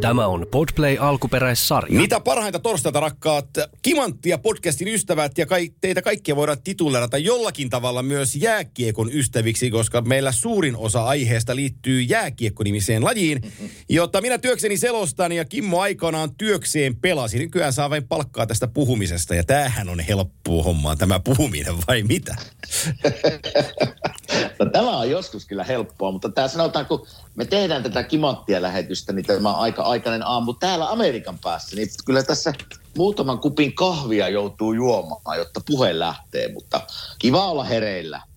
[0.00, 2.00] Tämä on Podplay alkuperäissarja.
[2.00, 3.46] Mitä parhainta torstaita rakkaat
[3.82, 10.00] Kimanttia podcastin ystävät ja kai, teitä kaikkia voidaan titulerata jollakin tavalla myös jääkiekon ystäviksi, koska
[10.00, 13.42] meillä suurin osa aiheesta liittyy jääkiekko-nimiseen lajiin,
[13.88, 17.38] jota minä työkseni selostan ja Kimmo aikanaan työkseen pelasi.
[17.38, 22.36] Nykyään saa vain palkkaa tästä puhumisesta ja tämähän on helppoa hommaa tämä puhuminen vai mitä?
[24.60, 29.12] No, tämä on joskus kyllä helppoa, mutta tämä sanotaan, kun me tehdään tätä kimanttia lähetystä,
[29.12, 32.52] niin tämä aika aikainen aamu täällä Amerikan päässä, niin kyllä tässä
[32.96, 36.80] muutaman kupin kahvia joutuu juomaan, jotta puhe lähtee, mutta
[37.18, 38.29] kiva olla hereillä.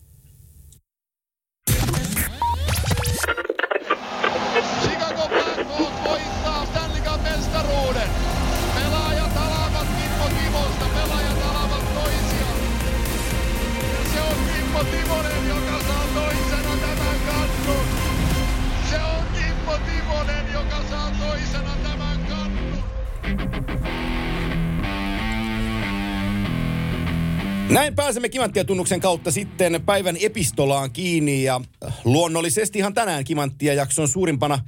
[27.74, 31.62] Näin pääsemme Kimanttia-tunnuksen kautta sitten päivän epistolaan kiinni ja
[32.04, 34.60] luonnollisestihan tänään Kimanttia-jakson suurimpana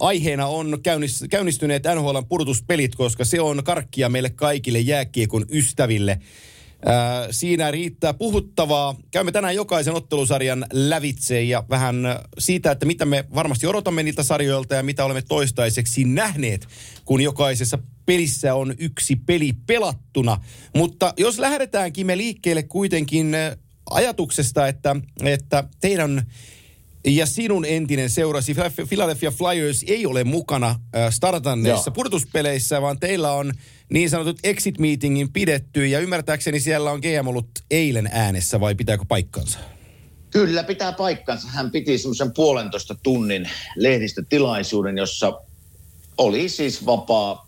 [0.00, 6.20] aiheena on käynnis- käynnistyneet NHLn pudotuspelit, koska se on karkkia meille kaikille jääkiekon ystäville.
[6.86, 8.94] Ää, siinä riittää puhuttavaa.
[9.10, 11.96] Käymme tänään jokaisen ottelusarjan lävitse ja vähän
[12.38, 16.68] siitä, että mitä me varmasti odotamme niiltä sarjoilta ja mitä olemme toistaiseksi nähneet,
[17.04, 20.40] kun jokaisessa pelissä on yksi peli pelattuna.
[20.76, 23.56] Mutta jos lähdetäänkin me liikkeelle kuitenkin äh,
[23.90, 26.26] ajatuksesta, että, että teidän
[27.06, 28.54] ja sinun entinen seurasi
[28.88, 31.94] Philadelphia Flyers ei ole mukana äh, startanneissa Joo.
[31.94, 33.52] pudotuspeleissä, vaan teillä on
[33.92, 39.04] niin sanotut exit meetingin pidetty ja ymmärtääkseni siellä on GM ollut eilen äänessä vai pitääkö
[39.08, 39.58] paikkansa?
[40.30, 41.48] Kyllä pitää paikkansa.
[41.48, 45.40] Hän piti semmoisen puolentoista tunnin lehdistötilaisuuden, jossa
[46.18, 47.43] oli siis vapaa,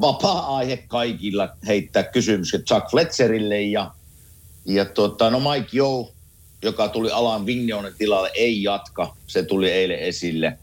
[0.00, 3.90] vapaa aihe kaikilla heittää kysymykset Chuck Fletcherille ja,
[4.64, 6.06] ja tota, no Mike Joe,
[6.62, 9.16] joka tuli alan Vignonen tilalle, ei jatka.
[9.26, 10.58] Se tuli eilen esille.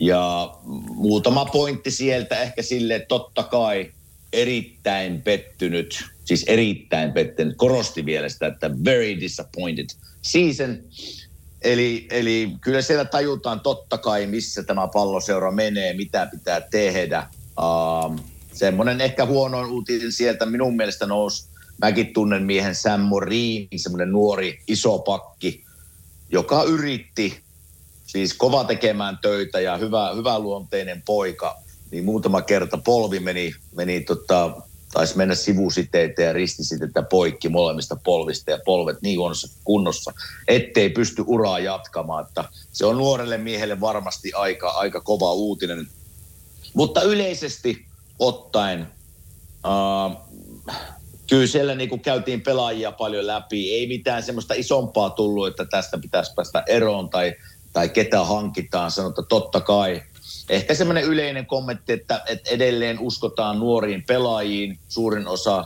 [0.00, 0.54] Ja
[0.94, 3.92] muutama pointti sieltä ehkä sille, että totta kai
[4.32, 9.86] erittäin pettynyt, siis erittäin pettynyt, korosti vielä sitä, että very disappointed
[10.22, 10.78] season.
[11.62, 17.26] Eli, eli kyllä siellä tajutaan totta kai, missä tämä palloseura menee, mitä pitää tehdä.
[17.58, 18.18] Um,
[18.52, 21.46] semmoinen ehkä huonoin uutinen sieltä minun mielestä nousi.
[21.82, 25.64] Mäkin tunnen miehen Sam Morin, semmoinen nuori iso pakki,
[26.30, 27.40] joka yritti
[28.06, 31.56] siis kova tekemään töitä ja hyvä, hyvä luonteinen poika,
[31.90, 34.56] niin muutama kerta polvi meni, meni tota,
[34.92, 40.12] taisi mennä sivusiteitä ja ristisiteitä poikki molemmista polvista ja polvet niin huonossa kunnossa,
[40.48, 42.26] ettei pysty uraa jatkamaan.
[42.26, 45.88] Että se on nuorelle miehelle varmasti aika, aika kova uutinen.
[46.74, 47.89] Mutta yleisesti
[48.20, 48.86] ottaen,
[49.66, 50.16] äh,
[51.30, 53.72] kyllä siellä niin kuin käytiin pelaajia paljon läpi.
[53.74, 57.34] Ei mitään semmoista isompaa tullut, että tästä pitäisi päästä eroon tai,
[57.72, 58.90] tai ketä hankitaan.
[58.90, 60.02] Sanotaan totta kai.
[60.48, 64.78] Ehkä semmoinen yleinen kommentti, että, että edelleen uskotaan nuoriin pelaajiin.
[64.88, 65.64] Suurin osa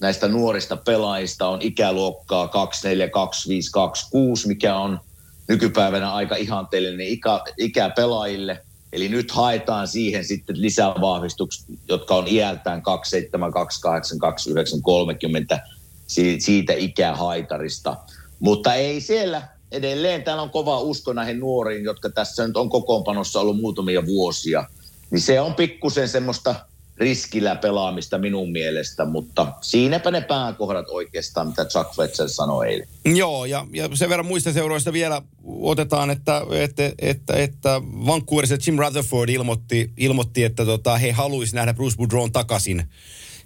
[0.00, 5.00] näistä nuorista pelaajista on ikäluokkaa 24, 25, 26, mikä on
[5.48, 8.62] nykypäivänä aika ihanteellinen ikä, ikä pelaajille.
[8.94, 15.60] Eli nyt haetaan siihen sitten lisävahvistukset, jotka on iältään 27, 28, 29, 30
[16.06, 17.96] si- siitä ikähaitarista.
[18.40, 23.40] Mutta ei siellä edelleen, täällä on kova usko näihin nuoriin, jotka tässä nyt on kokoonpanossa
[23.40, 24.64] ollut muutamia vuosia.
[25.10, 26.54] Niin se on pikkusen semmoista
[26.96, 32.88] riskillä pelaamista minun mielestä, mutta siinäpä ne pääkohdat oikeastaan, mitä Chuck Fletcher sanoi eilen.
[33.04, 38.78] Joo, ja, ja sen verran muista seuroista vielä otetaan, että, että, että, että Vancouverissa Jim
[38.78, 42.84] Rutherford ilmoitti, ilmoitti että tota, he haluaisi nähdä Bruce Boudreau takaisin.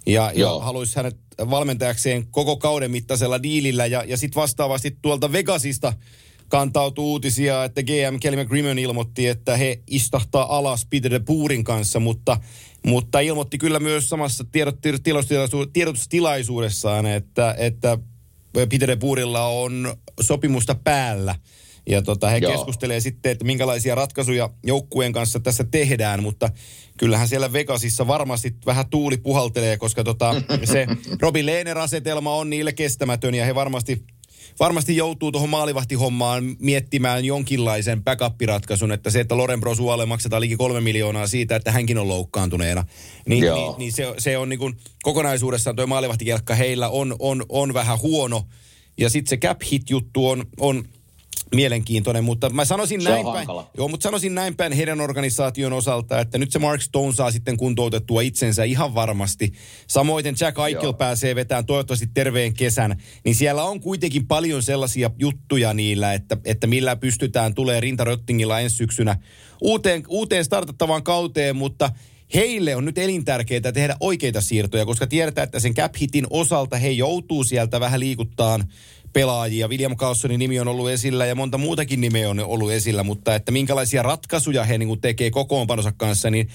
[0.05, 1.17] Ja, ja haluaisi hänet
[1.49, 3.85] valmentajakseen koko kauden mittaisella diilillä.
[3.85, 5.93] Ja, ja sitten vastaavasti tuolta Vegasista
[6.49, 11.99] kantautuu uutisia, että GM Kelly McGrimmon ilmoitti, että he istahtaa alas Peter de Boorin kanssa,
[11.99, 12.37] mutta,
[12.85, 14.75] mutta ilmoitti kyllä myös samassa tiedot,
[15.73, 17.97] tiedotustilaisuudessaan, että, että
[18.53, 21.35] Peter de Boerilla on sopimusta päällä.
[21.89, 22.51] Ja tota, he Joo.
[22.51, 26.49] keskustelee sitten, että minkälaisia ratkaisuja joukkueen kanssa tässä tehdään, mutta
[26.97, 30.87] kyllähän siellä Vegasissa varmasti vähän tuuli puhaltelee, koska tota, se
[31.21, 34.03] Robin Lehner-asetelma on niille kestämätön ja he varmasti,
[34.59, 40.81] varmasti joutuu tuohon maalivahtihommaan miettimään jonkinlaisen backup-ratkaisun, että se, että Loren Brosualle maksetaan liki kolme
[40.81, 42.85] miljoonaa siitä, että hänkin on loukkaantuneena,
[43.27, 43.55] niin, Joo.
[43.57, 47.99] niin, niin se, se on niin kuin kokonaisuudessaan tuo maalivahtikelkka heillä on, on, on vähän
[47.99, 48.43] huono.
[48.97, 50.83] Ja sitten se cap hit juttu on, on
[51.55, 53.47] mielenkiintoinen, mutta mä sanoisin Se näin päin,
[53.77, 57.57] joo, mutta sanoisin näin päin heidän organisaation osalta, että nyt se Mark Stone saa sitten
[57.57, 59.51] kuntoutettua itsensä ihan varmasti.
[59.87, 60.93] Samoin Jack Eichel Joo.
[60.93, 66.67] pääsee vetämään toivottavasti terveen kesän, niin siellä on kuitenkin paljon sellaisia juttuja niillä, että, että
[66.67, 69.17] millä pystytään tulee rintaröttingilla ensi syksynä
[69.61, 71.91] uuteen, uuteen startattavaan kauteen, mutta
[72.33, 76.89] heille on nyt elintärkeää tehdä oikeita siirtoja, koska tiedetään, että sen cap hitin osalta he
[76.89, 78.63] joutuu sieltä vähän liikuttaan
[79.13, 79.67] pelaajia.
[79.67, 83.51] William Carlsonin nimi on ollut esillä ja monta muutakin nimeä on ollut esillä, mutta että
[83.51, 86.49] minkälaisia ratkaisuja he niin tekee kokoonpanonsa kanssa, niin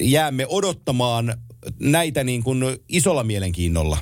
[0.00, 1.34] jäämme odottamaan
[1.78, 3.98] näitä niin kuin isolla mielenkiinnolla.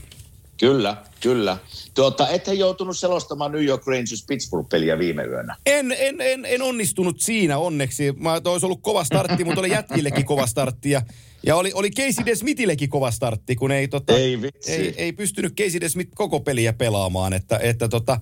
[0.60, 1.56] Kyllä, kyllä.
[1.94, 5.56] Tuota, et he joutunut selostamaan New York Rangers Pittsburgh-peliä viime yönä.
[5.66, 8.12] En, en, en, en onnistunut siinä onneksi.
[8.12, 10.90] Mä olisi ollut kova startti, mutta oli jätkillekin kova startti.
[10.90, 11.02] Ja,
[11.46, 14.72] ja oli, oli Casey DeSmithillekin kova startti, kun ei, tota, Ei vitsi.
[14.72, 17.32] ei, ei pystynyt Casey DeSmith koko peliä pelaamaan.
[17.32, 18.20] Että, että tota,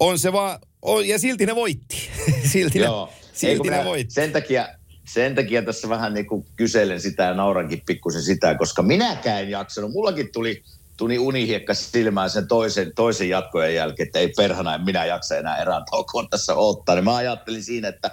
[0.00, 1.96] on se vaan, on, ja silti ne voitti.
[2.52, 3.06] silti Joo.
[3.06, 4.14] ne, Ei, silti kun ne minä voitti.
[4.14, 4.68] Sen takia,
[5.04, 9.50] sen takia tässä vähän niin kuin kyselen sitä ja naurankin pikkusen sitä, koska minäkään en
[9.50, 9.92] jaksanut.
[9.92, 10.62] Mullakin tuli,
[10.96, 15.56] tuli unihiekka silmään sen toisen, toisen jatkojen jälkeen, että ei perhana, en minä jaksa enää
[15.62, 16.94] erään taukoon tässä ottaa.
[16.94, 18.10] Niin mä ajattelin siinä, että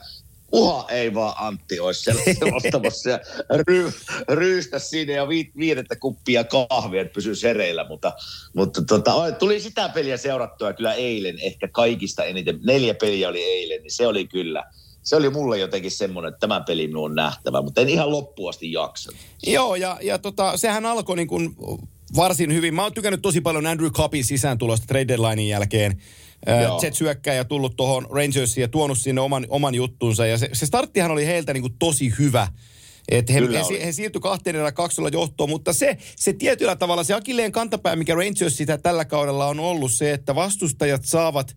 [0.52, 3.20] uha ei vaan Antti olisi siellä selostamassa ja
[3.68, 3.92] ry,
[4.30, 7.88] ryystä siinä ja vi, viidettä kuppia kahvia, että pysyisi hereillä.
[7.88, 8.14] Mutta,
[8.56, 12.60] mutta tota, tuli sitä peliä seurattua kyllä eilen, ehkä kaikista eniten.
[12.64, 14.64] Neljä peliä oli eilen, niin se oli kyllä.
[15.04, 18.50] Se oli mulle jotenkin semmoinen, että tämä peli minun on nähtävä, mutta en ihan loppuun
[18.50, 19.20] asti jaksanut.
[19.48, 21.56] Joo, ja, ja tota, sehän alkoi niin kuin
[22.16, 22.74] varsin hyvin.
[22.74, 26.02] Mä oon tykännyt tosi paljon Andrew Cupin sisääntulosta trade deadlinein jälkeen.
[26.62, 26.80] Joo.
[26.84, 30.26] Jet syökkäjä tullut tuohon Rangersiin ja tuonut sinne oman, oman juttunsa.
[30.26, 32.48] Ja se, se starttihan oli heiltä niin kuin tosi hyvä.
[33.10, 33.86] Että he, Kyllä he, oli.
[33.86, 38.16] he siirtyi kahteen erään kaksolla johtoon, mutta se, se tietyllä tavalla, se akilleen kantapää, mikä
[38.16, 41.56] Rangers sitä tällä kaudella on ollut se, että vastustajat saavat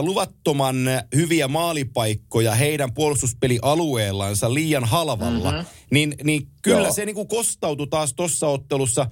[0.00, 0.76] luvattoman
[1.14, 5.66] hyviä maalipaikkoja heidän puolustuspelialueellansa liian halvalla, mm-hmm.
[5.90, 6.92] niin, niin kyllä Joo.
[6.92, 9.06] se niin kuin kostautui taas tuossa ottelussa,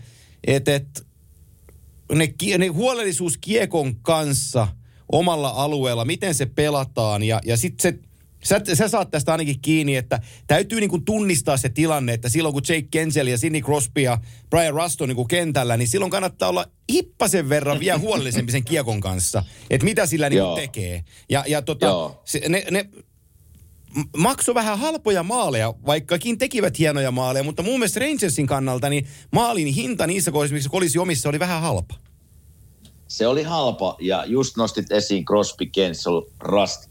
[0.46, 1.06] että et,
[2.14, 4.68] ne, ne huolellisuus kiekon kanssa
[5.12, 8.08] omalla alueella, miten se pelataan ja, ja sitten se
[8.44, 12.52] Sä, sä saat tästä ainakin kiinni, että täytyy niin kuin tunnistaa se tilanne, että silloin
[12.52, 14.18] kun Jake Kensel ja Sidney Crosby ja
[14.50, 18.64] Brian Rust on niin kuin kentällä, niin silloin kannattaa olla hippasen verran vielä huolellisempi sen
[18.64, 21.04] kiekon kanssa, että mitä sillä niin tekee.
[21.30, 22.22] Ja, ja tota, Joo.
[22.24, 22.88] se, ne, ne
[24.16, 29.66] maksoi vähän halpoja maaleja, vaikkakin tekivät hienoja maaleja, mutta mun mielestä Rangersin kannalta niin maalin
[29.66, 31.94] hinta niissä kohdissa, missä kolisi omissa, oli vähän halpa.
[33.08, 36.88] Se oli halpa ja just nostit esiin Crosby, Kensel, Rust,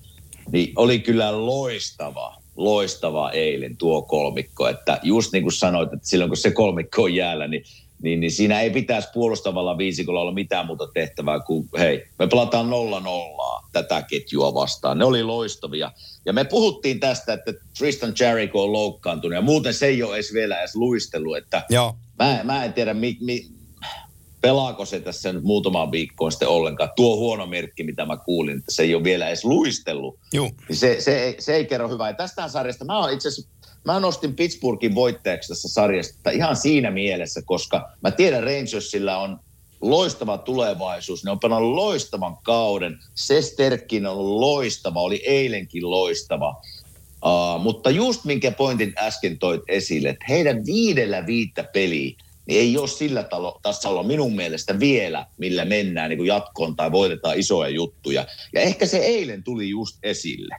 [0.52, 6.30] niin oli kyllä loistava, loistava eilen tuo kolmikko, että just niin kuin sanoit, että silloin
[6.30, 7.64] kun se kolmikko on jäällä, niin
[8.02, 12.70] niin, niin siinä ei pitäisi puolustavalla viisikolla olla mitään muuta tehtävää kuin, hei, me pelataan
[12.70, 14.98] nolla nollaa tätä ketjua vastaan.
[14.98, 15.92] Ne oli loistavia.
[16.26, 20.34] Ja me puhuttiin tästä, että Tristan Jericho on loukkaantunut ja muuten se ei ole edes
[20.34, 21.96] vielä edes luistellut, että Joo.
[22.20, 23.48] Mä, mä en tiedä, mi, mi,
[24.42, 26.90] pelaako se tässä nyt muutamaan viikkoon sitten ollenkaan.
[26.96, 30.20] Tuo huono merkki, mitä mä kuulin, että se ei ole vielä edes luistellut.
[30.34, 30.52] Joo.
[30.70, 32.10] Niin se, se, ei, se ei kerro hyvää.
[32.10, 33.52] Ja tästä sarjasta mä oon itse asiassa,
[33.86, 39.40] mä nostin Pittsburghin voittajaksi tässä sarjasta ihan siinä mielessä, koska mä tiedän Rangersilla on
[39.82, 41.24] loistava tulevaisuus.
[41.24, 43.00] Ne on pelannut loistavan kauden.
[43.16, 46.62] Sesterkin on loistava, oli eilenkin loistava.
[47.26, 52.16] Uh, mutta just minkä pointin äsken toit esille, että heidän viidellä viittä peliä,
[52.48, 56.92] niin ei ole sillä talo, tasolla minun mielestä vielä, millä mennään niin kuin jatkoon tai
[56.92, 58.26] voitetaan isoja juttuja.
[58.54, 60.56] Ja ehkä se eilen tuli just esille.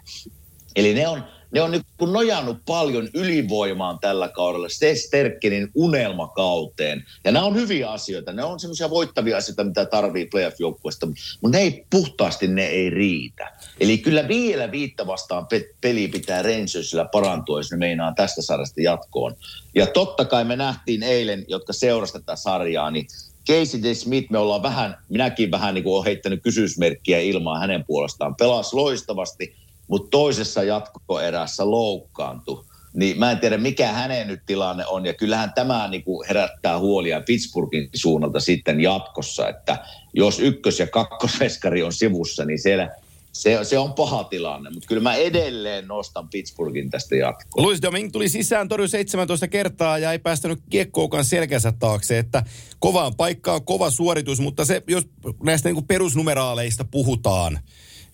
[0.77, 7.05] Eli ne on, ne on kun nojannut paljon ylivoimaan tällä kaudella, Sterkkinin unelmakauteen.
[7.25, 11.07] Ja nämä on hyviä asioita, ne on semmoisia voittavia asioita, mitä tarvii playoff-joukkueesta,
[11.43, 13.53] mutta ne ei puhtaasti ne ei riitä.
[13.81, 18.81] Eli kyllä vielä viittä vastaan pe- peli pitää Rangersillä parantua, jos ne meinaa tästä sarjasta
[18.81, 19.37] jatkoon.
[19.75, 23.07] Ja totta kai me nähtiin eilen, jotka seurasivat tätä sarjaa, niin
[23.49, 23.95] Casey D.
[23.95, 28.35] Smith, me ollaan vähän, minäkin vähän niin kuin olen heittänyt kysymysmerkkiä ilmaan hänen puolestaan.
[28.35, 29.57] Pelasi loistavasti,
[29.89, 32.65] mutta toisessa jatkoerässä loukkaantui.
[32.95, 35.07] Niin mä en tiedä, mikä hänen nyt tilanne on.
[35.07, 39.79] Ja kyllähän tämä niin kuin herättää huolia Pittsburghin suunnalta sitten jatkossa, että
[40.15, 42.91] jos ykkös- ja kakkosveskari on sivussa, niin siellä,
[43.33, 44.71] se, se on paha tilanne.
[44.71, 47.67] Mutta kyllä mä edelleen nostan Pittsburghin tästä jatkoon.
[47.67, 52.43] Luis Domingue tuli sisään, torjui 17 kertaa ja ei päästänyt kiekkoakaan selkänsä taakse, että
[52.79, 55.05] kovaan paikkaan, kova suoritus, mutta se, jos
[55.43, 57.59] näistä niin perusnumeraaleista puhutaan,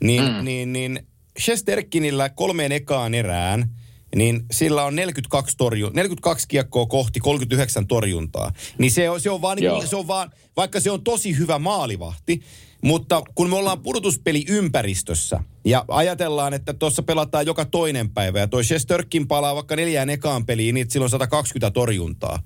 [0.05, 0.45] niin, mm.
[0.45, 1.07] niin, niin
[1.41, 3.71] Shesterkinillä kolmeen ekaan erään,
[4.17, 8.53] niin sillä on 42, torju, 42 kiekkoa kohti 39 torjuntaa.
[8.79, 11.59] Niin se on, se on vaan, niin se on vaan, vaikka se on tosi hyvä
[11.59, 12.43] maalivahti,
[12.83, 18.39] mutta kun me ollaan pudotuspeliympäristössä, Ja ajatellaan, että tuossa pelataan joka toinen päivä.
[18.39, 22.43] Ja toi Shesterkin palaa vaikka neljään ekaan peliin, niin silloin 120 torjuntaa.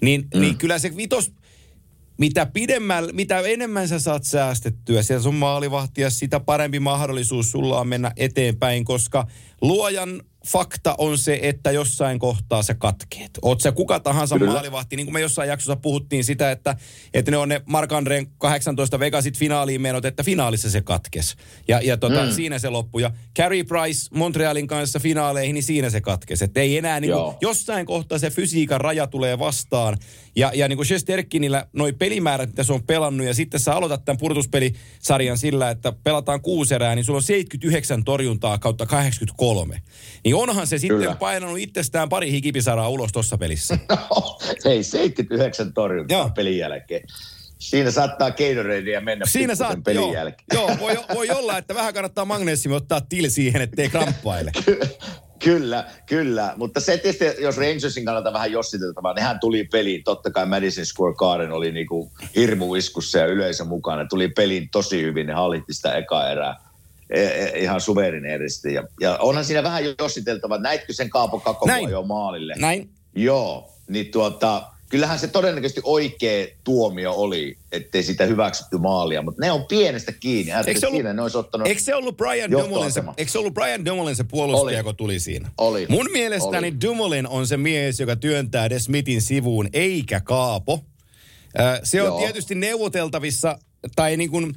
[0.00, 0.40] Niin, mm.
[0.40, 1.32] niin kyllä se vitos,
[2.18, 7.88] mitä pidemmällä, mitä enemmän sä saat säästettyä siellä sun maalivahtia, sitä parempi mahdollisuus sulla on
[7.88, 9.26] mennä eteenpäin, koska
[9.60, 13.30] luojan fakta on se, että jossain kohtaa se katkeet.
[13.42, 14.52] Oot sä kuka tahansa Kyllä.
[14.52, 16.76] maalivahti, niin kuin me jossain jaksossa puhuttiin sitä, että,
[17.14, 21.36] että ne on ne Mark Andreen 18 Vegasit finaaliin menot, että finaalissa se katkes.
[21.68, 22.32] Ja, ja tota, mm.
[22.32, 23.02] siinä se loppui.
[23.02, 26.42] Ja Carey Price Montrealin kanssa finaaleihin, niin siinä se katkes.
[26.42, 29.96] Että ei enää, niin kuin, jossain kohtaa se fysiikan raja tulee vastaan.
[30.38, 34.04] Ja, ja niin kuin Shesterkinillä noi pelimäärät, mitä se on pelannut, ja sitten sä aloitat
[34.04, 39.82] tämän purtuspelisarjan sillä, että pelataan kuusi erää, niin sulla on 79 torjuntaa kautta 83.
[40.24, 41.14] Niin onhan se sitten Kyllä.
[41.14, 43.78] painanut itsestään pari hikipisaraa ulos tuossa pelissä.
[44.10, 46.30] No, hei, 79 torjuntaa Joo.
[46.30, 47.02] pelin jälkeen.
[47.58, 50.46] Siinä saattaa Gatoradea mennä Siinä saat, pelin joo, jälkeen.
[50.54, 54.52] Joo, voi, voi olla, että vähän kannattaa magneesiumi ottaa til siihen, ettei kramppaile.
[55.44, 56.54] Kyllä, kyllä.
[56.56, 60.04] Mutta se tietysti, jos Rangersin kannalta vähän jossiteltavaa, nehän tuli peliin.
[60.04, 64.04] Totta kai Madison Square Garden oli niinku hirmuiskussa ja yleisö mukana.
[64.04, 66.56] Tuli peliin tosi hyvin, ne hallitti sitä eka erää
[67.10, 68.74] e, e, ihan suvereneeristi.
[68.74, 70.58] Ja, ja onhan siinä vähän jossiteltava.
[70.58, 72.54] Näitkö sen Kaapo Kakko jo maalille?
[72.58, 72.90] Näin.
[73.14, 79.52] Joo, niin tuota, kyllähän se todennäköisesti oikea tuomio oli, ettei sitä hyväksytty maalia, mutta ne
[79.52, 80.52] on pienestä kiinni.
[80.66, 83.38] Eikö se, ollut, siinä ne olisi ottanut eikö se ollut Brian Dumoulin se, eikö se
[83.38, 85.50] ollut Brian Dumoulin se puolustaja, kun tuli siinä?
[85.58, 85.86] Oli.
[85.88, 86.80] Mun mielestäni oli.
[86.84, 90.84] Dumoulin on se mies, joka työntää Des Smithin sivuun, eikä Kaapo.
[91.82, 92.18] Se on Joo.
[92.18, 93.58] tietysti neuvoteltavissa,
[93.96, 94.54] tai niin kuin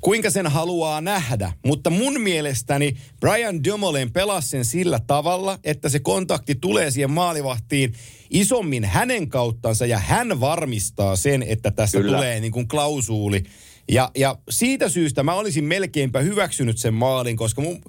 [0.00, 1.52] kuinka sen haluaa nähdä.
[1.66, 7.92] Mutta mun mielestäni Brian Dumoulin pelasi sen sillä tavalla, että se kontakti tulee siihen maalivahtiin
[8.30, 12.16] isommin hänen kauttansa ja hän varmistaa sen, että tässä Kyllä.
[12.16, 13.42] tulee niin kuin klausuuli.
[13.88, 17.82] Ja, ja siitä syystä mä olisin melkeinpä hyväksynyt sen maalin, koska mun,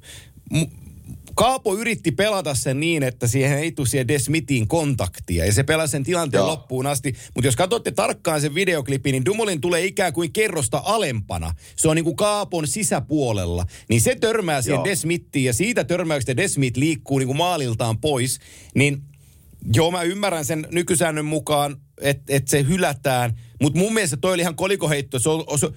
[0.51, 0.71] mun,
[1.41, 5.45] Kaapo yritti pelata sen niin, että siihen ei tule siihen Desmitiin kontaktia.
[5.45, 6.47] Ja se pelasi sen tilanteen Joo.
[6.47, 7.15] loppuun asti.
[7.35, 11.53] Mutta jos katsotte tarkkaan sen videoklipin, niin Dumolin tulee ikään kuin kerrosta alempana.
[11.75, 13.65] Se on niin kuin Kaapon sisäpuolella.
[13.89, 18.39] Niin se törmää siihen Desmittiin ja siitä törmäyksestä Desmit liikkuu niin kuin maaliltaan pois.
[18.75, 19.01] Niin
[19.75, 23.39] joo, mä ymmärrän sen nykysäännön mukaan, että et se hylätään.
[23.61, 25.17] Mutta mun mielestä toi oli ihan kolikoheitto.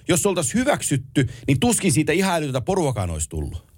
[0.07, 3.74] jos se oltaisiin hyväksytty, niin tuskin siitä ihan älytöntä poruakaan olisi tullut.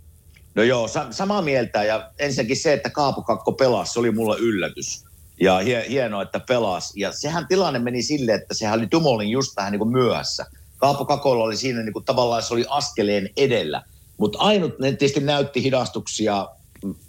[0.58, 1.84] No joo, sa- samaa mieltä.
[1.84, 5.04] Ja ensinnäkin se, että Kaapo Kakko pelasi, se oli mulle yllätys.
[5.42, 7.00] Ja hie- hienoa, että pelasi.
[7.00, 10.46] Ja sehän tilanne meni sille, että sehän oli Tumolin just vähän niin kuin myöhässä.
[10.78, 13.84] Kaapo Kakolla oli siinä niin kuin tavallaan se oli askeleen edellä.
[14.18, 16.48] Mutta ainut, ne tietysti näytti hidastuksia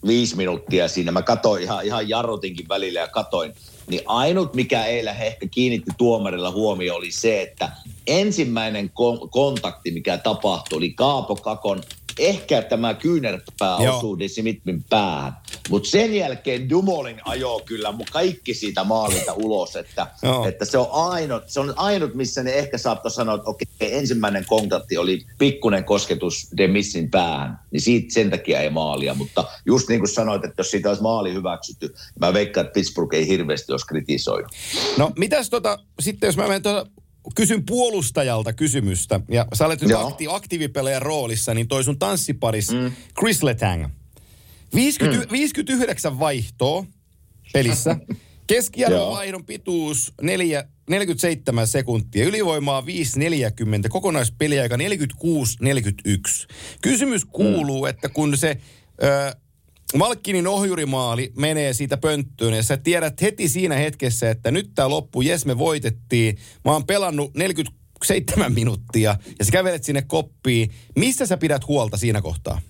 [0.06, 1.12] viisi minuuttia siinä.
[1.12, 3.54] Mä katoin ihan, ihan jarrutinkin välillä ja katoin.
[3.86, 7.70] Niin ainut, mikä eilen ehkä kiinnitti tuomarilla huomio, oli se, että
[8.06, 11.82] ensimmäinen kon- kontakti, mikä tapahtui, oli Kaapo Kakon
[12.18, 15.32] ehkä tämä kyynärpää osuu Desimitmin päähän.
[15.70, 20.06] Mutta sen jälkeen Dumolin ajoo kyllä kaikki siitä maalilta ulos, että,
[20.48, 24.44] että se, on ainut, se on ainut, missä ne ehkä saattoi sanoa, että okei, ensimmäinen
[24.46, 29.14] kontakti oli pikkunen kosketus Demissin päähän, niin siitä, sen takia ei maalia.
[29.14, 33.14] Mutta just niin kuin sanoit, että jos siitä olisi maali hyväksytty, mä veikkaan, että Pittsburgh
[33.14, 34.52] ei hirveästi olisi kritisoinut.
[34.96, 36.86] No mitäs tota, sitten jos mä menen tuota
[37.34, 42.92] kysyn puolustajalta kysymystä, ja sä olet nyt akti- aktiivipelejän roolissa, niin toi sun tanssiparis mm.
[43.18, 43.86] Chris Letang.
[44.74, 45.32] 50, mm.
[45.32, 46.84] 59 vaihtoa
[47.52, 47.96] pelissä.
[48.46, 52.24] Keskiarvon vaihdon pituus 4, 47 sekuntia.
[52.24, 52.86] Ylivoimaa 5.40.
[53.88, 54.80] Kokonaispeliaika 46.41.
[56.82, 57.90] Kysymys kuuluu, mm.
[57.90, 58.56] että kun se...
[59.02, 59.36] Ö,
[59.96, 65.22] Malkkinin ohjurimaali menee siitä pönttöön ja sä tiedät heti siinä hetkessä, että nyt tämä loppu,
[65.22, 66.38] jes me voitettiin.
[66.64, 70.70] Mä oon pelannut 47 minuuttia ja sä kävelet sinne koppiin.
[70.96, 72.60] Missä sä pidät huolta siinä kohtaa?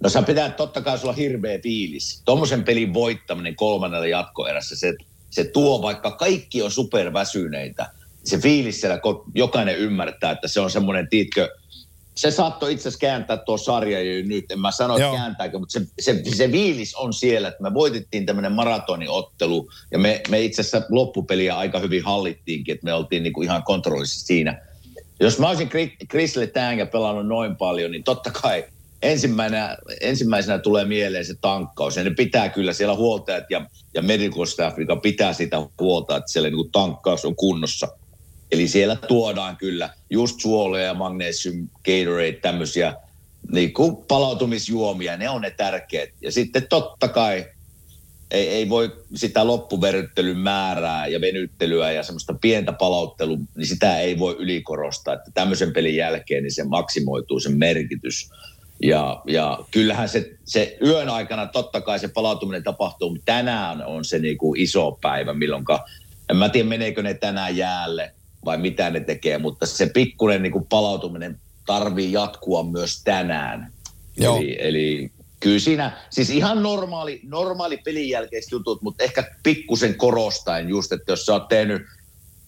[0.00, 2.22] No sä pitää totta kai sulla hirveä fiilis.
[2.24, 4.94] Tuommoisen pelin voittaminen kolmannella jatkoerässä, se,
[5.30, 7.90] se tuo vaikka kaikki on superväsyneitä.
[8.24, 9.00] Se fiilis siellä,
[9.34, 11.48] jokainen ymmärtää, että se on semmoinen, tiitkö,
[12.16, 14.52] se saattoi itse asiassa kääntää tuo sarja jo nyt.
[14.52, 18.26] En mä sano, että kääntääkö, mutta se, se, se, viilis on siellä, että me voitettiin
[18.26, 23.42] tämmöinen maratoniottelu ja me, me itse asiassa loppupeliä aika hyvin hallittiinkin, että me oltiin niinku
[23.42, 24.62] ihan kontrollissa siinä.
[25.20, 25.70] Jos mä olisin
[26.10, 28.64] Chris Letang pelannut noin paljon, niin totta kai
[29.02, 31.96] ensimmäisenä, ensimmäisenä tulee mieleen se tankkaus.
[31.96, 36.32] Ja ne pitää kyllä siellä huoltajat ja, ja medical staff, joka pitää sitä huolta, että
[36.32, 37.88] siellä niin tankkaus on kunnossa–
[38.52, 42.94] Eli siellä tuodaan kyllä just suolia ja magnesium, Gatorade, tämmöisiä
[43.52, 46.10] niin kuin palautumisjuomia, ne on ne tärkeät.
[46.20, 47.46] Ja sitten totta kai
[48.30, 54.18] ei, ei voi sitä loppuverryttelyn määrää ja venyttelyä ja semmoista pientä palauttelu, niin sitä ei
[54.18, 58.30] voi ylikorostaa, että tämmöisen pelin jälkeen niin se maksimoituu sen merkitys.
[58.82, 64.04] Ja, ja kyllähän se, se yön aikana totta kai se palautuminen tapahtuu, mutta tänään on
[64.04, 65.64] se niin kuin iso päivä, milloin
[66.28, 68.14] en mä tiedä meneekö ne tänään jäälle
[68.46, 73.72] vai mitä ne tekee, mutta se pikkuinen niin kuin palautuminen tarvii jatkua myös tänään.
[74.16, 74.36] Joo.
[74.36, 75.10] Eli, eli
[75.40, 81.12] kyllä siinä, siis ihan normaali, normaali pelin jälkeiset jutut, mutta ehkä pikkusen korostaen just, että
[81.12, 81.82] jos sä oot tehnyt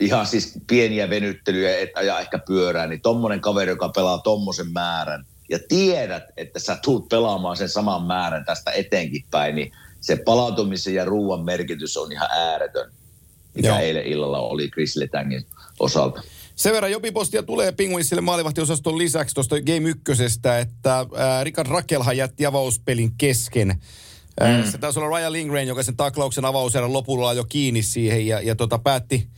[0.01, 5.25] ihan siis pieniä venyttelyjä et aja ehkä pyörää, niin tommonen kaveri, joka pelaa tommosen määrän,
[5.49, 10.95] ja tiedät, että sä tuut pelaamaan sen saman määrän tästä etenkin päin, niin se palautumisen
[10.95, 12.93] ja ruoan merkitys on ihan ääretön,
[13.55, 13.79] mikä Joo.
[13.79, 15.47] eilen illalla oli Chris Letangin
[15.79, 16.23] osalta.
[16.57, 20.25] Sen verran jopipostia tulee Penguinsille maalivahtiosaston lisäksi tuosta Game 1,
[20.61, 23.69] että ää, Richard Rakelhan jätti avauspelin kesken.
[24.41, 24.71] Mm.
[24.71, 28.55] Se taisi olla Ryan Lindgren, joka sen taklauksen avauserän lopulla jo kiinni siihen ja, ja
[28.55, 29.29] tota, päätti,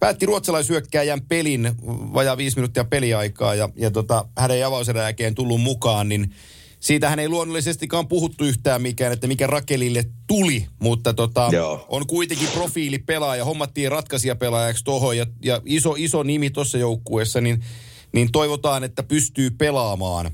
[0.00, 6.08] päätti ruotsalaisyökkääjän pelin, vajaa viisi minuuttia peliaikaa ja, ja tota, hänen avauserän jälkeen tullut mukaan,
[6.08, 6.34] niin
[6.80, 11.86] siitähän ei luonnollisestikaan puhuttu yhtään mikään, että mikä Rakelille tuli, mutta tota, Joo.
[11.88, 17.64] on kuitenkin profiilipelaaja, hommattiin ratkaisijapelaajaksi tuohon ja, ja iso, iso nimi tuossa joukkueessa, niin,
[18.12, 20.30] niin toivotaan, että pystyy pelaamaan.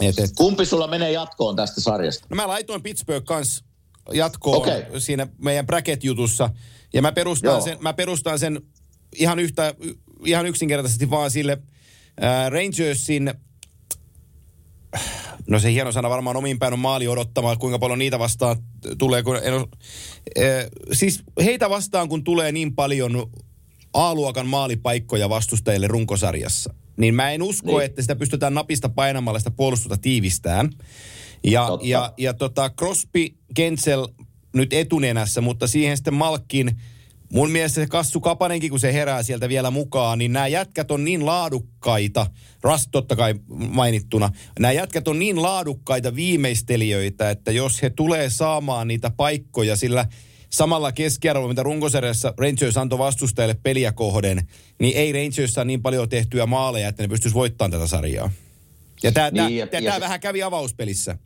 [0.00, 0.30] Et, et.
[0.36, 2.26] Kumpi sulla menee jatkoon tästä sarjasta?
[2.30, 3.64] No mä laitoin Pittsburgh kanssa
[4.12, 5.00] jatkoon Okei.
[5.00, 6.50] siinä meidän bracket-jutussa.
[6.92, 7.60] Ja mä perustan, Joo.
[7.60, 8.60] sen, mä perustan sen
[9.14, 9.74] ihan, yhtä,
[10.24, 11.58] ihan yksinkertaisesti vaan sille
[12.20, 13.34] ää, Rangersin,
[15.48, 18.56] no se hieno sana varmaan omin päin on maali odottamaan, kuinka paljon niitä vastaan
[18.98, 19.22] tulee.
[19.22, 19.68] Kun en, oo-
[20.38, 23.30] ää, siis heitä vastaan, kun tulee niin paljon
[23.92, 27.84] A-luokan maalipaikkoja vastustajille runkosarjassa, niin mä en usko, Niin.
[27.84, 30.70] että sitä pystytään napista painamalla sitä puolustusta tiivistään.
[31.44, 31.86] Ja, Totta.
[31.86, 34.08] ja, ja tota Crosby, Kensel
[34.54, 36.80] nyt etunenässä, mutta siihen sitten Malkkin,
[37.34, 41.04] mun mielestä se Kassu Kapanenkin, kun se herää sieltä vielä mukaan, niin nämä jätkät on
[41.04, 42.26] niin laadukkaita,
[42.62, 43.34] Rast totta kai
[43.68, 50.06] mainittuna, nämä jätkät on niin laadukkaita viimeistelijöitä, että jos he tulee saamaan niitä paikkoja sillä
[50.50, 54.48] samalla keskiarvolla, mitä runkosarjassa Rangers antoi vastustajille peliä kohden,
[54.80, 58.30] niin ei Rangers saa niin paljon tehtyä maaleja, että ne pystyisi voittamaan tätä sarjaa.
[59.02, 61.18] Ja tämä Niin, se- vähän kävi avauspelissä.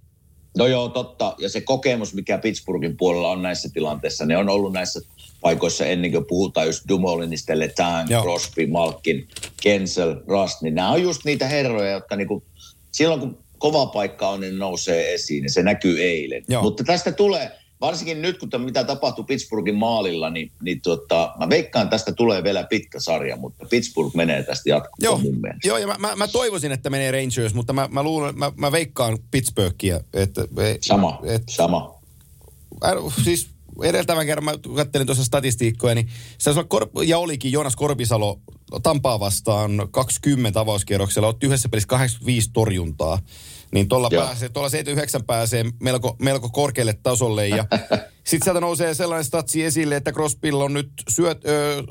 [0.56, 1.34] No joo, totta.
[1.38, 5.00] Ja se kokemus, mikä Pittsburghin puolella on näissä tilanteissa, ne on ollut näissä
[5.40, 8.08] paikoissa ennen kuin puhutaan just Dumolinista, Letang.
[8.22, 9.28] Crosby, Malkin,
[9.62, 12.42] Kensel, Rust, niin nämä on just niitä herroja, jotka niinku,
[12.92, 16.44] silloin kun kova paikka on, niin nousee esiin ja se näkyy eilen.
[16.48, 16.62] Joo.
[16.62, 21.88] Mutta tästä tulee, varsinkin nyt kun mitä tapahtuu Pittsburghin maalilla, niin, niin tota, mä veikkaan
[21.88, 25.68] tästä tulee vielä pitkä sarja, mutta Pittsburgh menee tästä jatkoon Joo, mun mielestä.
[25.68, 28.72] joo ja mä, mä, mä, toivoisin, että menee Rangers, mutta mä, mä luulen, mä, mä
[28.72, 30.00] veikkaan Pittsburghia.
[30.14, 30.44] Että,
[30.80, 31.94] Sama, Et, sama.
[32.84, 32.92] äh,
[33.24, 33.48] siis
[33.82, 38.40] edeltävän kerran mä kattelin tuossa statistiikkoja, niin se taisi olla Kor- ja olikin Joonas Korpisalo
[38.82, 43.18] Tampaa vastaan 20 avauskierroksella, otti yhdessä pelissä 85 torjuntaa.
[43.72, 47.48] Niin tuolla pääsee, tuolla 79 pääsee melko, melko korkealle tasolle.
[47.48, 47.64] Ja
[48.28, 51.82] sitten sieltä nousee sellainen statsi esille, että Crosbylla on nyt syöt, ö,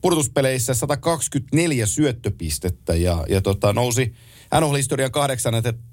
[0.00, 4.14] pudotuspeleissä 124 syöttöpistettä ja, ja tota, nousi
[4.60, 5.10] NHL-historian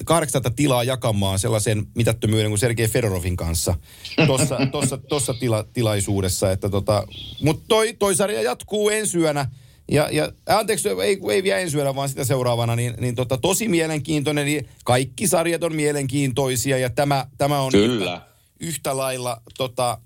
[0.06, 3.76] kahdeksanta tilaa jakamaan sellaisen mitättömyyden kuin Sergei Fedorovin kanssa
[4.28, 6.52] tuossa tossa, tossa tila, tilaisuudessa.
[6.52, 7.08] Että tota,
[7.42, 9.50] Mutta toi, toi sarja jatkuu ensi yönä.
[9.92, 13.68] Ja, ja anteeksi, ei, ei vielä ensi yönä, vaan sitä seuraavana, niin, niin tota, tosi
[13.68, 14.46] mielenkiintoinen.
[14.46, 18.14] Niin kaikki sarjat on mielenkiintoisia ja tämä, tämä on Kyllä.
[18.14, 18.22] Yhtä,
[18.60, 19.98] yhtä lailla tota,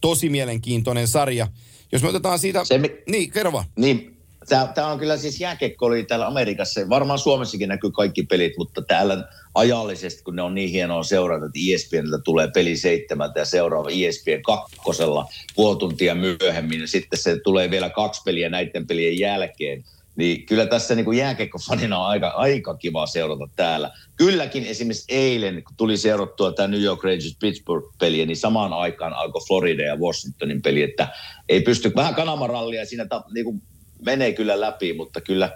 [0.00, 1.48] tosi mielenkiintoinen sarja.
[1.92, 2.64] Jos me otetaan siitä...
[2.64, 3.64] Se Niin, kerro vaan.
[3.76, 4.17] Niin,
[4.48, 6.88] tämä on kyllä siis jääkiekko oli täällä Amerikassa.
[6.88, 11.58] Varmaan Suomessakin näkyy kaikki pelit, mutta täällä ajallisesti, kun ne on niin hienoa seurata, että
[11.58, 16.80] E ESPNiltä tulee peli seitsemältä ja seuraava ESPN kakkosella puoli tuntia myöhemmin.
[16.80, 19.84] Ja sitten se tulee vielä kaksi peliä näiden pelien jälkeen.
[20.16, 23.90] Niin kyllä tässä niin kuin jääkiekkofanina on aika, aika kiva seurata täällä.
[24.16, 29.42] Kylläkin esimerkiksi eilen, kun tuli seurattua tämä New York Rangers Pittsburgh-peliä, niin samaan aikaan alkoi
[29.46, 31.08] Florida ja Washingtonin peli, että
[31.48, 33.62] ei pysty, vähän kanamarallia siinä ta, niin kuin
[34.04, 35.52] menee kyllä läpi, mutta kyllä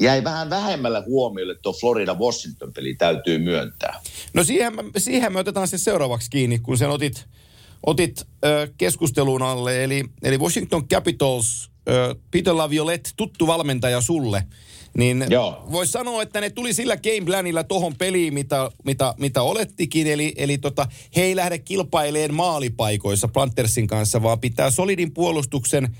[0.00, 4.00] jäi vähän vähemmällä huomiolle tuo Florida-Washington-peli, täytyy myöntää.
[4.34, 7.24] No siihen, siihen me otetaan se seuraavaksi kiinni, kun sen otit,
[7.86, 9.84] otit ö, keskusteluun alle.
[9.84, 14.44] Eli, eli Washington Capitals, ö, Peter Laviolette, tuttu valmentaja sulle.
[14.96, 15.24] Niin
[15.72, 20.06] voisi sanoa, että ne tuli sillä game planilla tohon peliin, mitä, mitä, mitä olettikin.
[20.06, 25.96] Eli, eli tota, he ei lähde kilpaileen maalipaikoissa Planttersin kanssa, vaan pitää solidin puolustuksen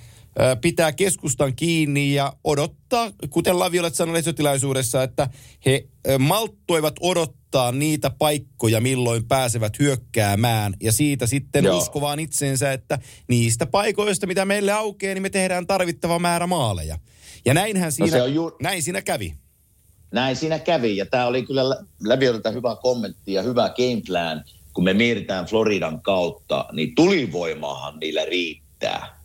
[0.60, 5.28] pitää keskustan kiinni ja odottaa, kuten Laviolet sanoi lehdistötilaisuudessa, että
[5.66, 5.88] he
[6.18, 10.74] malttoivat odottaa niitä paikkoja, milloin pääsevät hyökkäämään.
[10.82, 11.78] Ja siitä sitten Joo.
[11.78, 16.98] uskovaan itsensä, että niistä paikoista, mitä meille aukeaa, niin me tehdään tarvittava määrä maaleja.
[17.44, 19.34] Ja näinhän siinä, se on ju- näin siinä kävi.
[20.12, 20.96] näin siinä kävi.
[20.96, 21.62] Ja tämä oli kyllä
[22.00, 24.44] läviöltä hyvä kommentti ja hyvä game plan.
[24.72, 29.19] Kun me mietitään Floridan kautta, niin tulivoimaahan niillä riittää.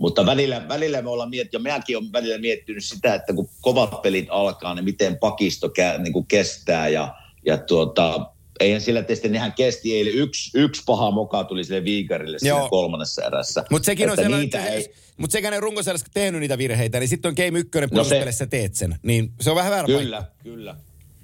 [0.00, 4.02] Mutta välillä, välillä me ollaan miettinyt, ja minäkin olen välillä miettinyt sitä, että kun kovat
[4.02, 6.88] pelit alkaa, niin miten pakisto kä, niin kuin kestää.
[6.88, 7.14] Ja,
[7.46, 8.26] ja tuota,
[8.60, 10.14] eihän sillä tietysti nehän kesti eilen.
[10.14, 13.64] Yksi, yksi paha moka tuli sille viikarille siinä kolmannessa erässä.
[13.70, 14.94] Mutta sekin on sellainen, ei...
[15.16, 18.46] Mutta sekä ne runkosarjassa tehnyt niitä virheitä, niin sitten on Game 1 no se...
[18.46, 18.96] teet sen.
[19.02, 20.42] Niin se on vähän väärä Kyllä, paikka.
[20.42, 20.76] kyllä.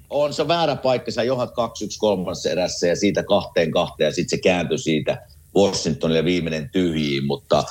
[0.09, 1.11] On se väärä paikka.
[1.11, 1.53] Sä johat 2-1
[1.97, 7.25] kolmannessa erässä ja siitä kahteen kahteen ja sitten se kääntyi siitä Washingtonille viimeinen tyhjiin.
[7.25, 7.63] Mutta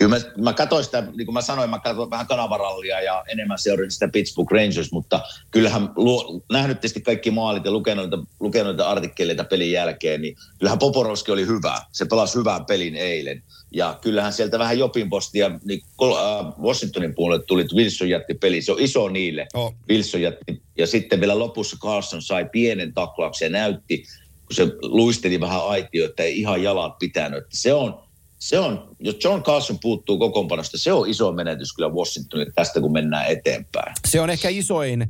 [0.00, 3.58] kyllä mä, mä katsoin sitä, niin kuin mä sanoin, mä katsoin vähän kanavarallia ja enemmän
[3.58, 8.10] seurasin sitä Pittsburgh Rangers, mutta kyllähän luo, nähnyt tietysti kaikki maalit ja lukenut,
[8.40, 11.80] lukenut artikkeleita pelin jälkeen, niin kyllähän Poporovski oli hyvä.
[11.92, 13.42] Se pelasi hyvän pelin eilen.
[13.72, 18.62] Ja kyllähän sieltä vähän Jopin postia, niin äh, Washingtonin puolelle tuli, että Wilson jätti peli.
[18.62, 19.46] Se on iso niille.
[19.54, 19.74] Oh.
[19.88, 20.62] Wilson jätti.
[20.78, 23.98] Ja sitten vielä lopussa Carlson sai pienen taklauksen ja näytti,
[24.46, 27.44] kun se luisteli vähän aitio, että ei ihan jalat pitänyt.
[27.48, 28.09] Se on,
[28.40, 32.92] se on, jos John Carlson puuttuu kokoonpanosta, se on iso menetys kyllä Washingtonille tästä, kun
[32.92, 33.94] mennään eteenpäin.
[34.08, 35.06] Se on ehkä isoin,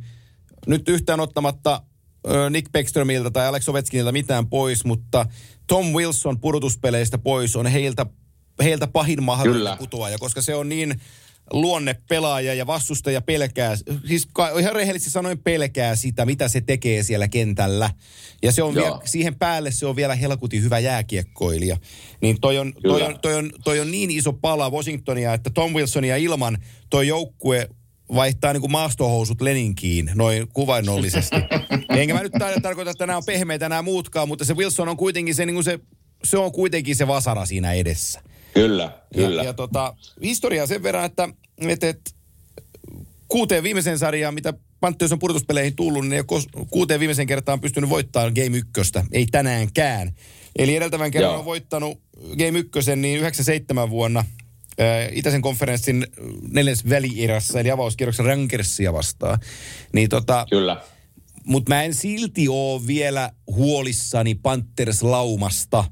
[0.66, 1.82] nyt yhtään ottamatta
[2.50, 5.26] Nick Beckströmiltä tai Alex Ovechkinilta mitään pois, mutta
[5.66, 8.06] Tom Wilson pudotuspeleistä pois on heiltä,
[8.62, 11.00] heiltä pahin mahdollinen putoaja, koska se on niin
[11.52, 14.28] luonne pelaaja ja vastustaja pelkää, siis
[14.60, 17.90] ihan rehellisesti sanoen pelkää sitä, mitä se tekee siellä kentällä.
[18.42, 21.76] Ja se on vielä, siihen päälle se on vielä helkutin hyvä jääkiekkoilija.
[22.20, 25.72] Niin toi on, toi on, toi on, toi on niin iso pala Washingtonia, että Tom
[25.74, 26.58] Wilsonia ilman
[26.90, 27.68] toi joukkue
[28.14, 31.36] vaihtaa niin kuin maastohousut Leninkiin, noin kuvainnollisesti.
[31.98, 32.32] Enkä mä nyt
[32.62, 35.64] tarkoita, että nämä on pehmeitä nämä muutkaan, mutta se Wilson on kuitenkin se, niin kuin
[35.64, 35.78] se,
[36.24, 38.20] se on kuitenkin se vasara siinä edessä.
[38.54, 39.42] Kyllä, kyllä.
[39.42, 42.10] Ja, ja tota, historiaa sen verran, että, että, että
[43.28, 46.24] kuuteen viimeiseen sarjaan, mitä Pantheers on pudotuspeleihin tullut, niin
[46.70, 48.92] kuuteen viimeisen kertaan pystynyt voittamaan Game 1.
[49.12, 50.12] Ei tänäänkään.
[50.58, 51.38] Eli edeltävän kerran Joo.
[51.38, 52.00] on voittanut
[52.38, 56.06] Game 1 niin 97 vuonna äh, Itäisen konferenssin
[56.50, 59.38] neljäs välierässä, eli avauskierroksen Rankersia vastaan.
[59.92, 60.82] Niin tota, Kyllä.
[61.44, 65.84] Mutta mä en silti ole vielä huolissani Panthers-laumasta.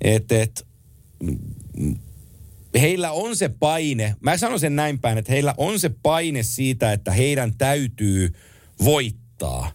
[0.00, 0.66] Että et,
[2.80, 6.92] heillä on se paine, mä sanon sen näin päin, että heillä on se paine siitä,
[6.92, 8.32] että heidän täytyy
[8.84, 9.72] voittaa.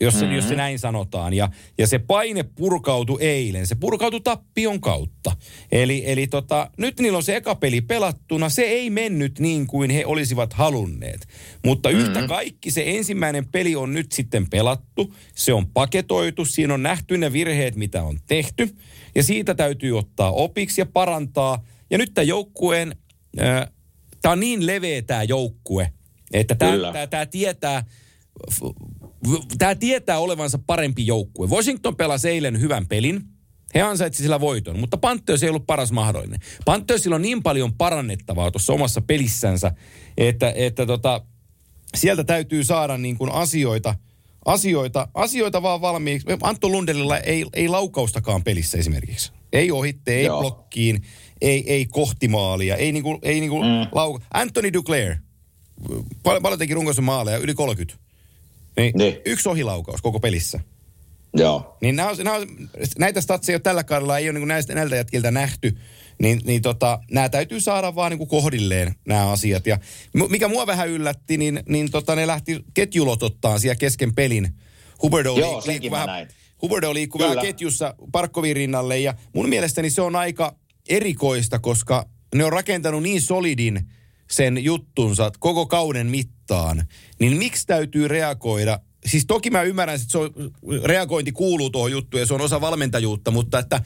[0.00, 0.36] Jos se, mm-hmm.
[0.36, 1.34] jos se näin sanotaan.
[1.34, 3.66] Ja, ja se paine purkautui eilen.
[3.66, 5.36] Se purkautui tappion kautta.
[5.72, 8.48] Eli, eli tota, nyt niillä on se eka peli pelattuna.
[8.48, 11.28] Se ei mennyt niin kuin he olisivat halunneet.
[11.64, 12.04] Mutta mm-hmm.
[12.04, 15.14] yhtä kaikki se ensimmäinen peli on nyt sitten pelattu.
[15.34, 16.44] Se on paketoitu.
[16.44, 18.76] Siinä on nähty ne virheet, mitä on tehty.
[19.14, 21.64] Ja siitä täytyy ottaa opiksi ja parantaa.
[21.90, 22.96] Ja nyt tämä joukkueen,
[23.40, 23.70] äh,
[24.22, 25.92] tämä on niin leveä tämä joukkue,
[26.32, 26.54] että
[27.10, 27.84] tämä tietää,
[29.58, 31.48] tämä tietää olevansa parempi joukkue.
[31.48, 33.20] Washington pelasi eilen hyvän pelin.
[33.74, 36.40] He ansaitsi sillä voiton, mutta Pantheers ei ollut paras mahdollinen.
[36.64, 39.72] Panthersilla on niin paljon parannettavaa tuossa omassa pelissänsä,
[40.18, 41.24] että, että tota,
[41.96, 43.94] sieltä täytyy saada niin kuin asioita–
[44.48, 46.26] asioita, asioita vaan valmiiksi.
[46.42, 49.32] Antto Lundelilla ei, ei laukaustakaan pelissä esimerkiksi.
[49.52, 50.40] Ei ohitte, ei Joo.
[50.40, 51.02] blokkiin,
[51.40, 53.88] ei, ei kohtimaalia, ei niinku, ei niinku mm.
[53.92, 54.24] lauka.
[54.34, 55.16] Anthony Duclair,
[56.22, 58.04] paljon, paljon teki runkoisen maaleja, yli 30.
[58.76, 59.16] Niin, niin.
[59.24, 60.60] Yksi ohilaukaus koko pelissä.
[61.34, 61.76] Joo.
[61.80, 62.38] Niin nämä, nämä,
[62.98, 65.76] näitä statseja tällä kaudella ei ole niin näistä näiltä jätkiltä nähty.
[66.22, 69.66] Niin, niin tota, nämä täytyy saada vaan niin kuin kohdilleen nämä asiat.
[69.66, 69.78] Ja
[70.28, 74.54] mikä mua vähän yllätti, niin, niin tota, ne lähti ketjulotottaan siellä kesken pelin.
[75.02, 76.28] Huberdo Joo, liikkuu vähän,
[76.62, 80.56] Huberdo liikkuu vähän ketjussa Parkkovin rinnalle ja mun mielestäni se on aika
[80.88, 83.90] erikoista, koska ne on rakentanut niin solidin
[84.30, 86.84] sen juttunsa koko kauden mittaan,
[87.20, 90.30] niin miksi täytyy reagoida siis toki mä ymmärrän, että se on,
[90.84, 93.80] reagointi kuuluu tuohon juttuun ja se on osa valmentajuutta, mutta että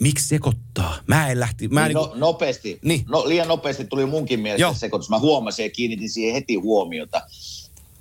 [0.00, 0.96] miksi sekoittaa?
[1.06, 1.68] Mä en lähti...
[1.68, 2.78] Mä niin, niin no, nopeasti.
[2.82, 3.04] Niin.
[3.08, 4.74] No, liian nopeasti tuli munkin mielestä Joo.
[4.74, 5.10] sekoitus.
[5.10, 7.22] Mä huomasin ja kiinnitin siihen heti huomiota.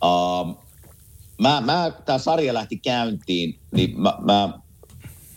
[0.03, 0.57] Uh,
[1.41, 4.59] mä, mä, tämä sarja lähti käyntiin, niin mä, mä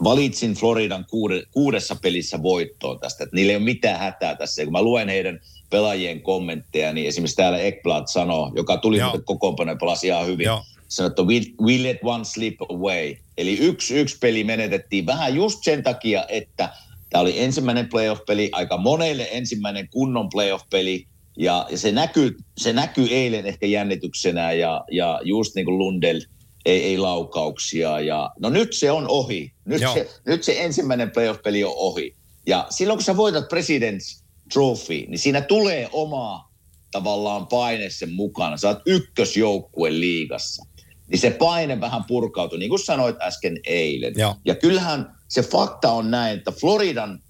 [0.05, 3.25] valitsin Floridan kuude, kuudessa pelissä voittoon tästä.
[3.25, 4.65] Että niillä ei ole mitään hätää tässä.
[4.65, 5.41] kun mä luen heidän
[5.71, 10.45] pelaajien kommentteja, niin esimerkiksi täällä Ekblad sanoo, joka tuli kokoonpanoja ja pelasi ihan hyvin.
[10.45, 13.15] Joo sanoi, että we, we let one slip away.
[13.39, 16.73] Eli yksi, yksi peli menetettiin vähän just sen takia, että
[17.11, 23.07] tämä oli ensimmäinen playoff-peli, aika monelle ensimmäinen kunnon playoff-peli, ja, ja se, näkyy, se näkyy
[23.11, 26.21] eilen ehkä jännityksenä, ja, ja just niin kuin Lundell,
[26.67, 28.01] ei, ei laukauksia.
[28.01, 29.53] Ja, no nyt se on ohi.
[29.65, 32.15] Nyt, se, nyt se ensimmäinen playoff-peli on ohi.
[32.47, 34.23] Ja silloin kun sä voitat President's
[34.53, 36.51] Trophy, niin siinä tulee oma
[36.91, 38.57] tavallaan paine sen mukana.
[38.57, 40.67] Sä oot ykkösjoukkue liigassa.
[41.09, 44.15] Niin se paine vähän purkautui, niin kuin sanoit äsken eilen.
[44.17, 44.37] Joo.
[44.45, 47.23] Ja kyllähän se fakta on näin, että Floridan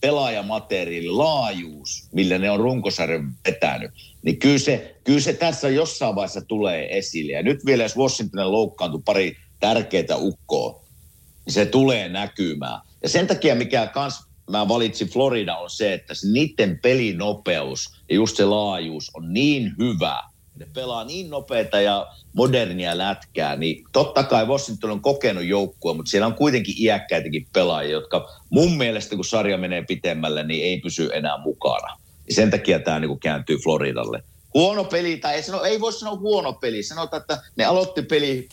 [0.00, 3.90] pelaajamateriaali, laajuus, millä ne on runkosarjan vetänyt,
[4.22, 7.32] niin kyllä se, kyllä se tässä jossain vaiheessa tulee esille.
[7.32, 10.84] Ja nyt vielä jos Washingtonin loukkaantui pari tärkeää ukkoa,
[11.46, 12.80] niin se tulee näkymään.
[13.02, 18.14] Ja sen takia, mikä kans mä valitsin Florida, on se, että se niiden pelinopeus ja
[18.14, 20.22] just se laajuus on niin hyvä.
[20.62, 26.10] Ne pelaa niin nopeita ja modernia lätkää, niin totta kai Washington on kokenut joukkue, mutta
[26.10, 31.10] siellä on kuitenkin iäkkäitäkin pelaajia, jotka mun mielestä, kun sarja menee pitemmälle, niin ei pysy
[31.14, 31.96] enää mukana.
[32.28, 34.22] Ja sen takia tämä niin kääntyy Floridalle.
[34.54, 36.82] Huono peli, tai ei, sano, ei voi sanoa huono peli.
[36.82, 38.48] Sanotaan, että ne aloitti peli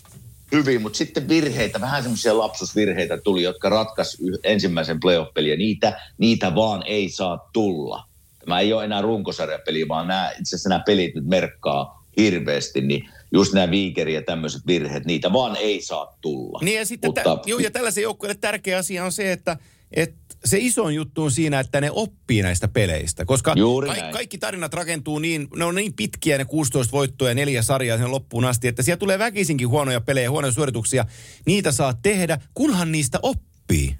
[0.51, 6.55] hyvin, mutta sitten virheitä, vähän semmoisia lapsusvirheitä tuli, jotka ratkaisi ensimmäisen playoff-pelin, ja niitä, niitä
[6.55, 8.03] vaan ei saa tulla.
[8.39, 13.09] Tämä ei ole enää runkosarjapeli, vaan nämä, itse asiassa nämä pelit nyt merkkaa hirveästi, niin
[13.33, 16.59] just nämä viikeri ja tämmöiset virheet, niitä vaan ei saa tulla.
[16.63, 19.57] Niin ja sitten, Mutta, tä, juu, ja tällaisen joukkueelle tärkeä asia on se, että,
[19.91, 23.25] että se iso juttu on siinä, että ne oppii näistä peleistä.
[23.25, 27.61] Koska ka- kaikki tarinat rakentuu niin, ne on niin pitkiä ne 16 voittoa ja neljä
[27.61, 31.05] sarjaa sen loppuun asti, että siellä tulee väkisinkin huonoja pelejä, huonoja suorituksia.
[31.45, 33.95] Niitä saa tehdä, kunhan niistä oppii.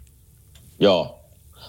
[0.80, 1.19] Joo.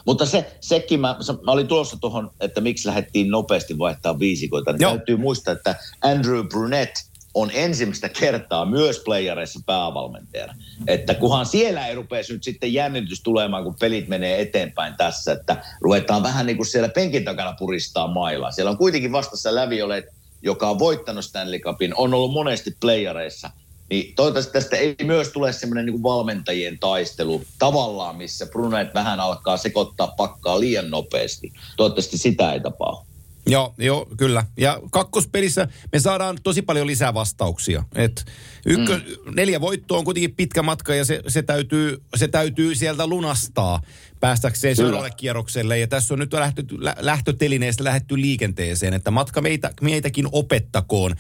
[0.06, 4.80] Mutta se, sekin, mä, mä olin tulossa tuohon, että miksi lähdettiin nopeasti vaihtaa viisikoita, niin
[4.80, 4.96] Joo.
[4.96, 7.00] täytyy muistaa, että Andrew Brunette
[7.34, 10.54] on ensimmäistä kertaa myös playareissa päävalmentajana.
[10.86, 15.64] Että kunhan siellä ei rupeisi nyt sitten jännitys tulemaan, kun pelit menee eteenpäin tässä, että
[15.80, 18.50] ruvetaan vähän niin kuin siellä penkin takana puristaa mailaa.
[18.50, 20.04] Siellä on kuitenkin vastassa läviolet,
[20.42, 23.50] joka on voittanut Stanley Cupin, on ollut monesti playareissa.
[23.90, 29.56] Niin toivottavasti tästä ei myös tule semmoinen niin valmentajien taistelu tavallaan, missä Brunet vähän alkaa
[29.56, 31.52] sekoittaa pakkaa liian nopeasti.
[31.76, 33.10] Toivottavasti sitä ei tapahdu.
[33.46, 34.44] Joo, joo, kyllä.
[34.56, 37.84] Ja kakkospelissä me saadaan tosi paljon lisää vastauksia.
[37.94, 38.24] Et
[38.66, 39.34] ykkö, mm.
[39.36, 43.82] Neljä voittoa on kuitenkin pitkä matka ja se, se, täytyy, se täytyy sieltä lunastaa
[44.20, 44.86] päästäkseen Kyllä.
[44.86, 45.78] seuraavalle kierrokselle.
[45.78, 51.14] Ja tässä on nyt lähtö, lä, lähtötelineestä lähdetty liikenteeseen, että matka meitä, meitäkin opettakoon.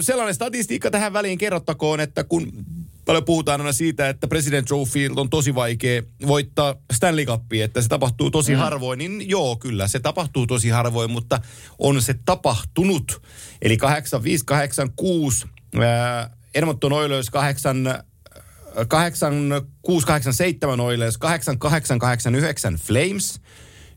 [0.00, 2.52] Sellainen statistiikka tähän väliin kerrottakoon, että kun
[3.06, 7.88] paljon puhutaan aina siitä, että President Trophy on tosi vaikea voittaa Stanley Cupia, että se
[7.88, 8.58] tapahtuu tosi mm.
[8.58, 11.40] harvoin, niin joo, kyllä se tapahtuu tosi harvoin, mutta
[11.78, 13.22] on se tapahtunut.
[13.62, 15.46] Eli 8586,
[15.80, 17.86] ää, Edmonton Oilers 8,
[18.88, 23.40] 8687 Oilers, 8889 Flames,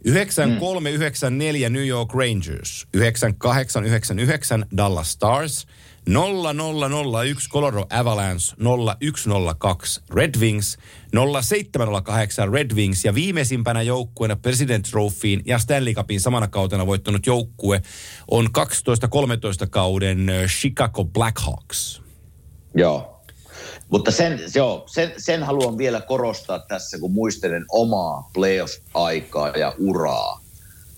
[0.06, 5.68] 9394 New York Rangers, 9899 Dallas Stars,
[6.08, 10.78] 0001 Colorado Avalanche, 0102 Red Wings,
[11.12, 13.06] 0708 Red Wings.
[13.06, 17.82] Ja viimeisimpänä joukkueena President Trophyin ja Stanley Cupin samana kautena voittanut joukkue
[18.28, 18.50] on 12-13
[19.70, 22.02] kauden ö, Chicago Blackhawks.
[22.76, 23.19] Joo.
[23.90, 30.42] Mutta sen, joo, sen, sen haluan vielä korostaa tässä, kun muistelen omaa playoff-aikaa ja uraa.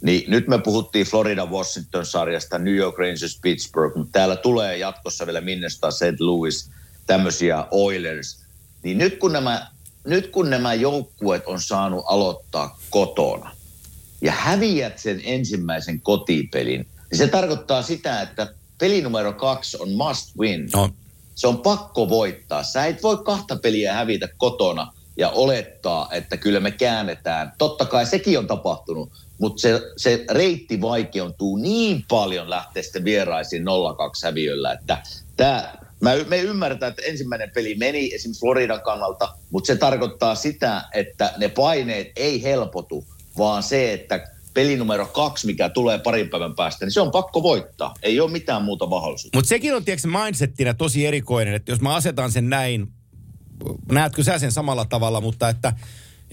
[0.02, 5.92] Niin nyt me puhuttiin Florida-Washington-sarjasta, New York Rangers, Pittsburgh, mutta täällä tulee jatkossa vielä Minnesota,
[5.92, 6.20] St.
[6.20, 6.70] Louis,
[7.08, 8.40] tämmöisiä Oilers.
[8.84, 9.68] Niin nyt kun nämä,
[10.04, 13.52] nyt kun nämä joukkueet on saanut aloittaa kotona
[14.22, 20.38] ja häviät sen ensimmäisen kotipelin, niin se tarkoittaa sitä, että peli numero kaksi on must
[20.38, 20.70] win.
[20.74, 20.90] No,
[21.42, 22.64] Se on pakko voittaa.
[22.64, 27.54] Sä et voi kahta peliä hävitä kotona ja olettaa, että kyllä me käännetään.
[27.58, 33.64] Totta kai sekin on tapahtunut, mutta se, se reitti vaikeutuu niin paljon lähteä sitten vieraisiin
[33.64, 33.66] 0-2
[34.24, 34.98] häviöllä, että
[35.38, 40.82] tämä, mä, me ymmärretään, että ensimmäinen peli meni esimerkiksi Floridan kannalta, mutta se tarkoittaa sitä,
[40.94, 43.06] että ne paineet ei helpotu,
[43.38, 47.44] vaan se, että peli numero kaksi, mikä tulee parin päivän päästä, niin se on pakko
[47.44, 47.94] voittaa.
[48.02, 49.38] Ei ole mitään muuta mahdollisuutta.
[49.38, 52.88] Mutta sekin on tiedätkö, mindsettinä tosi erikoinen, että jos mä asetan sen näin,
[53.92, 55.74] näetkö sä sen samalla tavalla, mutta että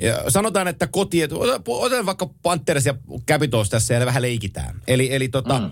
[0.03, 1.19] ja sanotaan, että koti,
[1.67, 2.95] otetaan vaikka Panthers ja
[3.29, 4.83] Capitals tässä ja vähän leikitään.
[4.87, 5.71] Eli, eli tota, mm.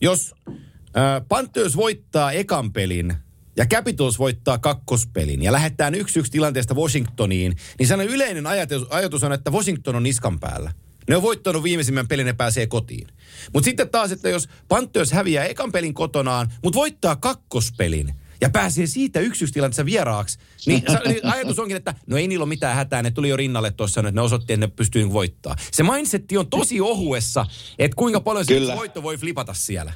[0.00, 3.14] jos äh, Panthers voittaa ekan pelin
[3.56, 9.24] ja Capitals voittaa kakkospelin ja lähdetään yksi yksi tilanteesta Washingtoniin, niin sellainen yleinen ajatus, ajatus
[9.24, 10.72] on, että Washington on niskan päällä.
[11.08, 13.08] Ne on voittanut viimeisimmän pelin ja pääsee kotiin.
[13.52, 18.86] Mutta sitten taas, että jos Panthers häviää ekan pelin kotonaan, mutta voittaa kakkospelin ja pääsee
[18.86, 22.76] siitä yksi yksi tilanteessa vieraaksi, niin niin ajatus onkin, että no ei niillä ole mitään
[22.76, 25.56] hätää, ne tuli jo rinnalle tuossa, että ne osoitti, että ne pystyy niinku voittaa.
[25.72, 27.46] Se mindsetti on tosi ohuessa,
[27.78, 28.76] että kuinka paljon se Kyllä.
[28.76, 29.92] voitto voi flipata siellä.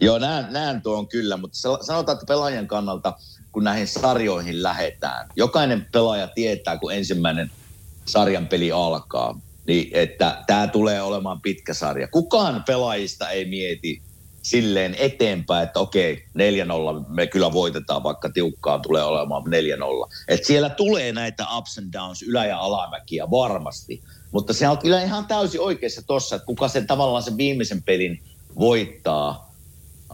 [0.00, 3.16] Joo, näen, näen tuon kyllä, mutta sanotaan, että pelaajan kannalta,
[3.52, 7.50] kun näihin sarjoihin lähetään, jokainen pelaaja tietää, kun ensimmäinen
[8.06, 9.40] sarjan peli alkaa,
[9.70, 12.08] niin että tämä tulee olemaan pitkä sarja.
[12.08, 14.02] Kukaan pelaajista ei mieti
[14.42, 16.24] silleen eteenpäin, että okei,
[17.04, 19.46] 4-0 me kyllä voitetaan, vaikka tiukkaa tulee olemaan 4-0.
[20.28, 24.02] Et siellä tulee näitä ups and downs, ylä- ja alamäkiä varmasti,
[24.32, 28.22] mutta se on kyllä ihan täysin oikeassa tossa, että kuka sen tavallaan sen viimeisen pelin
[28.58, 29.52] voittaa,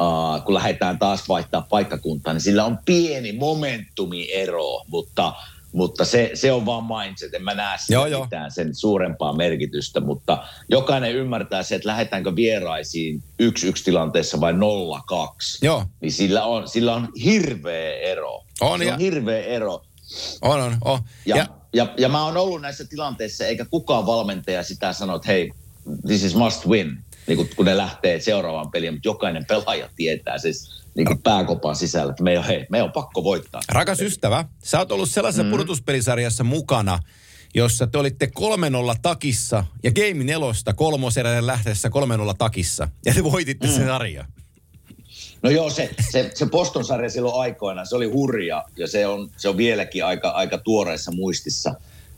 [0.01, 5.33] uh, kun lähdetään taas vaihtaa paikkakuntaa, niin sillä on pieni momentumiero, mutta
[5.77, 7.35] mutta se, se on vaan mindset.
[7.35, 8.23] En mä näe sitä Joo, joo.
[8.25, 13.47] mitään sen suurempaa merkitystä, mutta jokainen ymmärtää se, että lähdetäänkö vieraisiin 1-1
[13.85, 14.57] tilanteessa vai 0-2.
[15.63, 15.85] Joo.
[16.01, 18.45] Niin sillä on, sillä on hirveä ero.
[18.61, 19.83] On, se ja- on hirveä ero.
[20.43, 20.99] On, on, on.
[21.27, 25.17] Ja, Ja, ja, ja, ja mä oon ollut näissä tilanteissa, eikä kukaan valmentaja sitä sano,
[25.17, 25.51] että hei,
[26.07, 30.39] this is must win, niin kun, kun ne lähtee seuraavaan peliin, mutta jokainen pelaaja tietää
[30.39, 33.61] siis niin kuin pääkopan sisällä, että me on, hei, me on pakko voittaa.
[33.69, 35.51] rakas ystävä, sä oot ollut sellaisessa mm.
[35.51, 36.99] pudotuspelisarjassa mukana,
[37.55, 38.31] jossa te olitte
[38.95, 41.93] 3-0 takissa ja Game nelosta kolmoseräinen lähteessä 3-0
[42.39, 42.89] takissa.
[43.05, 43.73] Ja te voititte mm.
[43.73, 44.27] sen sarjan.
[45.43, 49.49] No joo, se, se, se Boston-sarja silloin aikoinaan, se oli hurja ja se on, se
[49.49, 51.75] on vieläkin aika, aika tuoreessa muistissa.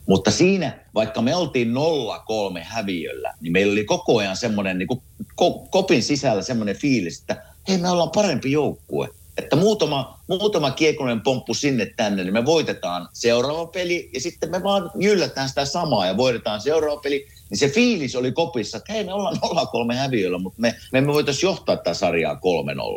[0.07, 5.01] Mutta siinä, vaikka me oltiin 0-3 häviöllä, niin meillä oli koko ajan semmoinen niin kuin
[5.35, 9.09] ko, kopin sisällä semmoinen fiilis, että hei me ollaan parempi joukkue.
[9.37, 14.63] Että muutama, muutama kiekonen pomppu sinne tänne, niin me voitetaan seuraava peli ja sitten me
[14.63, 17.27] vaan jyllätään sitä samaa ja voitetaan seuraava peli.
[17.49, 19.35] Niin se fiilis oli kopissa, että hei me ollaan
[19.93, 22.39] 0-3 häviöllä, mutta me, me emme voitaisiin johtaa tätä sarjaa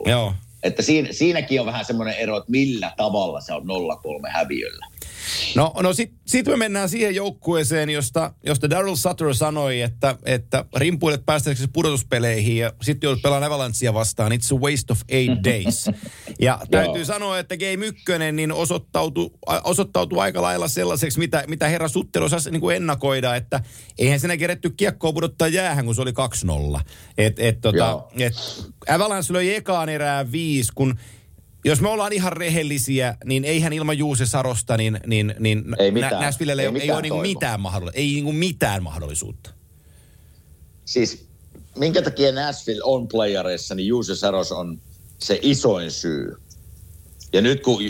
[0.07, 0.11] 3-0.
[0.11, 0.35] Joo.
[0.63, 3.65] Että siinä, siinäkin on vähän semmoinen ero, että millä tavalla se on 0-3
[4.29, 4.87] häviöllä.
[5.57, 10.65] No, no sitten sit me mennään siihen joukkueeseen, josta, josta Daryl Sutter sanoi, että, että
[10.77, 14.33] rimpuilet päästäksesi pudotuspeleihin ja sitten joudut pelaamaan Avalancea vastaan.
[14.33, 15.87] It's a waste of eight days.
[16.41, 17.05] Ja täytyy Joo.
[17.05, 19.31] sanoa, että Game 1 niin osoittautui,
[19.65, 23.61] osoittautui aika lailla sellaiseksi, mitä, mitä herra Sutter osasi niin kuin ennakoida, että
[23.99, 26.13] eihän siinä keretty kiekkoa pudottaa jäähän, kun se oli
[26.77, 26.81] 2-0.
[27.19, 28.11] Et, et, tota, Joo.
[28.19, 28.35] et
[28.89, 30.99] Avalanche löi ekaan erään viisi, kun
[31.65, 36.13] jos me ollaan ihan rehellisiä, niin eihän ilman Juuse Sarosta, niin, niin, niin Ei mitään.
[36.13, 37.23] Nä- Nashvillelle Ei ei, ei, ole toivoa.
[37.23, 37.99] mitään, mahdollisuutta.
[38.01, 39.51] ei niinku mitään mahdollisuutta.
[40.85, 41.27] Siis
[41.79, 44.81] minkä takia Nashville on playareissa, niin Juuse Saros on
[45.19, 46.37] se isoin syy.
[47.33, 47.83] Ja nyt kun,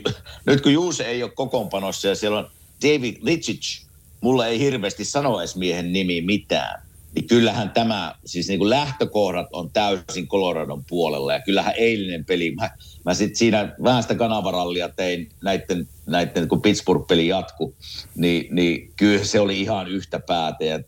[0.47, 2.51] nyt kun Juuse ei ole kokoonpanossa ja siellä on
[2.83, 3.83] David Lichic,
[4.21, 6.83] mulla ei hirveästi sano edes miehen nimi mitään.
[7.15, 11.33] Niin kyllähän tämä, siis niin kuin lähtökohdat on täysin Coloradon puolella.
[11.33, 12.71] Ja kyllähän eilinen peli, mä,
[13.05, 17.75] mä sitten siinä vähän sitä kanavarallia tein näiden, näiden kun Pittsburgh-peli jatku,
[18.17, 20.65] niin, niin kyllä se oli ihan yhtä päätä.
[20.65, 20.83] Ja 5-0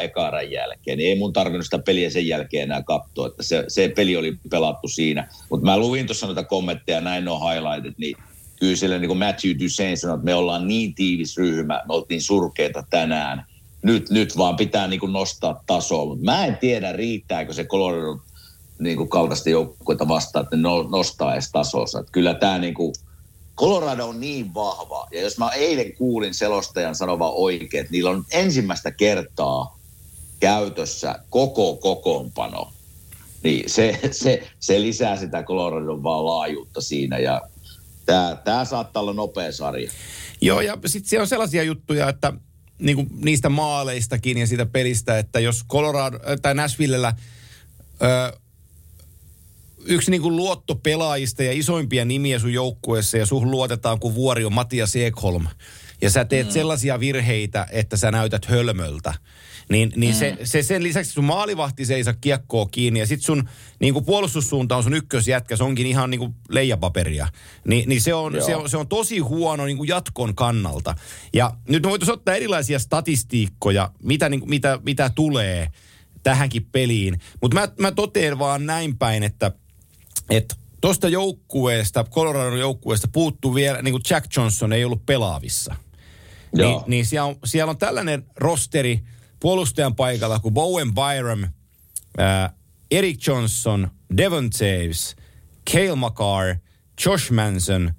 [0.00, 3.92] ekaran jälkeen, niin ei mun tarvinnut sitä peliä sen jälkeen enää katsoa, että se, se
[3.96, 5.28] peli oli pelattu siinä.
[5.50, 8.16] Mutta mä luin tuossa noita kommentteja, näin on highlightit, niin
[8.60, 12.22] kyllä siellä niin kuin Matthew Duchesne sanoi, että me ollaan niin tiivis ryhmä, me oltiin
[12.22, 13.51] surkeita tänään.
[13.82, 18.18] Nyt, nyt vaan pitää niin kuin nostaa tasoa, mutta mä en tiedä riittääkö se Colorado
[18.78, 22.00] niin kuin kaltaista joukkueita vastaan, että ne no- nostaa edes tasonsa.
[22.00, 22.94] Että kyllä tämä niin kuin,
[23.56, 28.24] Colorado on niin vahva, ja jos mä eilen kuulin selostajan sanova oikein, että niillä on
[28.30, 29.78] ensimmäistä kertaa
[30.40, 32.72] käytössä koko kokoonpano,
[33.42, 37.42] niin se, se, se lisää sitä Coloradon vaan laajuutta siinä, ja
[38.06, 39.90] tämä, tämä saattaa olla nopea sarja.
[40.40, 42.32] Joo, ja sitten siellä on sellaisia juttuja, että
[42.82, 47.14] niin kuin niistä maaleistakin ja siitä pelistä, että jos Colorado äh, tai Nashvillellä
[48.02, 48.38] ö,
[49.84, 54.52] yksi niin kuin luottopelaajista ja isoimpia nimiä sun joukkueessa ja suhun luotetaan kuin vuori on
[54.52, 55.46] Matias Ekholm.
[56.02, 56.52] Ja sä teet mm.
[56.52, 59.14] sellaisia virheitä, että sä näytät hölmöltä.
[59.68, 60.18] Niin, niin mm.
[60.18, 63.48] se, se, sen lisäksi sun maalivahti se ei saa kiekkoa kiinni ja sit sun
[63.80, 67.28] niin kuin puolustussuunta on sun ykkösjätkä, se onkin ihan niin kuin leijapaperia.
[67.66, 68.46] Ni, niin se on, Joo.
[68.46, 70.94] se, on, se on tosi huono niin kuin jatkon kannalta.
[71.32, 75.68] Ja nyt me voitaisiin ottaa erilaisia statistiikkoja, mitä, niin, kuin- mitä, mitä tulee
[76.22, 77.20] tähänkin peliin.
[77.42, 79.52] Mutta mä, mä totean vaan näin päin, että
[80.30, 85.74] että tuosta joukkueesta, Colorado joukkueesta puuttuu vielä, niin kuin Jack Johnson ei ollut pelaavissa.
[86.54, 86.84] Niin, Joo.
[86.86, 89.02] niin siellä, on, siellä on tällainen rosteri
[89.42, 91.44] puolustajan paikalla kuin Bowen Byram,
[92.18, 92.54] ää,
[92.90, 95.16] Eric Johnson, Devon Taves,
[95.70, 96.56] Cale Makar,
[97.06, 97.90] Josh Manson,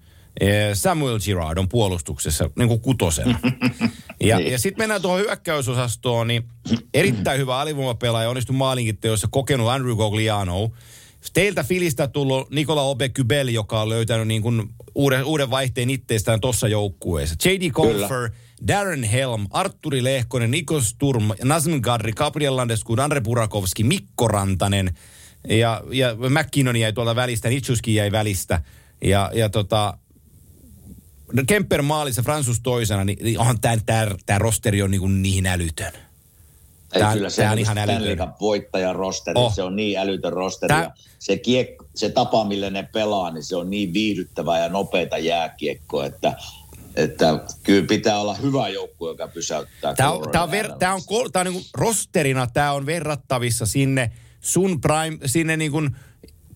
[0.42, 3.40] ää, Samuel Girard on puolustuksessa niin kuin kutosena.
[4.24, 4.52] Ja, Niin.
[4.52, 6.44] ja sitten mennään tuohon hyökkäysosastoon, niin
[6.94, 10.72] erittäin hyvä alivoimapelaaja, onnistui maalinkin teossa, kokenut Andrew Gogliano.
[11.34, 16.68] Teiltä Filistä tullut Nikola Obekybel, joka on löytänyt niin kuin uuden, uuden vaihteen itteestään tuossa
[16.68, 17.36] joukkueessa.
[17.46, 17.72] J.D.
[17.72, 18.30] Confer,
[18.68, 24.98] Darren Helm, Arturi Lehkonen, Niko Sturm, Nazem Gadri, Gabriel Landeskun, Andre Burakovski, Mikko Rantanen
[25.50, 28.62] ja, ja McKinnon jäi tuolta välistä, Nitschuskin jäi välistä.
[29.04, 29.98] Ja, ja tota,
[31.48, 35.94] Kemper maalissa, Fransus toisena, niin, niin onhan tämä tää, tää rosteri on niin, niin älytön.
[36.94, 38.18] Ei, Tää- kyllä se on ihan älytön.
[38.18, 39.54] Cup voittajan rosteri, Oh.
[39.56, 40.68] se on niin älytön rosteri.
[40.68, 40.94] Tää...
[41.20, 46.06] Se, kiek, se tapa, millä ne pelaa, niin se on niin viihdyttävää ja nopeita jääkiekkoa,
[46.06, 46.34] että,
[46.96, 49.94] että kyllä pitää olla hyvä joukkue, joka pysäyttää.
[49.94, 53.66] Tämä on, tää on, ver, tää on, kol- tää on niinku rosterina, tämä on verrattavissa
[53.66, 55.82] sinne sun prime, sinne niinku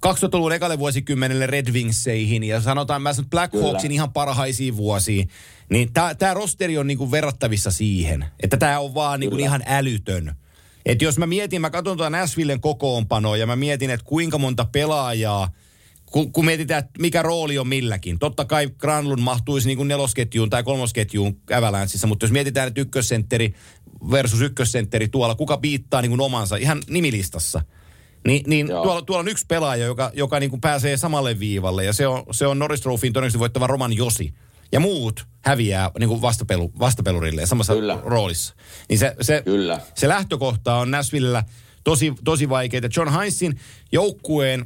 [0.06, 3.66] 2000-luvun ekalle vuosikymmenelle Red Wingseihin ja sanotaan mä sanon Black Kyllä.
[3.66, 5.30] Hawksin ihan parhaisiin vuosiin.
[5.70, 9.46] Niin tämä rosteri on niinku verrattavissa siihen, että tämä on vaan niinku Kyllä.
[9.46, 10.36] ihan älytön.
[10.86, 14.66] Et jos mä mietin, mä katson tuota Nashvillen kokoonpanoa ja mä mietin, että kuinka monta
[14.72, 15.50] pelaajaa,
[16.18, 18.20] kun, kun mietitään, että mikä rooli on milläkin.
[18.20, 23.54] Totta kai Granlund mahtuisi niin kuin nelosketjuun tai kolmosketjuun Avalancheissa, mutta jos mietitään, että ykkössentteri
[24.12, 27.62] versus ykkössentteri tuolla, kuka piittaa niin kuin omansa ihan nimilistassa,
[28.28, 28.84] niin, niin Joo.
[28.84, 32.24] tuolla, tuolla on yksi pelaaja, joka, joka niin kuin pääsee samalle viivalle ja se on,
[32.32, 34.34] se on Norris Trophyin todennäköisesti voittava Roman Josi.
[34.72, 38.00] Ja muut häviää niin kuin vastapelu, vastapelurille samassa Kyllä.
[38.04, 38.56] roolissa.
[38.90, 39.80] Niin se, se, Kyllä.
[39.96, 41.44] se lähtökohta on Nashvillellä
[41.84, 42.90] tosi, tosi vaikeita.
[42.96, 43.60] John Heinzin
[43.92, 44.66] joukkueen,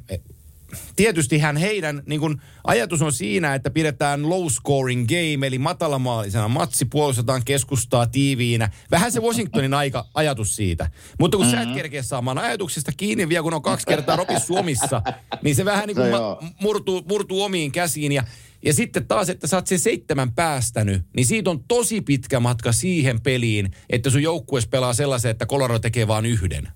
[0.74, 5.60] eh, tietysti hän heidän niin kun, ajatus on siinä, että pidetään low scoring game, eli
[5.60, 8.70] matalamaalisena matsi, puolustetaan keskustaa tiiviinä.
[8.92, 10.90] Vähän se Washingtonin aika, ajatus siitä.
[11.20, 11.64] Mutta kun mm-hmm.
[11.64, 15.02] sä et kerkeä saamaan ajatuksesta kiinni vielä, kun on kaksi kertaa Robi Suomissa,
[15.42, 18.12] niin se vähän niin kuin No ma- murtuu, murtuu omiin käsiin.
[18.12, 18.24] Ja,
[18.66, 22.72] ja sitten taas, että sä oot sen seitsemän päästänyt, niin siitä on tosi pitkä matka
[22.72, 26.68] siihen peliin, että sun joukkueessa pelaa sellaisen, että Colorado tekee vain yhden.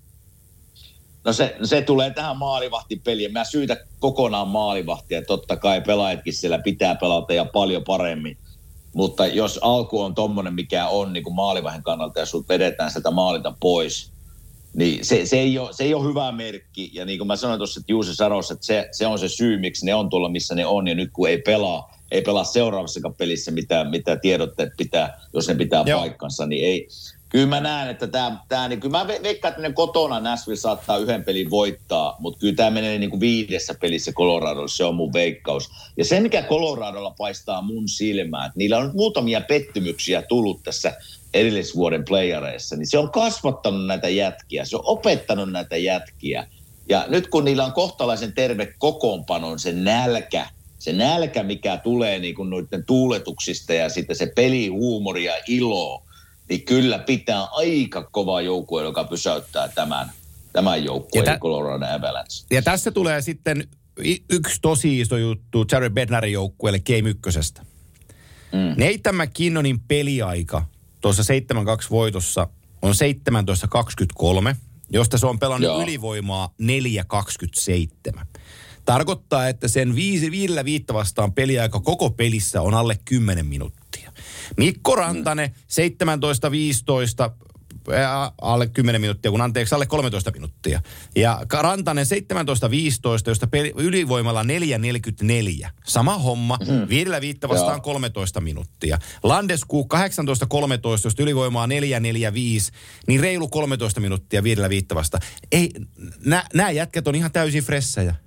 [1.26, 3.32] No se, se tulee tähän maalivahtipeliin.
[3.32, 5.22] Mä syytä kokonaan maalivahtia.
[5.22, 8.38] Totta kai pelaajatkin siellä pitää pelata ja paljon paremmin.
[8.94, 13.10] Mutta jos alku on tommonen, mikä on niin kuin maalivahin kannalta ja sut vedetään sieltä
[13.10, 14.12] maalita pois,
[14.74, 16.90] niin se, se, ei ole, se ei ole hyvä merkki.
[16.92, 19.58] Ja niin kuin mä sanoin tuossa, että Juuse Saros, että se, se on se syy,
[19.58, 20.88] miksi ne on tuolla, missä ne on.
[20.88, 25.54] Ja nyt kun ei pelaa, ei pelaa seuraavassakaan pelissä, mitä, mitä tiedotteet pitää, jos ne
[25.54, 26.00] pitää Joo.
[26.00, 26.88] paikkansa, niin ei.
[27.28, 30.56] Kyllä mä näen, että tämä, tämä niin kyllä mä ve- veikkaan, että ne kotona Nashville
[30.56, 34.94] saattaa yhden pelin voittaa, mutta kyllä tämä menee niin kuin viidessä pelissä Coloradolle, se on
[34.94, 35.70] mun veikkaus.
[35.96, 40.92] Ja se, mikä Coloradolla paistaa mun silmään, että niillä on nyt muutamia pettymyksiä tullut tässä
[41.34, 46.46] edellisvuoden playareissa, niin se on kasvattanut näitä jätkiä, se on opettanut näitä jätkiä.
[46.88, 50.46] Ja nyt kun niillä on kohtalaisen terve kokoonpanon, se nälkä,
[50.78, 56.05] se nälkä, mikä tulee niin kuin noiden tuuletuksista ja sitten se pelihuumori ja ilo,
[56.48, 60.10] niin kyllä pitää aika kova joukkue, joka pysäyttää tämän,
[60.52, 62.46] tämän joukkueen, Ja tä- Colorado Avalanche.
[62.50, 63.68] Ja tässä tulee sitten
[64.30, 67.62] yksi tosi iso juttu Jared Bednarin joukkueelle Game ykkösestä.
[68.52, 68.84] Mm.
[68.84, 70.66] Nathan McKinnonin peliaika
[71.00, 72.48] tuossa 7-2 voitossa
[72.82, 72.94] on
[74.52, 74.56] 17-23,
[74.90, 75.82] josta se on pelannut Joo.
[75.82, 78.26] ylivoimaa 4-27.
[78.86, 84.12] Tarkoittaa, että sen viisi, viidellä viittä vastaan peliaika koko pelissä on alle 10 minuuttia.
[84.56, 87.32] Mikko Rantanen 17-15
[87.92, 90.82] ää, alle 10 minuuttia, kun anteeksi, alle 13 minuuttia.
[91.16, 92.08] Ja Rantanen 17-15,
[93.26, 94.46] josta peli, ylivoimalla 4-44.
[95.84, 96.88] Sama homma, mm.
[96.88, 97.80] viidellä viittä vastaan Joo.
[97.80, 98.98] 13 minuuttia.
[99.22, 99.96] Landesku 18-13,
[101.04, 101.70] josta ylivoimaa 4-4-5,
[103.06, 105.22] niin reilu 13 minuuttia viidellä viittä vastaan.
[105.52, 105.70] Ei,
[106.54, 108.25] nämä jätkät on ihan täysin fressejä.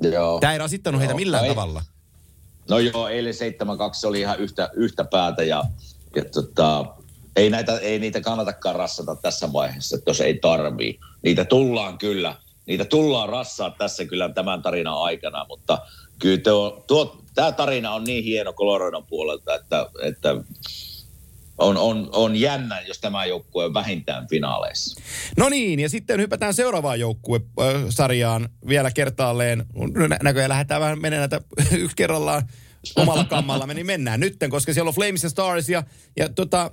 [0.00, 0.40] Joo.
[0.40, 1.54] Tämä ei rasittanut heitä Joo, millään no ei.
[1.54, 1.82] tavalla.
[2.68, 3.36] No joo, eilen 7-2
[4.08, 5.64] oli ihan yhtä, yhtä päätä ja,
[6.16, 6.86] ja tota,
[7.36, 10.98] ei, näitä, ei niitä kannatakaan rassata tässä vaiheessa, että jos ei tarvii.
[11.22, 12.36] Niitä tullaan kyllä,
[12.66, 15.78] niitä tullaan rassaa tässä kyllä tämän tarinan aikana, mutta
[16.18, 20.34] kyllä tuo, tuo, tämä tarina on niin hieno Coloradon puolelta, että, että
[21.60, 25.00] on, on, on jännä, jos tämä joukkue on vähintään finaaleissa.
[25.36, 29.64] No niin, ja sitten hypätään seuraavaan joukkuesarjaan vielä kertaalleen.
[30.08, 31.46] Nä- Näköjään lähdetään vähän menemään näitä
[31.76, 32.42] yksi kerrallaan
[32.96, 35.82] omalla kammalla, niin mennään nytten, koska siellä on Flames ja Stars, ja,
[36.16, 36.70] ja tota,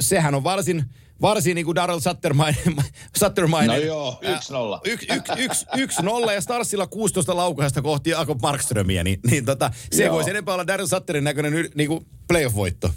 [0.00, 0.84] sehän on varsin,
[1.22, 2.76] varsin niin kuin Daryl Sattermainen.
[3.16, 3.76] Sattermainen.
[3.80, 4.80] No joo, 1-0.
[4.84, 9.70] Yksi yks, yks, yks nolla ja Starsilla 16 laukausta kohti Jakob Markströmiä, niin, niin tota,
[9.92, 10.14] se Joo.
[10.14, 12.90] voisi enempää olla Daryl Satterin näköinen niin kuin playoff-voitto.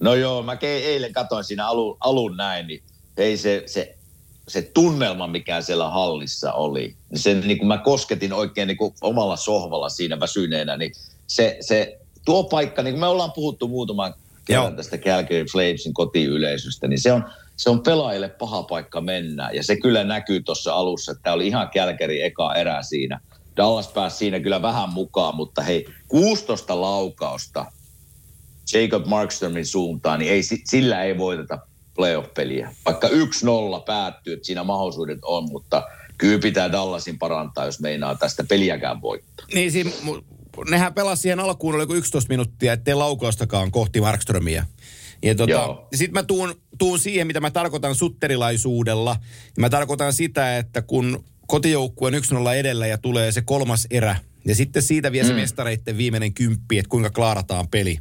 [0.00, 2.82] No joo, mä eilen katsoin siinä alun, alun näin, niin
[3.16, 3.96] ei se, se,
[4.48, 8.94] se tunnelma, mikä siellä hallissa oli, niin sen niin kuin mä kosketin oikein niin kuin
[9.00, 10.92] omalla sohvalla siinä väsyneenä, niin
[11.26, 14.76] se, se tuo paikka, niin kuin me ollaan puhuttu muutaman kerran Joo.
[14.76, 17.24] tästä Calgary Flamesin kotiyleisöstä, niin se on,
[17.56, 19.50] se on pelaajille paha paikka mennä.
[19.50, 23.20] Ja se kyllä näkyy tuossa alussa, että tämä oli ihan Calgary eka erä siinä.
[23.56, 27.66] Dallas pääsi siinä kyllä vähän mukaan, mutta hei, 16 laukausta
[28.74, 31.58] Jacob Markströmin suuntaan, niin ei, si- sillä ei voiteta
[31.94, 32.74] playoff-peliä.
[32.86, 33.12] Vaikka 1-0
[33.86, 35.82] päättyy, että siinä mahdollisuudet on, mutta
[36.18, 39.46] kyllä pitää Dallasin parantaa, jos meinaa tästä peliäkään voittaa.
[39.54, 39.90] Niin siinä,
[40.70, 44.66] nehän pelasi siihen alkuun, oliko 11 minuuttia, ettei laukaustakaan kohti Markströmiä.
[45.22, 49.16] Ja tota, sitten mä tuun, tuun siihen, mitä mä tarkoitan sutterilaisuudella.
[49.58, 54.16] Mä tarkoitan sitä, että kun kotijoukkue on 1-0 edellä ja tulee se kolmas erä,
[54.46, 57.98] ja sitten siitä vie se mestareitten viimeinen kymppi, että kuinka klaarataan peli.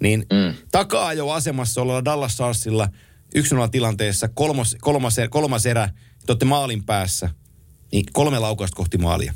[0.00, 0.54] Niin Mm.
[0.72, 2.88] takaa jo asemassa ollaan Dallas Starsilla
[3.38, 5.88] 1-0 tilanteessa, kolmas, kolmas, er- kolmas erä,
[6.26, 7.30] te olette maalin päässä,
[7.92, 9.34] niin kolme laukausta kohti maalia.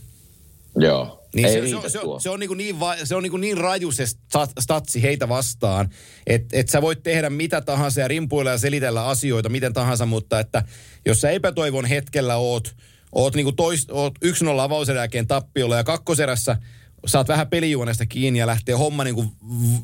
[0.79, 1.23] Joo.
[1.35, 3.93] Niin Ei se, se, se, se on, niin, niin, va, se on niin, niin raju
[3.93, 5.91] se stat, statsi heitä vastaan,
[6.27, 10.41] että et sä voit tehdä mitä tahansa ja rimpuilla ja selitellä asioita miten tahansa, mutta
[10.41, 10.65] että
[11.07, 12.77] jos sä epätoivon hetkellä oot,
[13.13, 14.29] oot, niin kuin tois, oot 1-0
[14.61, 16.57] avauserän jälkeen tappiolla ja kakkoserässä
[17.07, 19.29] saat vähän pelijuonesta kiinni ja lähtee homma niin kuin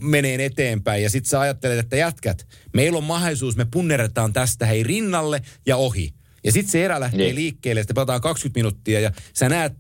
[0.00, 1.02] menee eteenpäin.
[1.02, 5.76] Ja sit sä ajattelet, että jätkät, meillä on mahdollisuus, me punneretaan tästä hei rinnalle ja
[5.76, 6.14] ohi.
[6.44, 7.34] Ja sitten se erä lähtee Niin.
[7.34, 9.72] liikkeelle, ja sitten pelataan 20 minuuttia ja sä näet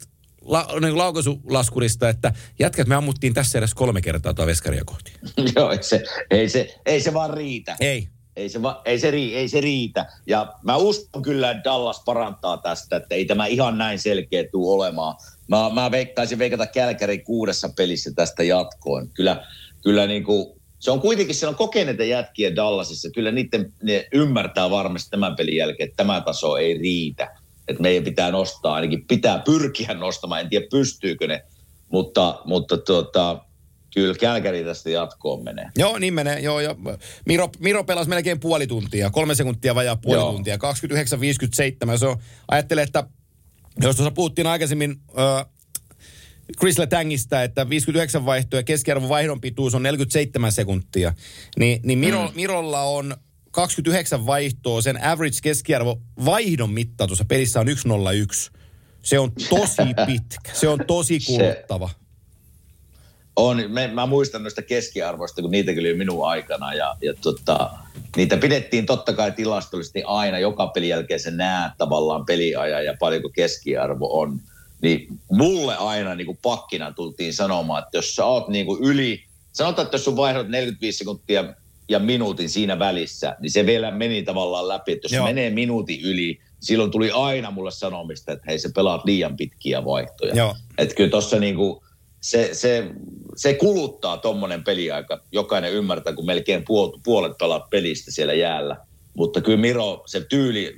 [0.44, 5.12] la, niin laukasulaskurista, että jätkät me ammuttiin tässä edes kolme kertaa tai veskaria kohti.
[5.56, 7.76] Joo, ei se, ei, se, ei se vaan riitä.
[7.80, 8.08] Ei.
[8.36, 10.06] Ei se, va, ei, se rii, ei se riitä.
[10.26, 14.74] Ja mä uskon kyllä, että Dallas parantaa tästä, että ei tämä ihan näin selkeä tule
[14.74, 15.16] olemaan.
[15.48, 19.08] Mä, mä veikkaisin veikata Kälkärin kuudessa pelissä tästä jatkoon.
[19.08, 19.46] Kyllä,
[19.82, 23.10] kyllä niin kuin, se on kuitenkin, siellä on kokeneita jätkiä Dallasissa.
[23.10, 27.36] Kyllä niiden, ne ymmärtää varmasti tämän pelin jälkeen, että tämä taso ei riitä.
[27.68, 30.40] Että meidän pitää nostaa, ainakin pitää pyrkiä nostamaan.
[30.40, 31.44] En tiedä, pystyykö ne,
[31.88, 33.44] mutta, mutta tuota,
[33.94, 35.70] kyllä Kälkäri tästä jatkoon menee.
[35.76, 36.40] Joo, niin menee.
[36.40, 36.76] Joo, ja
[37.26, 40.32] Miro, Miro pelasi melkein puoli tuntia, kolme sekuntia vajaa puoli Joo.
[40.32, 40.56] tuntia,
[41.94, 41.98] 29-57.
[41.98, 42.16] Se on,
[42.48, 43.04] ajattelen, että
[43.80, 45.46] jos tuossa puhuttiin aikaisemmin äh,
[46.58, 51.14] Chris Letangista, että 59 vaihto ja keskiarvo vaihdon pituus on 47 sekuntia,
[51.58, 52.34] niin, niin Miro, mm.
[52.34, 53.16] Mirolla on
[53.50, 58.50] 29 vaihtoa, sen average keskiarvo vaihdon mitta tuossa pelissä on 101.
[59.02, 61.90] Se on tosi pitkä, se on tosi kuluttava.
[63.36, 67.70] On, me, mä muistan noista keskiarvoista, kun niitä kyllä minun aikana ja, ja tota,
[68.16, 73.28] niitä pidettiin totta kai tilastollisesti aina, joka pelin jälkeen se näet tavallaan peliajan ja paljonko
[73.28, 74.40] keskiarvo on.
[74.82, 79.24] Niin mulle aina niin kuin pakkina tultiin sanomaan, että jos sä oot niin kuin yli,
[79.52, 81.54] sanotaan, että jos sun vaihdot 45 sekuntia
[81.88, 85.26] ja minuutin siinä välissä, niin se vielä meni tavallaan läpi, että jos Joo.
[85.26, 89.84] se menee minuutin yli, silloin tuli aina mulle sanomista, että hei sä pelaat liian pitkiä
[89.84, 90.34] vaihtoja.
[90.78, 91.84] Että kyllä tuossa niinku,
[92.22, 92.90] se, se,
[93.36, 95.20] se kuluttaa tuommoinen peliaika.
[95.32, 98.76] Jokainen ymmärtää, kun melkein puol- puolet pelaat pelistä siellä jäällä.
[99.14, 100.76] Mutta kyllä Miro, se tyyli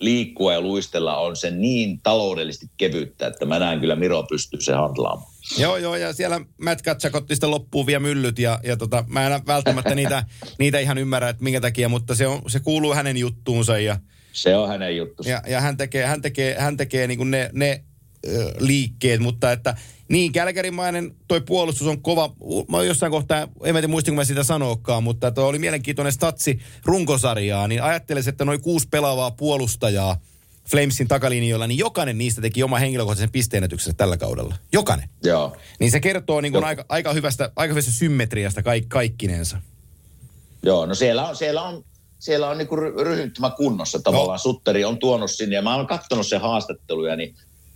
[0.00, 4.72] liikkua ja luistella on se niin taloudellisesti kevyttä, että mä näen kyllä Miro pystyy se
[4.72, 5.30] handlaamaan.
[5.58, 9.26] Joo, joo, ja siellä Matt Katsak otti sitten loppuun vielä myllyt, ja, ja tota, mä
[9.26, 10.24] en välttämättä niitä,
[10.58, 13.96] niitä ihan ymmärrä, että minkä takia, mutta se, on, se kuuluu hänen juttuunsa, ja,
[14.32, 15.30] Se on hänen juttusa.
[15.30, 17.84] ja, ja hän tekee, hän tekee, hän tekee niin ne, ne
[18.58, 19.76] liikkeet, mutta että
[20.08, 22.34] niin, kälkärimainen toi puolustus on kova.
[22.68, 26.60] Mä jossain kohtaa, en mä tiedä muistinko mä sitä sanoakaan, mutta tuo oli mielenkiintoinen statsi
[26.84, 30.16] runkosarjaa, niin ajattelisin, että noin kuusi pelaavaa puolustajaa
[30.70, 34.54] Flamesin takalinjoilla, niin jokainen niistä teki oma henkilökohtaisen pisteenätyksensä tällä kaudella.
[34.72, 35.08] Jokainen.
[35.22, 35.56] Joo.
[35.80, 39.60] Niin se kertoo niin kuin aika, aika, hyvästä, aika hyvästä symmetriasta kaik, kaikkinensa.
[40.62, 41.84] Joo, no siellä on, siellä on,
[42.18, 44.34] siellä on niinku ry- ryhmittymä kunnossa tavallaan.
[44.34, 44.38] No.
[44.38, 47.34] Sutteri on tuonut sinne ja mä oon katsonut sen haastatteluja, niin,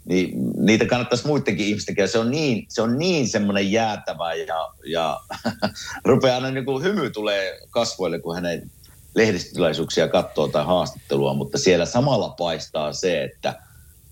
[0.09, 2.09] niin niitä kannattaisi muidenkin ihmisten.
[2.09, 5.21] Se on niin, se on niin semmoinen jäätävä ja, ja
[6.05, 8.71] rupeaa aina niinku hymy tulee kasvoille, kun hänen
[9.15, 13.63] lehdistötilaisuuksia katsoo tai haastattelua, mutta siellä samalla paistaa se, että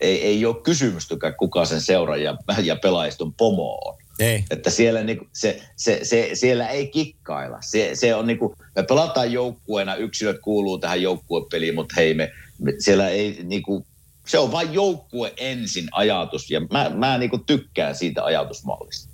[0.00, 3.94] ei, ei ole kysymystäkään, kuka sen seuraaja ja pelaajiston pomo on.
[4.18, 4.44] Ei.
[4.50, 7.58] Että siellä, niinku, se, se, se, siellä ei kikkailla.
[7.60, 12.72] Se, se on niinku, me pelataan joukkueena, yksilöt kuuluu tähän joukkuepeliin, mutta hei me, me
[12.78, 13.86] siellä ei niinku,
[14.28, 19.12] se on vain joukkue ensin ajatus ja mä, mä niinku tykkään siitä ajatusmallista.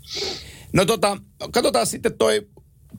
[0.73, 1.17] No tota,
[1.53, 2.47] katsotaan sitten toi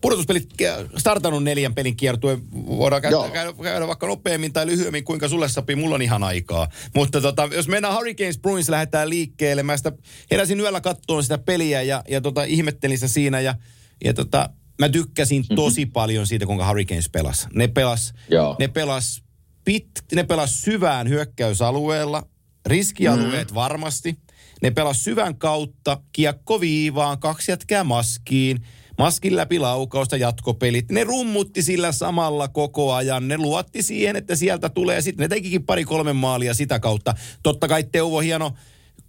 [0.02, 2.38] pudotuspelit ke- startannut neljän pelin kiertue.
[2.54, 5.76] Voidaan käydä, käydä, käydä, vaikka nopeammin tai lyhyemmin, kuinka sulle sopii.
[5.76, 6.68] Mulla on ihan aikaa.
[6.96, 9.64] Mutta tota, jos mennään Hurricanes Bruins, lähdetään liikkeelle.
[9.64, 9.92] Mä sitä
[10.32, 13.40] heräsin yöllä kattoon sitä peliä ja, ja tota, ihmettelin sitä siinä.
[13.40, 13.56] Ja,
[14.04, 14.50] ja tota,
[14.80, 17.48] mä tykkäsin tosi paljon siitä, kuinka Hurricanes pelas.
[17.54, 18.56] Ne pelas, Joo.
[18.60, 19.24] ne pelas,
[19.66, 22.24] pit, ne pelas syvään hyökkäysalueella.
[22.66, 23.56] Riskialueet mm.
[23.56, 24.18] varmasti.
[24.62, 28.66] Ne pelas syvän kautta, kiekko viivaan, kaksi jätkää maskiin,
[28.98, 30.92] maskin läpi laukausta, jatkopelit.
[30.92, 33.28] Ne rummutti sillä samalla koko ajan.
[33.28, 35.02] Ne luotti siihen, että sieltä tulee.
[35.02, 37.14] Sitten ne tekikin pari-kolme maalia sitä kautta.
[37.44, 38.54] Totta kai Teuvo hieno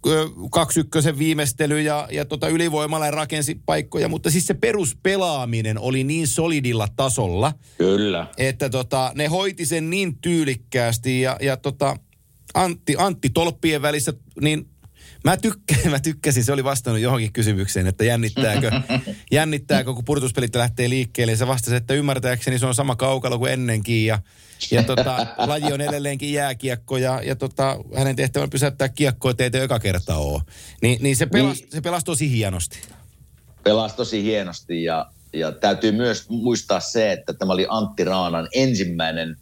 [0.07, 6.03] ö, kaksi ykkösen viimeistely ja, ja tota ylivoimalla rakensi paikkoja, mutta siis se peruspelaaminen oli
[6.03, 8.27] niin solidilla tasolla, Kyllä.
[8.37, 11.97] että tota, ne hoiti sen niin tyylikkäästi ja, ja tota,
[12.53, 14.69] Antti, Antti tolppien välissä, niin
[15.23, 18.71] Mä, tykkä, mä tykkäsin, se oli vastannut johonkin kysymykseen, että jännittääkö,
[19.31, 21.35] jännittääkö kun purtuspelit lähtee liikkeelle.
[21.35, 24.19] Se vastasi, että ymmärtääkseni se on sama kaukalo kuin ennenkin ja,
[24.71, 29.57] ja tota, laji on edelleenkin jääkiekko ja, ja tota, hänen tehtävän pysäyttää kiekkoa, ettei te
[29.57, 30.41] joka kerta ole.
[30.81, 31.71] Ni, niin se pelasi, niin.
[31.71, 32.79] se pelasi tosi hienosti.
[33.63, 39.37] Pelasi tosi hienosti ja, ja täytyy myös muistaa se, että tämä oli Antti Raanan ensimmäinen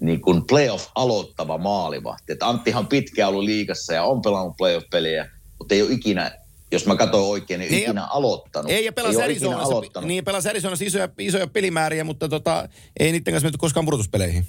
[0.00, 2.32] niin kuin playoff aloittava maalivahti.
[2.32, 6.32] Että Anttihan pitkään ollut liigassa ja on pelannut playoff-peliä, mutta ei ole ikinä,
[6.72, 8.70] jos mä katsoin oikein, niin, niin ikinä aloittanut.
[8.70, 12.68] Ei, ja pelasi Arizonassa, niin pelasi Arizonassa isoja, isoja pelimääriä, mutta tota,
[13.00, 14.46] ei niiden kanssa menty koskaan pudotuspeleihin.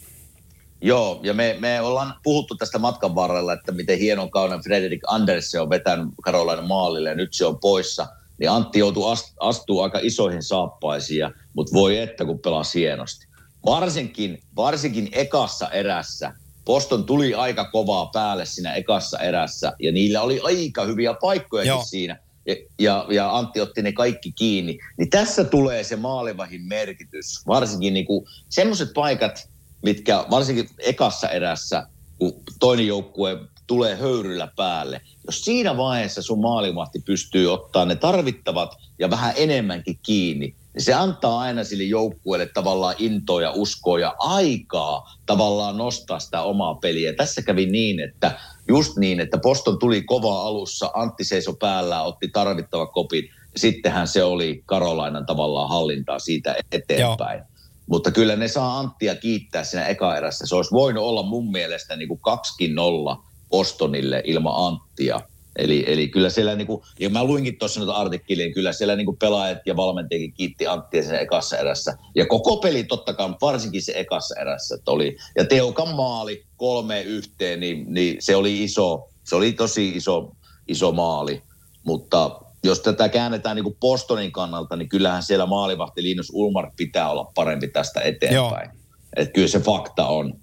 [0.81, 5.61] Joo, ja me, me ollaan puhuttu tästä matkan varrella, että miten hienon kauden Frederik Andersen
[5.61, 8.07] on vetänyt Karolainen maalille ja nyt se on poissa.
[8.39, 9.05] Niin Antti joutuu
[9.39, 13.27] astuu aika isoihin saappaisiin, mutta voi että kun pelaa hienosti.
[13.65, 16.33] Varsinkin, varsinkin ekassa erässä.
[16.69, 22.19] Poston tuli aika kovaa päälle siinä ekassa erässä ja niillä oli aika hyviä paikkoja siinä.
[22.45, 24.77] Ja, ja, ja Antti otti ne kaikki kiinni.
[24.97, 27.47] Niin tässä tulee se maalivahin merkitys.
[27.47, 28.05] Varsinkin niin
[28.49, 29.49] semmoiset paikat,
[29.83, 31.87] mitkä varsinkin ekassa erässä,
[32.19, 35.01] kun toinen joukkue tulee höyryllä päälle.
[35.25, 40.93] Jos siinä vaiheessa sun maalivahti pystyy ottaa ne tarvittavat ja vähän enemmänkin kiinni, niin se
[40.93, 47.13] antaa aina sille joukkueelle tavallaan intoa ja uskoa ja aikaa tavallaan nostaa sitä omaa peliä.
[47.13, 52.27] Tässä kävi niin, että just niin, että Poston tuli kova alussa, Antti seiso päällä, otti
[52.27, 57.39] tarvittava kopin, sittenhän se oli Karolainan tavallaan hallintaa siitä eteenpäin.
[57.39, 57.47] Joo.
[57.87, 60.45] Mutta kyllä ne saa Anttia kiittää siinä eka erässä.
[60.47, 62.19] Se olisi voinut olla mun mielestä niin kuin
[63.17, 65.21] 2-0 Bostonille ilman Anttia.
[65.59, 68.95] Eli, eli kyllä siellä, niin kuin, ja mä luinkin tuossa noita artikkeliin, niin kyllä siellä
[68.95, 71.97] niin kuin pelaajat ja valmentajakin kiitti Anttia sen ekassa erässä.
[72.15, 74.75] Ja koko peli totta kai, varsinkin se ekassa erässä.
[74.75, 79.89] Että oli, ja Teukan maali kolme yhteen, niin, niin, se oli iso, se oli tosi
[79.89, 80.31] iso,
[80.67, 81.41] iso maali.
[81.83, 87.11] Mutta jos tätä käännetään niin kuin Postonin kannalta, niin kyllähän siellä maalivahti Linus Ulmar pitää
[87.11, 88.69] olla parempi tästä eteenpäin.
[89.15, 90.33] Että kyllä se fakta on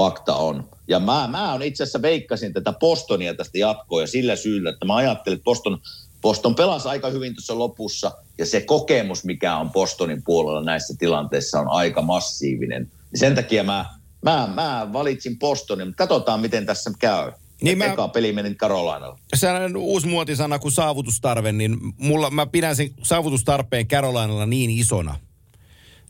[0.00, 0.68] fakta on.
[0.90, 4.84] Ja mä, mä on itse asiassa veikkasin tätä Postonia tästä jatkoa ja sillä syyllä, että
[4.84, 5.80] mä ajattelin, että Poston,
[6.20, 11.60] Poston pelasi aika hyvin tuossa lopussa ja se kokemus, mikä on Postonin puolella näissä tilanteissa
[11.60, 12.90] on aika massiivinen.
[13.14, 13.84] Sen takia mä,
[14.22, 17.32] mä, mä valitsin Postonin, mutta katsotaan miten tässä käy.
[17.62, 19.18] Niin mä, eka peli meni Karolainalla.
[19.34, 25.16] Sellainen uusi muotisana kuin saavutustarve, niin mulla, mä pidän sen saavutustarpeen Karolainalla niin isona,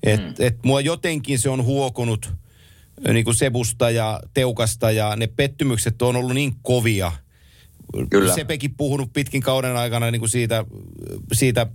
[0.03, 0.47] että mm.
[0.47, 2.31] et mua jotenkin se on huokonut–
[3.09, 7.13] niin kuin Sebusta ja Teukasta ja ne pettymykset on ollut niin kovia.
[8.11, 8.35] Kyllä.
[8.35, 10.65] Sepekin puhunut pitkin kauden aikana niin kuin siitä,
[11.33, 11.67] siitä,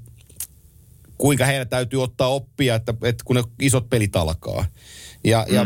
[1.18, 4.66] kuinka heidän täytyy ottaa oppia, että, että kun ne isot pelit alkaa.
[5.24, 5.56] Ja, mm.
[5.56, 5.66] ja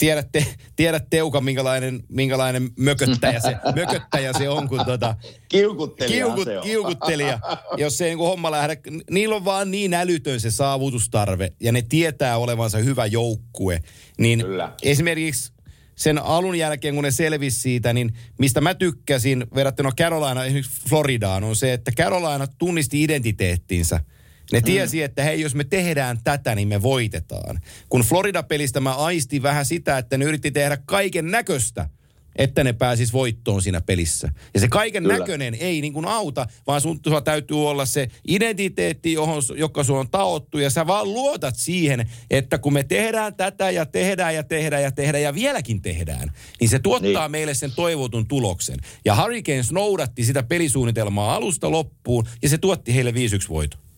[0.00, 0.46] tiedätte,
[0.76, 5.16] tiedätte Teuka, minkälainen, minkälainen mököttäjä se, mököttäjä se on, kun tota,
[5.48, 6.64] kiukuttelija, kiukut, se on.
[6.64, 7.38] kiukuttelija.
[7.76, 8.78] Jos se niin homma lähde,
[9.10, 13.80] niillä on vaan niin älytön se saavutustarve ja ne tietää olevansa hyvä joukkue.
[14.18, 14.72] Niin Kyllä.
[14.82, 15.52] esimerkiksi
[15.94, 21.44] sen alun jälkeen, kun ne selvisi siitä, niin mistä mä tykkäsin verrattuna Carolina esimerkiksi Floridaan,
[21.44, 24.00] on se, että Carolina tunnisti identiteettinsä–
[24.52, 24.64] ne mm.
[24.64, 25.04] tiesi, mm.
[25.04, 27.60] että hei, jos me tehdään tätä, niin me voitetaan.
[27.88, 31.88] Kun Florida-pelistä mä aistin vähän sitä, että ne yritti tehdä kaiken näköistä,
[32.36, 34.32] että ne pääsis voittoon siinä pelissä.
[34.54, 35.18] Ja se kaiken Kyllä.
[35.18, 40.10] näköinen ei niin kuin auta, vaan sun täytyy olla se identiteetti, johon, joka sun on
[40.10, 44.82] taottu, ja sä vaan luotat siihen, että kun me tehdään tätä ja tehdään ja tehdään
[44.82, 47.30] ja tehdään ja vieläkin tehdään, niin se tuottaa niin.
[47.30, 48.78] meille sen toivotun tuloksen.
[49.04, 53.14] Ja Hurricanes noudatti sitä pelisuunnitelmaa alusta loppuun, ja se tuotti heille 5-1
[53.48, 53.89] voiton.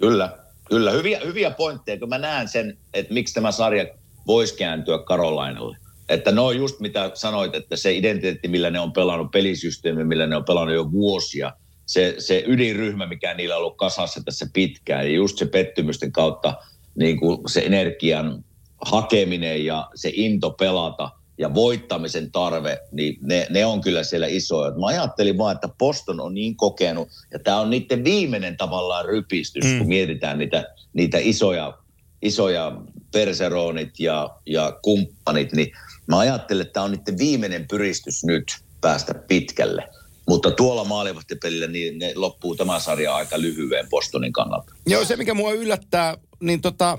[0.00, 0.38] Kyllä,
[0.68, 0.90] kyllä.
[0.90, 3.86] Hyviä, hyviä pointteja, kun mä näen sen, että miksi tämä sarja
[4.26, 5.76] voisi kääntyä Karolainalle.
[6.08, 10.36] Että no just mitä sanoit, että se identiteetti, millä ne on pelannut, pelisysteemi, millä ne
[10.36, 11.52] on pelannut jo vuosia,
[11.86, 16.54] se, se ydinryhmä, mikä niillä on ollut kasassa tässä pitkään, ja just se pettymysten kautta
[16.94, 18.44] niin kuin se energian
[18.80, 21.10] hakeminen ja se into pelata–
[21.40, 24.70] ja voittamisen tarve, niin ne, ne on kyllä siellä isoja.
[24.70, 29.64] Mä ajattelin vaan, että Poston on niin kokenut, ja tämä on niiden viimeinen tavallaan rypistys,
[29.64, 29.78] mm.
[29.78, 31.78] kun mietitään niitä, niitä isoja,
[32.22, 32.72] isoja
[33.12, 35.72] perseroonit ja, ja kumppanit, niin
[36.06, 39.88] mä ajattelin, että tämä on niiden viimeinen pyristys nyt päästä pitkälle.
[40.28, 44.74] Mutta tuolla maalivahtipelillä niin ne loppuu tämä sarja aika lyhyen Bostonin kannalta.
[44.86, 46.98] Joo, se mikä mua yllättää, niin tota,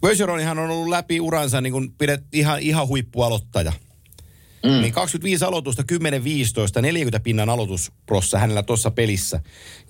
[0.00, 3.72] Bergeronihan on ollut läpi uransa niin kuin pidet ihan, ihan huippualottaja.
[4.64, 4.80] Mm.
[4.80, 5.82] Niin 25 aloitusta,
[6.78, 9.40] 10-15, 40 pinnan aloitusprossa hänellä tuossa pelissä.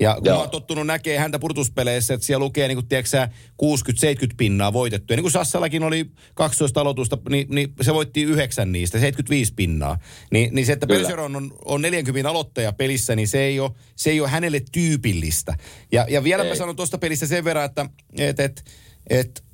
[0.00, 0.34] Ja kun Joo.
[0.36, 3.28] mä oon tottunut näkee häntä purtuspeleissä, että siellä lukee niin kuin, tiedätkö, sä,
[3.62, 5.12] 60-70 pinnaa voitettu.
[5.12, 9.98] Ja niin kuin Sassallakin oli 12 aloitusta, niin, niin se voitti 9 niistä, 75 pinnaa.
[10.30, 10.86] Niin, niin se, että.
[10.86, 15.56] Bergeron on, on 40 aloittaja pelissä, niin se ei ole, se ei ole hänelle tyypillistä.
[15.92, 16.56] Ja, ja vielä mä Ei.
[16.56, 17.86] sanon tuosta pelistä sen verran, että
[18.18, 18.64] et, et,
[19.10, 19.44] et,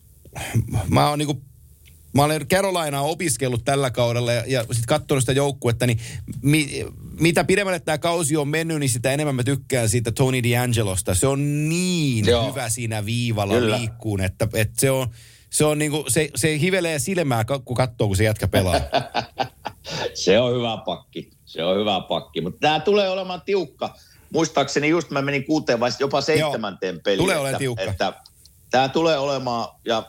[0.89, 1.43] mä oon niinku
[2.17, 6.01] Mä olen Carolinaa opiskellut tällä kaudella ja, ja sitten katsonut sitä joukkuetta, niin
[6.43, 6.87] mi,
[7.21, 11.15] mitä pidemmälle tämä kausi on mennyt, niin sitä enemmän mä tykkään siitä Tony D'Angelosta.
[11.15, 12.51] Se on niin Joo.
[12.51, 13.79] Hyvä siinä viivalla Kyllä.
[13.79, 15.09] liikkuun, että, että se on,
[15.51, 18.81] se on niinku, se, se hivelee silmää, kun katsoo, kun se jätkä pelaa.
[20.15, 21.31] Se on hyvä pakki.
[21.45, 22.41] Se on hyvä pakki.
[22.41, 23.95] Mutta tämä tulee olemaan tiukka.
[24.33, 27.19] Muistaakseni just mä menin kuuteen vai jopa seitsemänteen peliin.
[27.19, 27.83] Tulee olemaan että, tiukka.
[27.83, 28.13] Että
[28.71, 30.03] tämä tulee olemaan, ja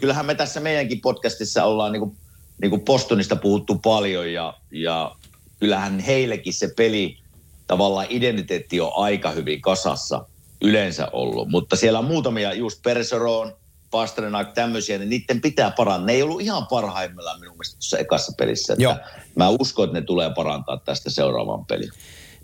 [0.00, 2.16] kyllähän me tässä meidänkin podcastissa ollaan niinku,
[2.62, 5.16] niinku Postonista puhuttu paljon, ja, ja
[5.60, 7.18] kyllähän heillekin se peli,
[7.66, 10.26] tavallaan identiteetti on aika hyvin kasassa
[10.62, 11.48] yleensä ollut.
[11.48, 13.56] Mutta siellä on muutamia, just Perseroon,
[13.90, 16.06] Pasternak, tämmöisiä, niin niiden pitää parantaa.
[16.06, 18.72] Ne ei ollut ihan parhaimmillaan minun mielestä tuossa ekassa pelissä.
[18.72, 18.96] Että Joo.
[19.36, 21.90] Mä uskon, että ne tulee parantaa tästä seuraavan pelin.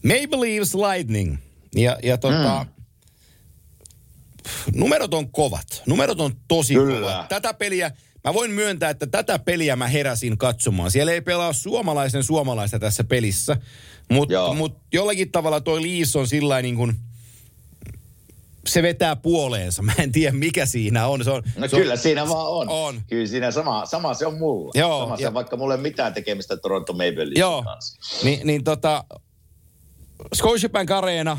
[0.03, 1.37] Maple Leafs Lightning.
[1.75, 2.80] Ja, ja tota, mm.
[4.75, 5.83] Numerot on kovat.
[5.87, 7.01] Numerot on tosi Kyllä.
[7.01, 7.29] kovat.
[7.29, 7.91] Tätä peliä,
[8.25, 10.91] mä voin myöntää, että tätä peliä mä heräsin katsomaan.
[10.91, 13.57] Siellä ei pelaa suomalaisen suomalaista tässä pelissä.
[14.11, 16.97] Mutta mut jollakin tavalla toi Leafs on sillä niin kuin,
[18.67, 19.83] se vetää puoleensa.
[19.89, 21.25] Mä en tiedä, mikä siinä on.
[21.25, 22.69] Se on No se kyllä on, siinä vaan on.
[22.69, 23.01] On.
[23.09, 24.71] Kyllä siinä sama, sama se on mulla.
[24.75, 28.25] Joo, sama se ja- on, vaikka mulla ei mitään tekemistä Toronto Maple Leafsin kanssa.
[28.25, 29.05] niin, niin tota,
[30.35, 31.39] Scotiabank Arena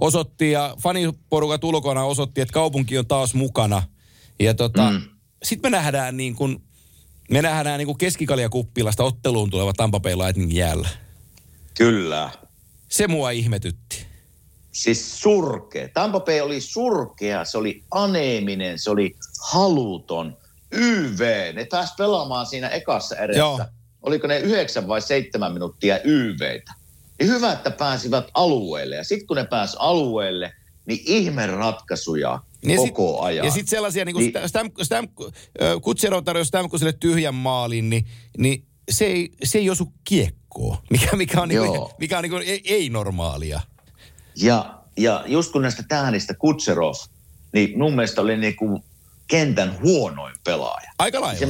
[0.00, 3.82] osoitti ja faniporukat ulkona osoitti, että kaupunki on taas mukana.
[4.40, 5.02] Ja tota, mm.
[5.42, 6.62] Sitten me nähdään niin kuin,
[7.30, 10.88] me nähdään niin kuin keskikaljakuppilasta otteluun tuleva Tampa Bay Lightning jäällä.
[11.74, 12.30] Kyllä.
[12.88, 14.06] Se mua ihmetytti.
[14.72, 15.88] Siis surkea.
[15.88, 19.16] Tampa Bay oli surkea, se oli aneeminen, se oli
[19.52, 20.36] haluton.
[20.72, 23.38] YV, ne pääsi pelaamaan siinä ekassa erässä.
[23.38, 23.60] Joo.
[24.02, 26.72] Oliko ne yhdeksän vai seitsemän minuuttia YVtä?
[27.20, 28.96] Niin hyvä, että pääsivät alueelle.
[28.96, 30.52] Ja sitten kun ne pääsi alueelle,
[30.86, 33.46] niin ihme ratkaisuja Niin koko sit, ajan.
[33.46, 34.48] Ja sitten sellaisia, niin kuin Niin- niin.
[34.48, 35.08] Stam, Stam,
[35.82, 38.06] Kutsero tarjosi Stamkoselle tyhjän maalin, niin,
[38.38, 42.30] niin se, ei, se ei osu kiekkoon, mikä, mikä on, niin kuin, mikä on niin
[42.30, 43.60] kuin, ei, ei normaalia.
[44.36, 46.94] Ja, ja just kun näistä tähdistä Kutserov,
[47.52, 48.84] niin mun mielestä oli niinku
[49.28, 50.90] kentän huonoin pelaaja.
[50.98, 51.46] Aika lailla.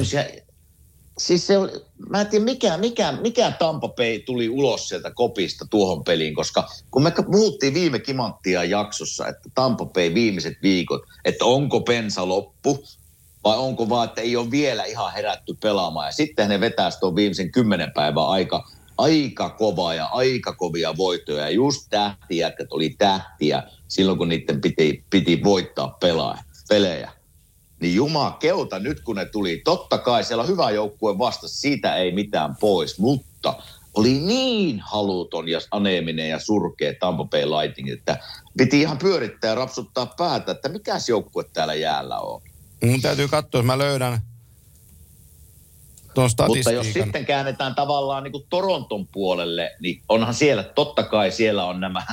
[1.17, 1.71] Siis se oli,
[2.09, 6.69] mä en tiedä mikä, mikä, mikä Tampa Bay tuli ulos sieltä kopista tuohon peliin, koska
[6.91, 12.83] kun me puhuttiin viime kimanttia jaksossa, että Tampa Bay viimeiset viikot, että onko pensa loppu
[13.43, 16.07] vai onko vaan, että ei ole vielä ihan herätty pelaamaan.
[16.07, 21.41] Ja sitten ne vetää tuon viimeisen kymmenen päivän aika, aika kovaa ja aika kovia voittoja.
[21.41, 27.11] Ja just tähtiä, että oli tähtiä silloin, kun niiden piti, piti voittaa pelaa, pelejä.
[27.81, 29.61] Niin Juma keuta nyt kun ne tuli.
[29.65, 33.53] Totta kai siellä on hyvä joukkue vastassa, siitä ei mitään pois, mutta
[33.93, 38.17] oli niin haluton ja aneeminen ja surkea Tampa Bay Lightning, että
[38.57, 42.41] piti ihan pyörittää ja rapsuttaa päätä, että mikäs joukkue täällä jäällä on.
[42.83, 44.21] Mun täytyy katsoa, jos mä löydän
[46.13, 51.31] tuon Mutta jos sitten käännetään tavallaan niin kuin Toronton puolelle, niin onhan siellä, totta kai
[51.31, 52.05] siellä on nämä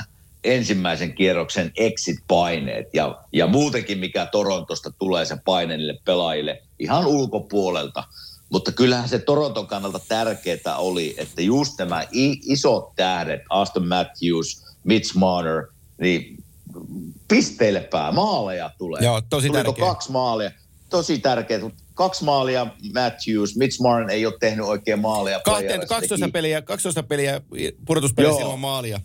[0.43, 8.03] ensimmäisen kierroksen exit-paineet ja, ja muutenkin mikä Torontosta tulee se paine niille pelaajille ihan ulkopuolelta.
[8.49, 12.03] Mutta kyllähän se Toronton kannalta tärkeää oli, että just nämä
[12.45, 15.67] isot tähdet, Aston Matthews, Mitch Marner,
[16.01, 16.43] niin
[17.27, 19.03] pisteille pää, maaleja tulee.
[19.03, 19.85] Joo, tosi Tuliko tärkeä.
[19.85, 20.51] kaksi maalia?
[20.89, 21.61] Tosi tärkeää.
[21.93, 25.39] Kaksi maalia Matthews, Mitch Martin ei ole tehnyt oikein maalia.
[25.39, 26.31] Kahteen, playereissa 12 teki.
[26.31, 27.41] peliä, 12 peliä
[28.41, 29.01] ilman maalia.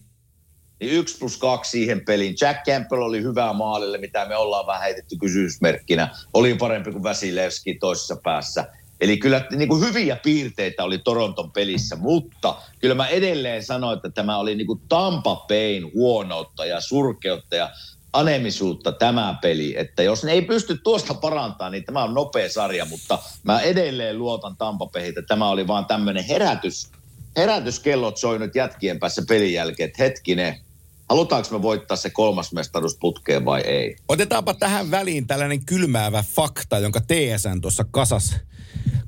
[0.81, 2.35] Niin yksi plus kaksi siihen peliin.
[2.41, 6.09] Jack Campbell oli hyvää maalille, mitä me ollaan vähän heitetty kysymysmerkkinä.
[6.35, 8.67] Oli parempi kuin Vasilevski toisessa päässä.
[9.01, 14.11] Eli kyllä niin kuin hyviä piirteitä oli Toronton pelissä, mutta kyllä mä edelleen sanoin, että
[14.11, 17.71] tämä oli niin kuin Tampa Bayn huonoutta ja surkeutta ja
[18.13, 19.75] anemisuutta tämä peli.
[19.79, 24.19] Että jos ne ei pysty tuosta parantamaan, niin tämä on nopea sarja, mutta mä edelleen
[24.19, 26.89] luotan Tampa Bayhin, että tämä oli vaan tämmöinen herätys.
[27.37, 30.61] Herätyskellot soi nyt jätkien päässä pelin jälkeen, että hetkinen,
[31.09, 33.97] halutaanko me voittaa se kolmas mestaruus putkeen vai ei?
[34.09, 38.37] Otetaanpa tähän väliin tällainen kylmäävä fakta, jonka TSN tuossa kasas,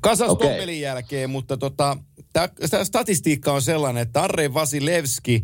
[0.01, 0.57] kasas okay.
[0.57, 1.97] pelin jälkeen, mutta tota,
[2.33, 5.43] tämä statistiikka on sellainen, että Arre Vasilevski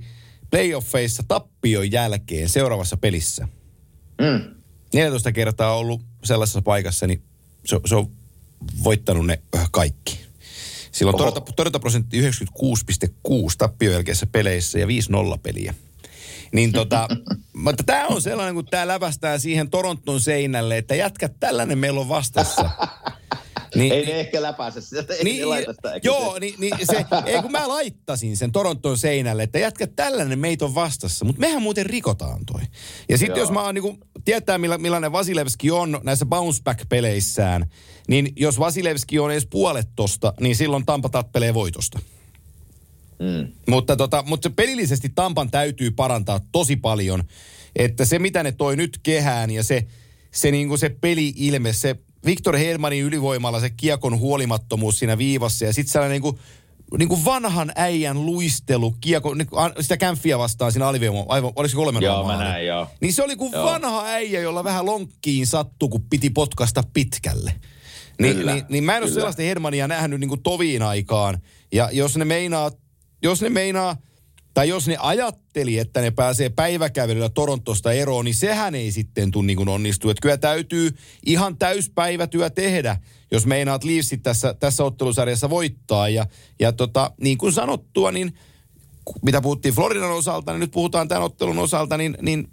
[0.52, 3.48] playoffeissa tappion jälkeen seuraavassa pelissä.
[4.22, 4.56] Mm.
[4.94, 7.24] 14 kertaa ollut sellaisessa paikassa, niin
[7.66, 8.12] se, se on
[8.84, 10.20] voittanut ne kaikki.
[10.94, 12.28] Silloin torjunta, torjuntaprosentti 96,6
[13.58, 14.90] tappio jälkeisissä peleissä ja 5-0
[15.44, 15.74] peliä.
[16.54, 17.08] Niin tota,
[17.66, 22.10] mutta tämä on sellainen, kun tämä lävästää siihen Toronton seinälle, että jätkät tällainen meillä on
[22.10, 22.70] vastassa.
[23.76, 25.94] Niin, Ei ne ehkä läpäise sitä, ei ne laita sitä.
[25.94, 30.40] eikä joo, niin, niin se, ei kun mä laittasin sen Toronton seinälle, että jätkät tällainen
[30.40, 32.62] meitä on vastassa, mutta mehän muuten rikotaan toi.
[33.10, 37.70] Ja sitten jos mä oon niin tietää milla, millainen Vasilevski on näissä bounce back-peleissään,
[38.08, 42.00] niin jos Vasilevski on edes puolet tosta, niin silloin Tampa tappelee voitosta.
[43.20, 43.48] Mm.
[43.68, 47.24] Mutta, tota, mutta se pelillisesti Tampan täytyy parantaa tosi paljon.
[47.76, 49.88] Että se, mitä ne toi nyt kehään ja se,
[50.32, 51.96] se, niinku se peli-ilme, se
[52.26, 56.22] Viktor Helmanin ylivoimalla se kiekon huolimattomuus siinä viivassa ja sitten sellainen
[56.98, 61.70] niinku, niinku vanhan äijän luistelu, kiekko, niinku, a- sitä kämpfiä vastaan siinä alivoima, aivan, oliko
[61.70, 62.88] se kolmen Joo, mä näin, joo.
[63.02, 63.66] Niin se oli kuin Joo.
[63.66, 67.54] vanha äijä, jolla vähän lonkkiin sattui, kun piti potkasta pitkälle.
[68.22, 69.16] Niin, Kyllä, niin, niin mä en ole kyllä.
[69.20, 71.42] sellaista Hermania nähnyt niin kuin toviin aikaan.
[71.72, 72.72] Ja jos ne meinaa,
[73.24, 73.98] jos ne meinaa,
[74.54, 79.46] tai jos ne ajatteli, että ne pääsee päiväkävelyllä Torontosta eroon, niin sehän ei sitten tule
[79.46, 80.10] niin onnistu.
[80.10, 80.92] Että kyllä täytyy
[81.26, 82.98] ihan täyspäivätyö tehdä,
[83.32, 86.10] jos meinaat Leafsit tässä, tässä ottelusarjassa voittaa.
[86.10, 86.26] Ja,
[86.60, 88.34] ja tota, niin kuin sanottua, niin
[89.22, 92.48] mitä puhuttiin Floridan osalta, niin nyt puhutaan tämän ottelun osalta, niin, niin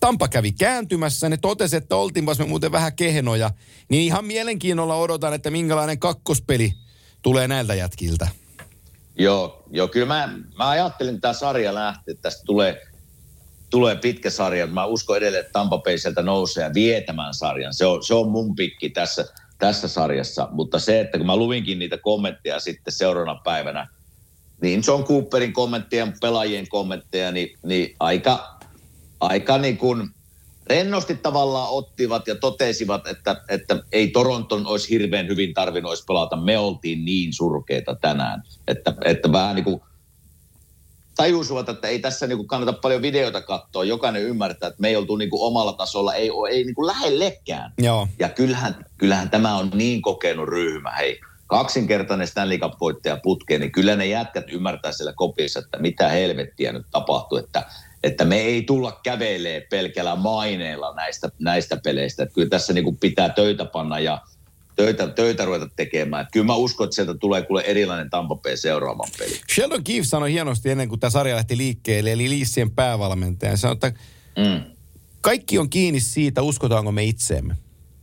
[0.00, 3.50] Tampa kävi kääntymässä, ne totesi, että oltiinpas me muuten vähän kehnoja.
[3.90, 6.72] Niin ihan mielenkiinnolla odotan, että minkälainen kakkospeli
[7.22, 8.28] tulee näiltä jätkiltä.
[9.18, 12.82] Joo, joo, kyllä mä, mä ajattelin, että tämä sarja lähtee, että tästä tulee,
[13.70, 14.66] tulee pitkä sarja.
[14.66, 17.74] Mä uskon edelleen, että Tampa Bay sieltä nousee ja vie tämän sarjan.
[17.74, 19.24] Se on, se on mun pikki tässä,
[19.58, 20.48] tässä sarjassa.
[20.50, 23.88] Mutta se, että kun mä luvinkin niitä kommentteja sitten seuraavana päivänä,
[24.62, 28.58] niin John Cooperin kommentteja, pelaajien kommentteja, niin, niin aika,
[29.20, 30.10] aika niin kuin
[30.68, 36.36] rennosti tavallaan ottivat ja totesivat, että, että ei Toronton olisi hirveän hyvin tarvinnut olisi pelata.
[36.36, 39.80] Me oltiin niin surkeita tänään, että, että vähän niin kuin
[41.16, 43.84] tajusivat, että ei tässä niin kuin kannata paljon videoita katsoa.
[43.84, 46.86] Jokainen ymmärtää, että me ei oltu niin kuin omalla tasolla, ei, ole- ei niin kuin
[46.86, 47.72] lähellekään.
[47.78, 48.08] Joo.
[48.18, 50.90] Ja kyllähän, kyllähän tämä on niin kokenut ryhmä.
[50.90, 56.72] Hei, kaksinkertainen Stanley Cup-voittaja putkeen, niin kyllä ne jätkät ymmärtää siellä kopissa, että mitä helvettiä
[56.72, 57.64] nyt tapahtuu, että,
[58.02, 62.22] että me ei tulla kävelee pelkällä maineella näistä, näistä peleistä.
[62.22, 64.20] Että kyllä tässä niin kuin pitää töitä panna ja
[64.76, 66.22] töitä, töitä ruveta tekemään.
[66.22, 69.40] Että kyllä mä uskon, että sieltä tulee kuule erilainen Tampa Bay seuraavan peli.
[69.54, 73.56] Sheldon Keefe sanoi hienosti ennen kuin tämä sarja lähti liikkeelle, eli Liissien päävalmentaja.
[73.56, 73.92] Sanoi, että
[74.36, 74.62] Mm.
[75.20, 77.56] kaikki on kiinni siitä, uskotaanko me itseemme.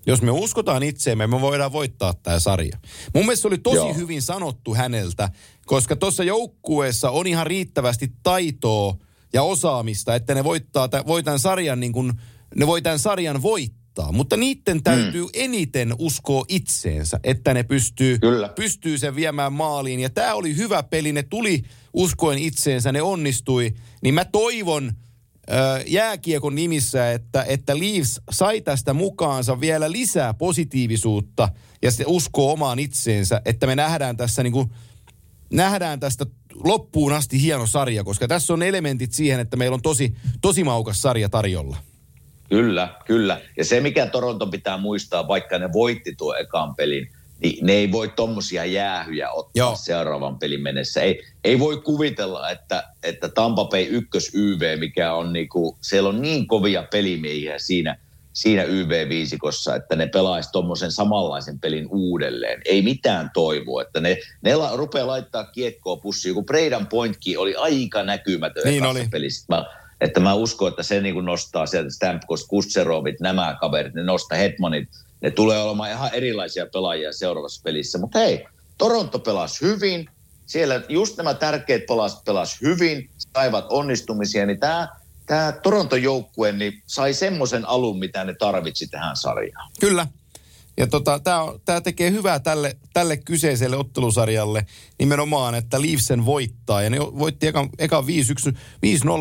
[0.08, 2.78] Jos me uskotaan itseemme, me voidaan voittaa tämä sarja.
[3.14, 3.94] Mun mielestä se oli tosi Joo.
[3.94, 5.30] hyvin sanottu häneltä,
[5.66, 8.96] koska tuossa joukkueessa on ihan riittävästi taitoa
[9.36, 12.14] ja osaamista, että ne voittaa, voi tämän sarjan niin kuin,
[12.56, 14.12] ne voi tämän sarjan voittaa.
[14.12, 15.30] Mutta niiden täytyy mm.
[15.34, 18.50] eniten uskoa itseensä, että ne pystyy, Kyllä.
[18.50, 20.00] pystyy sen viemään maaliin.
[20.00, 21.64] Ja tämä oli hyvä peli, ne tuli
[21.94, 23.74] uskoen itseensä, ne onnistui.
[24.04, 24.92] Niin mä toivon,
[25.88, 31.50] jääkiekon nimissä, että, että Leafs sai tästä mukaansa vielä lisää positiivisuutta
[31.82, 34.70] ja se uskoo omaan itseensä, että me nähdään tässä niin kuin,
[35.50, 36.26] nähdään tästä
[36.64, 41.02] loppuun asti hieno sarja, koska tässä on elementit siihen, että meillä on tosi, tosi maukas
[41.02, 41.78] sarja tarjolla.
[42.50, 43.42] Kyllä, kyllä.
[43.58, 47.12] Ja se, mikä Toronto pitää muistaa, vaikka ne voitti tuo ekan pelin,
[47.44, 49.76] niin ne ei voi tommosia jäähyjä ottaa Joo.
[49.76, 51.02] Seuraavan pelin mennessä.
[51.02, 56.22] Ei, ei voi kuvitella, että, että Tampa Bay ykkös YV, mikä on niinku, siellä on
[56.22, 57.98] niin kovia pelimiehiä siinä,
[58.36, 62.62] siinä YV-viisikossa, että ne pelaisi tommosen samanlaisen pelin uudelleen.
[62.66, 67.56] Ei mitään toivoa, että ne, ne la, rupeaa laittaa kiekkoa pussiin, kun Breidan Pointkin oli
[67.56, 69.08] aika näkymätön Niin oli.
[69.12, 69.46] pelissä.
[69.50, 69.66] Mä,
[70.02, 74.90] että mä uskon, että se niin nostaa sieltä Stamkos, Kutserovit, nämä kaverit, ne nostaa Hetmanit.
[75.22, 77.98] Ne tulee olemaan ihan erilaisia pelaajia seuraavassa pelissä.
[77.98, 78.46] Mutta hei,
[78.78, 80.10] Toronto pelasi hyvin.
[80.46, 84.88] Siellä just nämä tärkeät pelas, pelas hyvin, saivat onnistumisia, niin tämä
[85.26, 89.72] tämä Toronton joukkue niin sai semmoisen alun, mitä ne tarvitsi tähän sarjaan.
[89.80, 90.08] Kyllä.
[90.78, 91.20] Ja tota,
[91.66, 94.66] tämä tekee hyvää tälle, tälle kyseiselle ottelusarjalle
[95.00, 96.82] nimenomaan, että Leafsen voittaa.
[96.82, 98.08] Ja ne voitti ekan, ekan 5-1,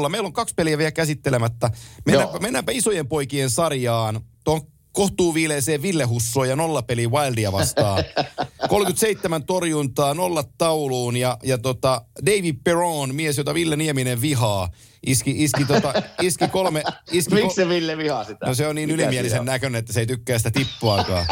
[0.05, 0.09] 5-0.
[0.09, 1.71] Meillä on kaksi peliä vielä käsittelemättä.
[2.07, 2.41] Mennäänpä, Joo.
[2.41, 4.21] mennäänpä isojen poikien sarjaan.
[4.45, 4.61] Tuon
[4.95, 8.05] kohtuuviileeseen Ville Hussoa ja nollapeli Wildia vastaan.
[8.69, 14.69] 37 torjuntaa, nollat tauluun ja, ja tota David Perron, mies, jota Ville Nieminen vihaa,
[15.07, 15.93] iski, iski, tota,
[16.23, 16.83] iski kolme...
[17.13, 18.47] Iski Miksi se Ville vihaa sitä?
[18.47, 19.47] No se on niin Mikä ylimielisen on?
[19.47, 21.27] näköinen, että se ei tykkää sitä tippuakaan.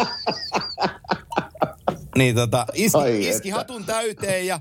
[2.19, 3.59] niin tota, iski, Ai iski että.
[3.59, 4.61] hatun täyteen ja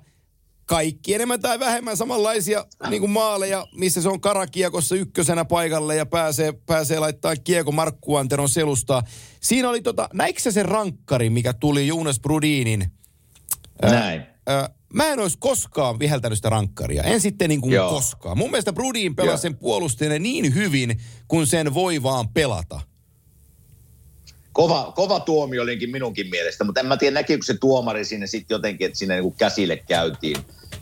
[0.72, 6.05] kaikki enemmän tai vähemmän samanlaisia niin kuin maaleja, missä se on karakiekossa ykkösenä paikalle ja
[6.05, 9.03] pääsee, pääsee laittaa kiekko Markku Anteron selustaa.
[9.41, 12.91] Siinä oli tota, näikö se rankkari, mikä tuli Jonas Brudinin?
[13.82, 14.22] ää, Näin.
[14.49, 17.03] äh, mä en olisi koskaan viheltänyt sitä rankkaria.
[17.03, 17.89] En sitten niin kuin Joo.
[17.89, 18.38] koskaan.
[18.38, 19.38] Mun mielestä Brudin pelasi Joo.
[19.38, 22.80] sen puolustajana niin hyvin, kun sen voi vaan pelata.
[24.53, 28.55] Kova, kova tuomio olinkin minunkin mielestä, mutta en mä tiedä näkikö se tuomari sinne sitten
[28.55, 30.38] jotenkin, että sinne niinku käsille käytiin.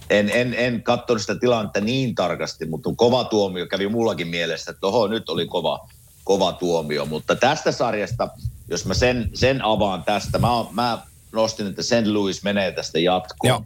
[0.10, 4.88] En, en, en katsonut sitä tilannetta niin tarkasti, mutta kova tuomio kävi mullakin mielessä, että
[4.88, 5.89] oho, nyt oli kova,
[6.24, 7.05] kova tuomio.
[7.05, 8.30] Mutta tästä sarjasta,
[8.70, 11.01] jos mä sen, sen avaan tästä, mä, mä
[11.32, 12.05] nostin, että St.
[12.05, 13.49] Louis menee tästä jatkoon.
[13.49, 13.64] Joo.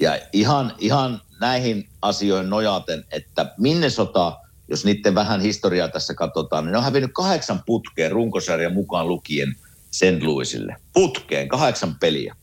[0.00, 4.38] Ja ihan, ihan näihin asioihin nojaten, että Minnesota,
[4.68, 9.56] jos niiden vähän historiaa tässä katsotaan, niin ne on hävinnyt kahdeksan putkeen runkosarjan mukaan lukien
[9.90, 10.22] St.
[10.22, 10.76] Louisille.
[10.92, 12.36] Putkeen, kahdeksan peliä.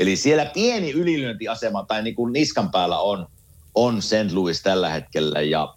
[0.00, 3.26] Eli siellä pieni ylilyöntiasema tai niin kuin niskan päällä on,
[3.74, 4.32] on St.
[4.32, 5.40] Louis tällä hetkellä.
[5.40, 5.74] Ja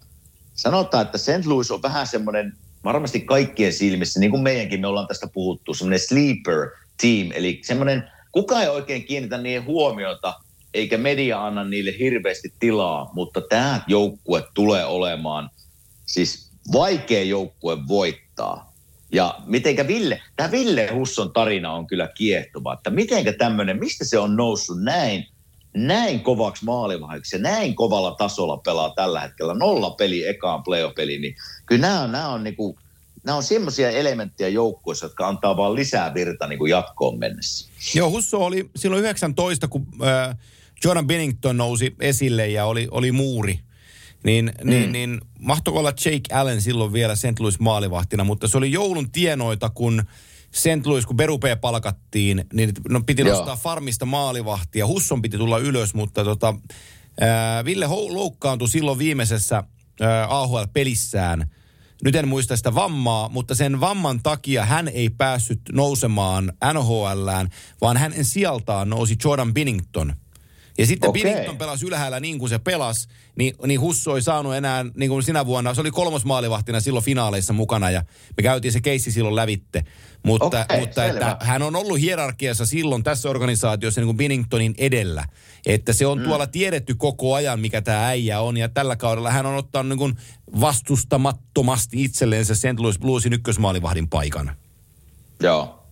[0.54, 1.46] sanotaan, että St.
[1.46, 2.52] Louis on vähän semmoinen,
[2.84, 6.70] varmasti kaikkien silmissä, niin kuin meidänkin me ollaan tästä puhuttu, semmoinen sleeper
[7.00, 7.30] team.
[7.34, 10.34] Eli semmoinen, kuka ei oikein kiinnitä niihin huomiota,
[10.74, 15.50] eikä media anna niille hirveästi tilaa, mutta tämä joukkue tulee olemaan
[16.06, 18.73] siis vaikea joukkue voittaa.
[19.14, 24.18] Ja mitenkä Ville, tämä Ville Husson tarina on kyllä kiehtova, että mitenkä tämmöinen, mistä se
[24.18, 25.26] on noussut näin,
[25.74, 29.54] näin kovaksi maalivahdiksi ja näin kovalla tasolla pelaa tällä hetkellä.
[29.54, 31.36] Nolla peli ekaan playoff-peli, niin
[31.66, 32.78] kyllä nämä on, nämä on, niinku,
[33.24, 37.68] nämä on semmoisia elementtejä joukkueessa, jotka antaa vaan lisää virta niin kuin jatkoon mennessä.
[37.94, 40.36] Joo, Husso oli silloin 19, kun äh,
[40.84, 43.60] Jordan Bennington nousi esille ja oli, oli muuri.
[44.24, 44.70] Niin, mm.
[44.70, 47.40] niin, niin mahtoiko olla Jake Allen silloin vielä St.
[47.40, 50.02] Louis maalivahtina, mutta se oli joulun tienoita, kun
[50.50, 50.86] St.
[50.86, 53.36] Louis, kun Berupe palkattiin, niin no, piti Joo.
[53.36, 54.86] nostaa farmista maalivahtia.
[54.86, 56.54] Husson piti tulla ylös, mutta tota,
[57.22, 61.50] äh, Ville Hou- loukkaantui silloin viimeisessä äh, AHL-pelissään.
[62.04, 67.48] Nyt en muista sitä vammaa, mutta sen vamman takia hän ei päässyt nousemaan NHLään,
[67.80, 70.16] vaan hänen sijaltaan nousi Jordan Binnington.
[70.78, 71.22] Ja sitten Okei.
[71.22, 75.22] Binnington pelasi ylhäällä niin kuin se pelasi, niin, niin Husso ei saanut enää, niin kuin
[75.22, 78.04] sinä vuonna, se oli kolmas maalivahtina silloin finaaleissa mukana ja
[78.36, 79.84] me käytiin se keissi silloin lävitte.
[80.22, 85.24] Mutta, Okei, mutta että hän on ollut hierarkiassa silloin tässä organisaatiossa niin kuin Binningtonin edellä.
[85.66, 86.24] Että se on mm.
[86.24, 88.56] tuolla tiedetty koko ajan, mikä tämä äijä on.
[88.56, 90.16] Ja tällä kaudella hän on ottanut niin kuin
[90.60, 92.78] vastustamattomasti itselleensä St.
[92.78, 94.56] Louis Bluesin ykkösmaalivahdin paikan.
[95.40, 95.82] Joo.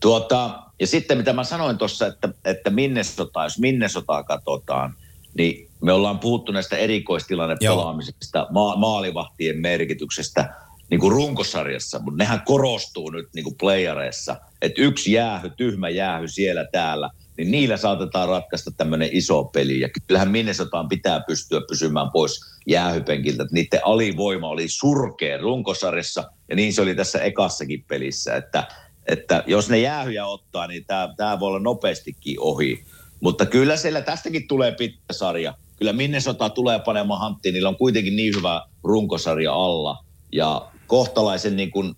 [0.00, 4.94] Tuota, ja sitten mitä mä sanoin tuossa, että, että Minnesota, jos Minnesotaa katsotaan,
[5.38, 10.54] niin me ollaan puhuttu näistä erikoistilannepelaamisesta, ma- maalivahtien merkityksestä
[10.90, 16.28] niin kuin runkosarjassa, mutta nehän korostuu nyt niin kuin playareissa, että yksi jäähy, tyhmä jäähy
[16.28, 19.80] siellä täällä, niin niillä saatetaan ratkaista tämmöinen iso peli.
[19.80, 23.42] Ja kyllähän Minnesotaan pitää pystyä pysymään pois jäähypenkiltä.
[23.42, 28.68] Että niiden alivoima oli surkea runkosarjassa, ja niin se oli tässä ekassakin pelissä, että,
[29.08, 30.84] että jos ne jäähyjä ottaa, niin
[31.16, 32.84] tämä, voi olla nopeastikin ohi.
[33.20, 35.54] Mutta kyllä siellä tästäkin tulee pitkä sarja.
[35.76, 40.04] Kyllä Minnesota tulee panemaan hanttiin, niillä on kuitenkin niin hyvä runkosarja alla.
[40.32, 41.94] Ja kohtalaisen niin kuin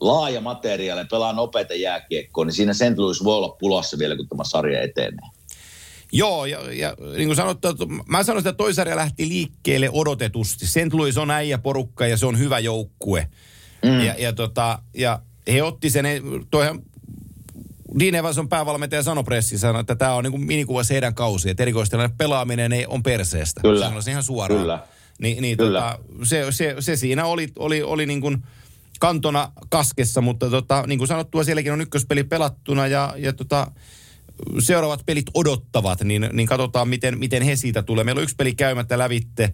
[0.00, 2.98] laaja materiaali, pelaa nopeita jääkiekkoa, niin siinä St.
[2.98, 5.28] Louis voi olla pulassa vielä, kun tämä sarja etenee.
[6.12, 10.66] Joo, ja, ja niin kuin sanottu, että mä sanoin, että toi sarja lähti liikkeelle odotetusti.
[10.66, 10.92] St.
[10.92, 13.28] Louis on äijä porukka ja se on hyvä joukkue.
[13.84, 14.00] Mm.
[14.00, 16.06] Ja, ja, tota, ja he otti sen,
[16.50, 16.82] toihan
[17.98, 21.62] Dean Evans on päävalmentaja sanoi pressissä, että tämä on niin kuin minikuva heidän kausi, että
[21.62, 23.60] erikoistilanne pelaaminen ei, on perseestä.
[23.60, 23.86] Kyllä.
[23.86, 24.60] Sanoi se ihan suoraan.
[24.60, 24.78] Kyllä.
[25.18, 25.80] Ni, niin Kyllä.
[25.80, 28.42] Tota, se, se, se, siinä oli, oli, oli niin kuin
[29.00, 33.70] kantona kaskessa, mutta tota, niin kuin sanottua, sielläkin on ykköspeli pelattuna ja, ja tota,
[34.58, 38.04] seuraavat pelit odottavat, niin, niin katsotaan, miten, miten he siitä tulee.
[38.04, 39.52] Meillä on yksi peli käymättä lävitte,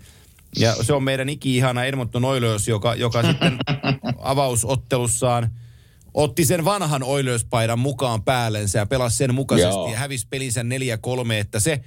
[0.58, 3.58] ja se on meidän iki-ihana Edmonton Oilers, joka, joka sitten
[4.18, 5.50] avausottelussaan
[6.14, 9.90] otti sen vanhan Oilers-paidan mukaan päällensä ja pelasi sen mukaisesti Joo.
[9.90, 11.80] ja hävisi pelinsä 4-3, että se,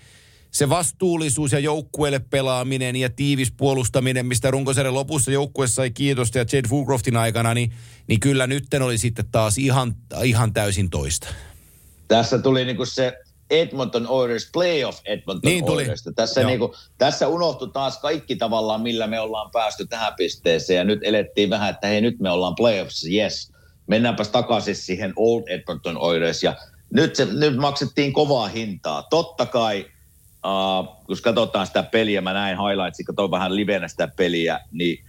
[0.52, 6.46] se vastuullisuus ja joukkueelle pelaaminen ja tiivis puolustaminen, mistä runkosarjan lopussa joukkue sai kiitosta ja
[6.54, 7.74] Jade Fulcroftin aikana, niin,
[8.08, 11.28] niin kyllä nytten oli sitten taas ihan, ihan täysin toista.
[12.08, 13.14] Tässä tuli niinku se
[13.52, 15.82] Edmonton Oilers, playoff Edmonton Niin tuli.
[15.82, 16.10] Oilers.
[16.16, 20.78] Tässä, niinku, tässä unohtui taas kaikki tavallaan, millä me ollaan päästy tähän pisteeseen.
[20.78, 23.51] Ja nyt elettiin vähän, että hei nyt me ollaan playoffs, yes.
[23.92, 26.44] Mennäänpäs takaisin siihen Old Edmonton Oilers.
[26.44, 26.56] Ja
[26.94, 29.04] nyt, se, nyt maksettiin kovaa hintaa.
[29.04, 29.86] Totta kai,
[30.46, 35.06] uh, kun katsotaan sitä peliä, mä näin highlightsia, katsoin vähän livenä sitä peliä, niin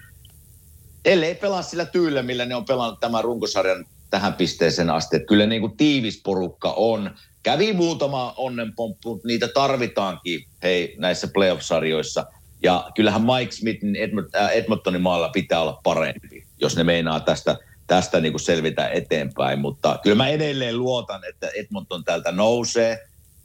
[1.05, 5.17] ellei pelaa sillä tyylillä, millä ne on pelannut tämän runkosarjan tähän pisteeseen asti.
[5.17, 7.11] Että kyllä niin kuin tiivis porukka on.
[7.43, 12.27] Kävi muutama onnenpomppu, niitä tarvitaankin hei, näissä playoff-sarjoissa.
[12.63, 17.57] Ja kyllähän Mike Smithin Edmont, Edmontonin maalla pitää olla parempi, jos ne meinaa tästä,
[17.93, 19.59] tästä niin kuin selvitä eteenpäin.
[19.59, 22.99] Mutta kyllä mä edelleen luotan, että Edmonton täältä nousee.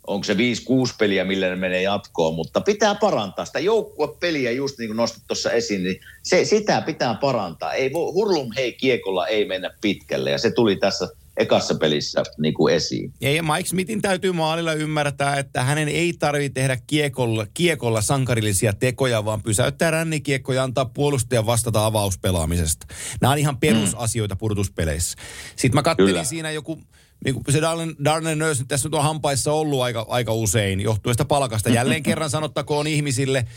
[0.07, 0.37] onko se 5-6
[0.99, 5.51] peliä, millä ne menee jatkoon, mutta pitää parantaa sitä joukkuepeliä, just niin kuin nostit tuossa
[5.51, 7.73] esiin, niin se, sitä pitää parantaa.
[7.73, 11.07] Ei, hurlum hei kiekolla ei mennä pitkälle, ja se tuli tässä
[11.37, 13.13] ekassa pelissä niin kuin esiin.
[13.21, 19.25] Ja Mike Smithin täytyy maalilla ymmärtää, että hänen ei tarvitse tehdä kiekolla, kiekolla sankarillisia tekoja,
[19.25, 22.87] vaan pysäyttää rännikiekko ja antaa puolustajan vastata avauspelaamisesta.
[23.21, 24.39] Nämä on ihan perusasioita mm.
[24.39, 25.17] purtuspeleissä.
[25.55, 26.23] Sitten mä kattelin Kyllä.
[26.23, 26.79] siinä joku,
[27.25, 31.13] niin kuin se Darnell, Darnell Nurse tässä nyt on hampaissa ollut aika, aika usein, johtuen
[31.13, 31.69] sitä palkasta.
[31.69, 33.47] Jälleen kerran sanottakoon ihmisille,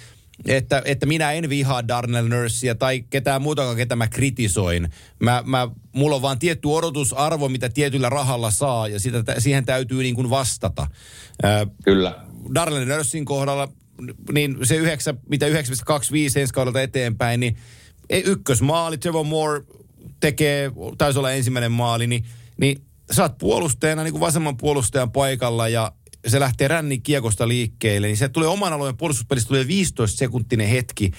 [0.47, 4.88] että, että minä en vihaa Darnell Nursea tai ketään muutakaan, ketä mä kritisoin.
[5.18, 10.03] Mä, mä, mulla on vaan tietty odotusarvo, mitä tietyllä rahalla saa, ja sitä, siihen täytyy
[10.03, 10.86] niin kuin vastata.
[11.84, 12.24] Kyllä.
[12.55, 13.68] Darnell Nursein kohdalla,
[14.32, 15.53] niin se 9, mitä 9,25
[16.36, 17.57] ensi kaudelta eteenpäin, niin
[18.11, 19.62] ykkösmaali, Trevor Moore
[20.20, 22.24] tekee, taisi olla ensimmäinen maali, niin,
[22.57, 25.93] niin sä oot puolustajana niin kuin vasemman puolustajan paikalla ja
[26.27, 31.11] se lähtee rännin kiekosta liikkeelle, niin se tulee oman alueen puolustuspelissä tulee 15 sekuntinen hetki,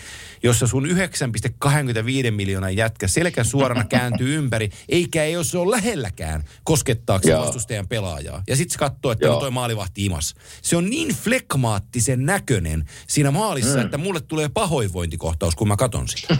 [0.43, 6.43] jossa sun 9,25 miljoonan jätkä selkä suorana kääntyy ympäri, eikä ei jos se ole lähelläkään
[6.64, 8.43] koskettaakseen vastustajan pelaajaa.
[8.47, 10.36] Ja sitten se katsoo, että no toi maalivahti imas.
[10.62, 13.86] Se on niin flekmaattisen näköinen siinä maalissa, mm.
[13.86, 16.38] että mulle tulee pahoinvointikohtaus, kun mä katon sitä.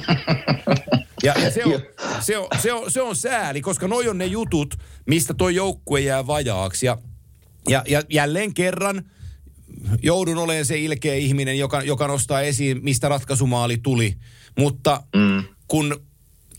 [1.24, 1.82] Ja, ja se, on,
[2.22, 6.00] se, on, se, on, se on sääli, koska noi on ne jutut, mistä toi joukkue
[6.00, 6.86] jää vajaaksi.
[6.86, 6.98] Ja
[7.70, 9.04] ja, ja jälleen kerran
[10.04, 14.16] joudun olemaan se ilkeä ihminen, joka, joka nostaa esiin, mistä ratkaisumaali tuli.
[14.58, 15.44] Mutta mm.
[15.68, 16.02] kun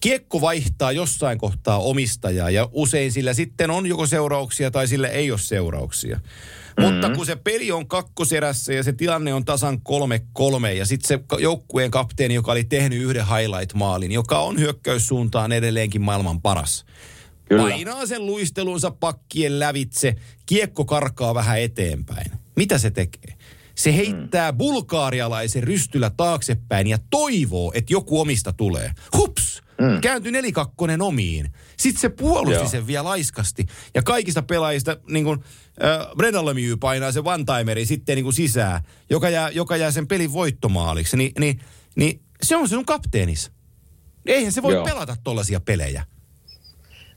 [0.01, 5.31] kiekko vaihtaa jossain kohtaa omistajaa ja usein sillä sitten on joko seurauksia tai sillä ei
[5.31, 6.17] ole seurauksia.
[6.17, 6.95] Mm-hmm.
[6.95, 9.81] Mutta kun se peli on kakkoserässä ja se tilanne on tasan
[10.39, 16.03] 3-3 ja sitten se joukkueen kapteeni, joka oli tehnyt yhden highlight-maalin, joka on hyökkäyssuuntaan edelleenkin
[16.03, 16.85] maailman paras–
[17.53, 17.71] Kyllä.
[17.71, 20.15] Painaa sen luistelunsa pakkien lävitse,
[20.53, 22.33] kiekko karkaa vähän eteenpäin.
[22.57, 23.37] Mitä se tekee?
[23.75, 24.59] Se heittää mm.
[24.59, 28.93] bulgaarialaisen rystyllä taaksepäin ja toivoo, että joku omista tulee.
[29.17, 29.63] Hups!
[29.81, 30.01] Mm.
[30.01, 31.53] Kääntyi nelikakkonen omiin.
[31.77, 32.69] Sitten se puolusti Joo.
[32.69, 33.67] sen vielä laiskasti.
[33.95, 35.41] Ja kaikista pelaajista, niin kuin
[35.85, 40.09] äh, Brendan Lemieux painaa se one-timeri sitten niin kuin sisään, joka jää, joka jää sen
[40.09, 41.17] pelin voittomaaliksi.
[41.17, 41.61] Ni, niin,
[41.97, 43.51] niin se on sinun kapteenis.
[44.27, 44.85] Eihän se voi Joo.
[44.85, 46.05] pelata tollaisia pelejä.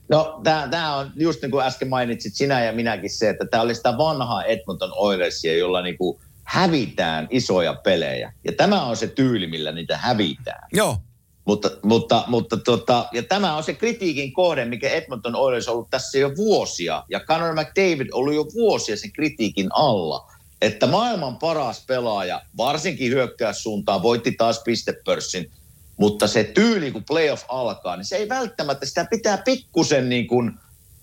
[0.08, 0.40] No
[0.70, 3.98] tämä on just niin kuin äsken mainitsit sinä ja minäkin se, että tämä oli sitä
[3.98, 8.32] vanhaa Edmonton Oilersia, jolla niin kuin hävitään isoja pelejä.
[8.44, 10.68] Ja tämä on se tyyli, millä niitä hävitään.
[10.72, 10.98] Joo.
[11.44, 15.90] Mutta, mutta, mutta tota, ja tämä on se kritiikin kohde, mikä Edmonton Oilers on ollut
[15.90, 17.04] tässä jo vuosia.
[17.08, 20.32] Ja Conor McDavid oli jo vuosia sen kritiikin alla.
[20.62, 25.50] Että maailman paras pelaaja, varsinkin hyökkäyssuuntaan, voitti taas pistepörssin–
[25.96, 30.52] mutta se tyyli, kun playoff alkaa, niin se ei välttämättä, sitä pitää pikkusen niin kuin,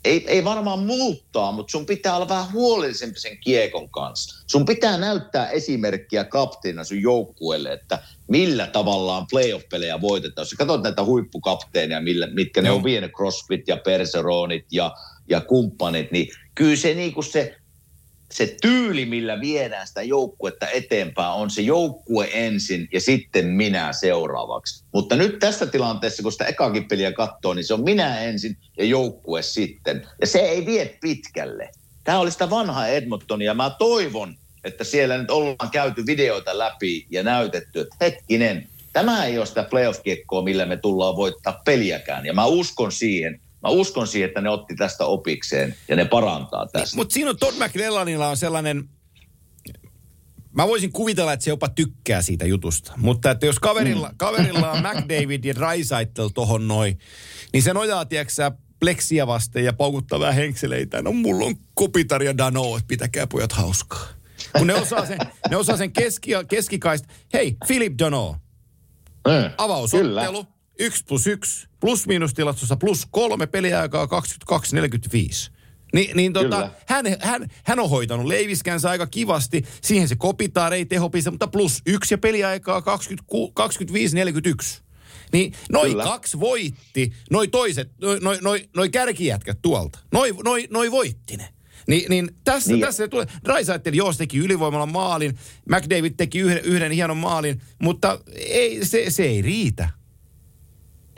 [0.06, 4.44] ei, ei varmaan muuttaa, mutta sun pitää olla vähän huolellisempi sen kiekon kanssa.
[4.48, 10.44] Sun pitää näyttää esimerkkiä kapteena sun joukkueelle, että millä tavallaan playoff-pelejä voitetaan.
[10.44, 12.64] Jos katsot näitä huippukapteeneja, millä, mitkä no.
[12.64, 14.96] ne on vienyt, CrossFit ja Perseronit ja,
[15.30, 17.56] ja kumppanit, niin kyllä se, niin kuin se
[18.34, 24.86] se tyyli, millä viedään sitä joukkuetta eteenpäin, on se joukkue ensin ja sitten minä seuraavaksi.
[24.94, 28.86] Mutta nyt tässä tilanteessa, kun sitä ekakin peliä katsoo, niin se on minä ensin ja
[28.86, 30.08] joukkue sitten.
[30.22, 31.70] Ja se ei vie pitkälle.
[32.04, 33.54] Tämä oli sitä vanhaa Edmontonia.
[33.54, 39.38] Mä toivon, että siellä nyt ollaan käyty videoita läpi ja näytetty, että hetkinen, tämä ei
[39.38, 42.26] ole sitä playoff-kiekkoa, millä me tullaan voittaa peliäkään.
[42.26, 46.66] Ja mä uskon siihen, Mä uskon siihen, että ne otti tästä opikseen ja ne parantaa
[46.66, 46.80] tästä.
[46.80, 48.90] Niin, mutta siinä on Todd McLellanilla on sellainen,
[50.52, 52.94] mä voisin kuvitella, että se jopa tykkää siitä jutusta.
[52.98, 54.18] Mutta että jos kaverilla, mm.
[54.18, 57.00] kaverilla on McDavid ja Drysaitel tohon noin,
[57.54, 61.02] niin se nojaa, tiedätkö pleksiä vasten ja paukuttaa vähän henkseleitä.
[61.02, 64.08] No mulla on Kopitar ja Dano, että pitäkää pojat hauskaa.
[64.58, 67.14] Kun ne osaa sen, ne osaa sen keski, keskikaista.
[67.34, 68.36] Hei, Philip Dano.
[69.28, 70.48] Mm, Avausottelu.
[70.80, 75.52] 1 plus 1, plus miinus tilastossa plus kolme peliaikaa 22.45.
[75.94, 79.66] Ni, niin tota, hän, hän, hän on hoitanut leiviskänsä aika kivasti.
[79.82, 84.84] Siihen se kopitaan, ei tehopista, mutta plus yksi ja peliaikaa 25.41.
[85.34, 86.04] Niin noin Kyllä.
[86.04, 90.00] kaksi voitti, noi toiset, noi, noi, noi, noi kärkijätkät tuolta.
[90.12, 91.50] Noi, noi, noi voitti ne.
[91.88, 92.82] Ni, niin tässä, niin.
[92.82, 95.38] tässä tulee, Drysaitel Joos teki ylivoimalla maalin,
[95.70, 99.90] McDavid teki yhden, yhden hienon maalin, mutta ei, se, se ei riitä.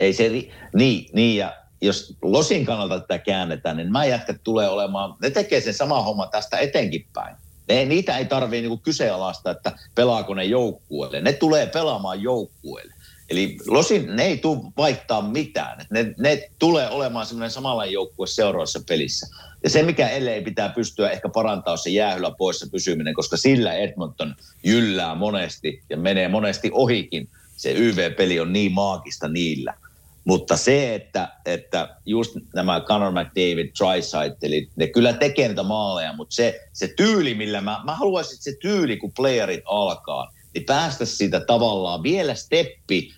[0.00, 0.28] Ei se,
[0.74, 5.60] niin, niin, ja jos Losin kannalta tätä käännetään, niin mä jätkät tulee olemaan, ne tekee
[5.60, 7.36] sen sama homma tästä etenkin päin.
[7.68, 11.20] Ne, niitä ei tarvitse niinku kyseenalaista, että pelaako ne joukkueelle.
[11.20, 12.94] Ne tulee pelaamaan joukkueelle.
[13.30, 15.86] Eli Losin, ne ei tule vaihtaa mitään.
[15.90, 19.26] Ne, ne tulee olemaan semmoinen samanlainen joukkue seuraavassa pelissä.
[19.64, 24.34] Ja se, mikä ellei pitää pystyä ehkä parantaa se jäähylä poissa pysyminen, koska sillä Edmonton
[24.64, 27.28] jyllää monesti ja menee monesti ohikin.
[27.56, 29.74] Se YV-peli on niin maagista niillä.
[30.26, 36.12] Mutta se, että, että just nämä Conor McDavid, Drysaitel, eli ne kyllä tekee niitä maaleja,
[36.12, 40.64] mutta se, se tyyli, millä mä, mä haluaisin, että se tyyli, kun playerit alkaa, niin
[40.64, 43.14] päästä siitä tavallaan vielä steppi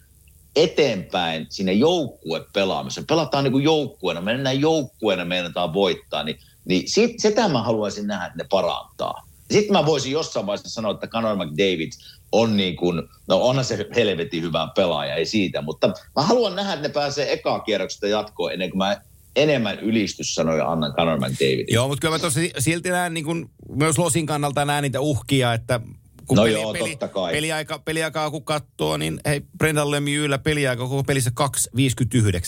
[0.57, 3.07] eteenpäin sinne joukkue pelaamiseen.
[3.07, 8.07] Pelataan niin kuin joukkueena, me mennään joukkueena, meinataan voittaa, niin, niin sit, sitä mä haluaisin
[8.07, 9.29] nähdä, että ne parantaa.
[9.51, 11.93] Sitten mä voisin jossain vaiheessa sanoa, että Conor McDavid
[12.33, 16.73] on niin kuin, no onhan se helvetin hyvä pelaaja, ei siitä, mutta mä haluan nähdä,
[16.73, 19.01] että ne pääsee ekaa kierroksesta jatkoon ennen kuin mä
[19.37, 21.75] enemmän ylistyssanoja annan Conor McDavidille.
[21.75, 25.53] Joo, mutta kyllä mä tuossa silti näen niin kuin, myös Losin kannalta näen niitä uhkia,
[25.55, 25.81] että
[26.29, 27.33] kun No peli, joo, peli, totta kai.
[27.33, 31.31] Peliaika, peliaikaa kun katsoo, niin hei, Brendan Lemieuxllä peliaika koko pelissä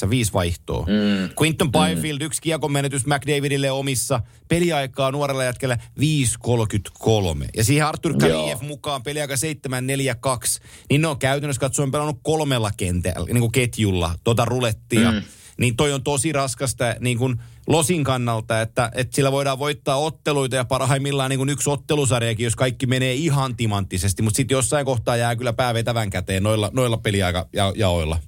[0.05, 0.87] 2.59, viisi vaihtoa.
[0.87, 1.31] Mm.
[1.43, 2.27] Quinton Byfield, mm.
[2.27, 4.21] yksi kiekon menetys McDavidille omissa.
[4.49, 7.49] Peliaikaa nuorella jätkellä 5.33.
[7.57, 9.41] Ja siihen Artur Kaliev mukaan peliaika 7.42.
[10.91, 15.13] Niin ne on käytännössä katsoen pelannut kolmella kentällä, niin kuin ketjulla, tota rulettia.
[15.13, 15.23] Mm.
[15.59, 17.41] Niin toi on tosi raskasta niin kuin
[17.71, 22.57] Losin kannalta, että, että sillä voidaan voittaa otteluita ja parhaimmillaan niin kuin yksi ottelusarjakin, jos
[22.57, 24.23] kaikki menee ihan timanttisesti.
[24.23, 28.19] Mutta sitten jossain kohtaa jää kyllä pää vetävän käteen noilla, noilla peliaika ja, jaoilla.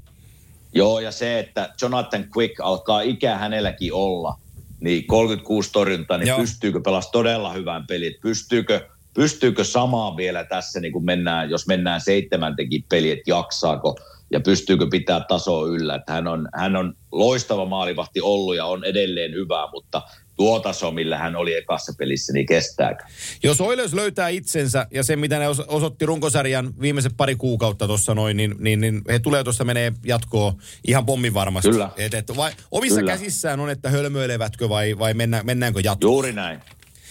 [0.75, 4.39] Joo, ja se, että Jonathan Quick alkaa ikä hänelläkin olla,
[4.81, 6.39] niin 36 torjuntaa, niin Joo.
[6.39, 8.15] Pystyykö pelas todella hyvän pelin?
[8.21, 13.97] Pystyykö, pystyykö samaan vielä tässä, niin kuin mennään, jos mennään seitsemäntenkin peli, että jaksaako
[14.33, 15.95] ja pystyykö pitää tasoa yllä.
[15.95, 20.03] Että hän, on, hän on loistava maalivahti ollut ja on edelleen hyvä, mutta
[20.37, 23.05] tuo taso, millä hän oli ekassa pelissä, niin kestääkö?
[23.43, 28.15] Jos Oilers löytää itsensä ja se, mitä ne os- osoitti runkosarjan viimeiset pari kuukautta tuossa
[28.15, 30.55] noin, niin, niin, niin he tulee tuossa menee jatkoon
[30.87, 31.71] ihan pommin varmasti.
[31.71, 31.91] Kyllä.
[31.97, 33.13] Et, et, vai, omissa Kyllä.
[33.13, 36.13] käsissään on, että hölmöilevätkö vai, vai mennä, mennäänkö jatkoon.
[36.13, 36.61] Juuri näin.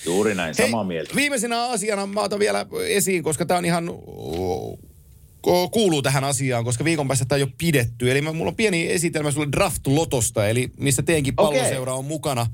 [0.06, 1.16] Juuri näin, samaa mieltä.
[1.16, 3.90] Viimeisenä asiana mä otan vielä esiin, koska tämä on ihan
[5.72, 8.12] kuuluu tähän asiaan, koska viikon päästä tämä on jo pidetty.
[8.12, 11.60] Eli mulla on pieni esitelmä sulle Draft-lotosta, eli missä teidänkin Okei.
[11.60, 12.48] palloseura on mukana.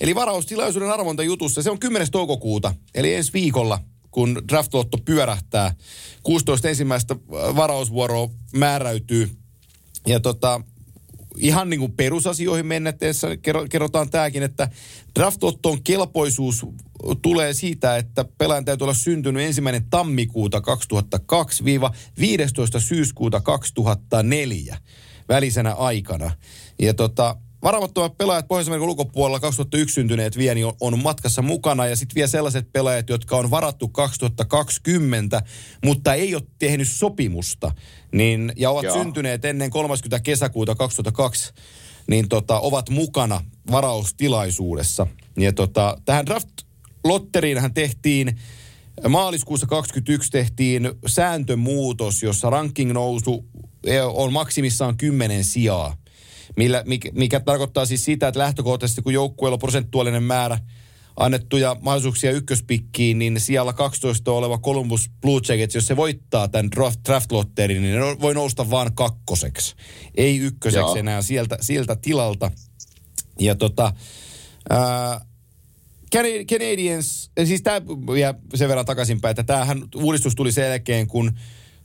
[0.00, 2.10] Eli varaustilaisuuden arvontajutussa, se on 10.
[2.10, 3.78] toukokuuta, eli ensi viikolla,
[4.10, 5.74] kun Draft-lotto pyörähtää.
[6.22, 9.30] 16 ensimmäistä äh, varausvuoroa määräytyy.
[10.06, 10.60] Ja tota,
[11.36, 12.66] ihan niin kuin perusasioihin
[13.42, 14.68] kerro- kerrotaan tämäkin, että
[15.18, 16.66] draftotton kelpoisuus
[17.22, 20.62] tulee siitä, että pelaajan täytyy olla syntynyt ensimmäinen tammikuuta 2002-15
[22.78, 24.78] syyskuuta 2004
[25.28, 26.30] välisenä aikana.
[26.78, 31.96] Ja tota, Varaamattomat pelaajat pohjois ulkopuolella 2001 syntyneet vielä niin on, on matkassa mukana ja
[31.96, 35.42] sitten vielä sellaiset pelaajat, jotka on varattu 2020,
[35.84, 37.72] mutta ei ole tehnyt sopimusta
[38.12, 39.02] niin, ja ovat Joo.
[39.02, 40.20] syntyneet ennen 30.
[40.20, 41.52] kesäkuuta 2002,
[42.06, 45.06] niin tota, ovat mukana varaustilaisuudessa.
[45.36, 46.28] Ja tota, tähän
[47.02, 48.36] draft-lotteriinhan tehtiin
[49.08, 53.44] maaliskuussa 2021 tehtiin sääntömuutos, jossa ranking nousu
[54.12, 55.96] on maksimissaan 10 sijaa.
[56.56, 60.58] Millä, mikä, mikä tarkoittaa siis sitä, että lähtökohtaisesti kun joukkueella on prosentuaalinen määrä
[61.16, 67.00] annettuja mahdollisuuksia ykköspikkiin, niin siellä 12 oleva Columbus Blue Jackets, jos se voittaa tämän draft,
[67.08, 69.74] draft lotterin, niin ne voi nousta vaan kakkoseksi.
[70.14, 70.96] Ei ykköseksi Joo.
[70.96, 72.50] enää sieltä, sieltä tilalta.
[73.40, 73.92] Ja tota,
[74.70, 75.20] ää,
[76.16, 81.06] Cana- Canadiens, eh, siis tämä vielä sen verran takaisinpäin, että tämähän uudistus tuli sen jälkeen,
[81.06, 81.32] kun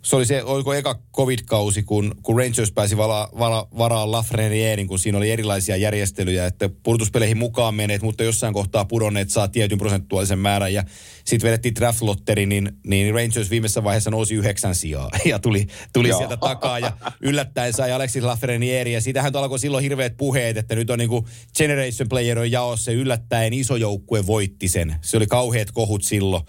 [0.01, 4.99] se oli se, oliko eka covid-kausi, kun, kun Rangers pääsi vala, vala, varaan Lafrenierin, kun
[4.99, 10.39] siinä oli erilaisia järjestelyjä, että pudotuspeleihin mukaan meneet, mutta jossain kohtaa pudonneet saa tietyn prosentuaalisen
[10.39, 10.73] määrän.
[10.73, 10.83] Ja
[11.25, 16.07] sitten vedettiin draft lotteri, niin, niin Rangers viimeisessä vaiheessa nousi yhdeksän sijaa ja tuli, tuli
[16.07, 16.17] Joo.
[16.17, 16.91] sieltä takaa ja
[17.21, 18.93] yllättäen sai Alexis Lafrenieri.
[18.93, 22.97] Ja siitähän alkoi silloin hirveät puheet, että nyt on niinku Generation Player on jaossa ja
[22.97, 24.95] yllättäen iso joukkue voitti sen.
[25.01, 26.43] Se oli kauheat kohut silloin.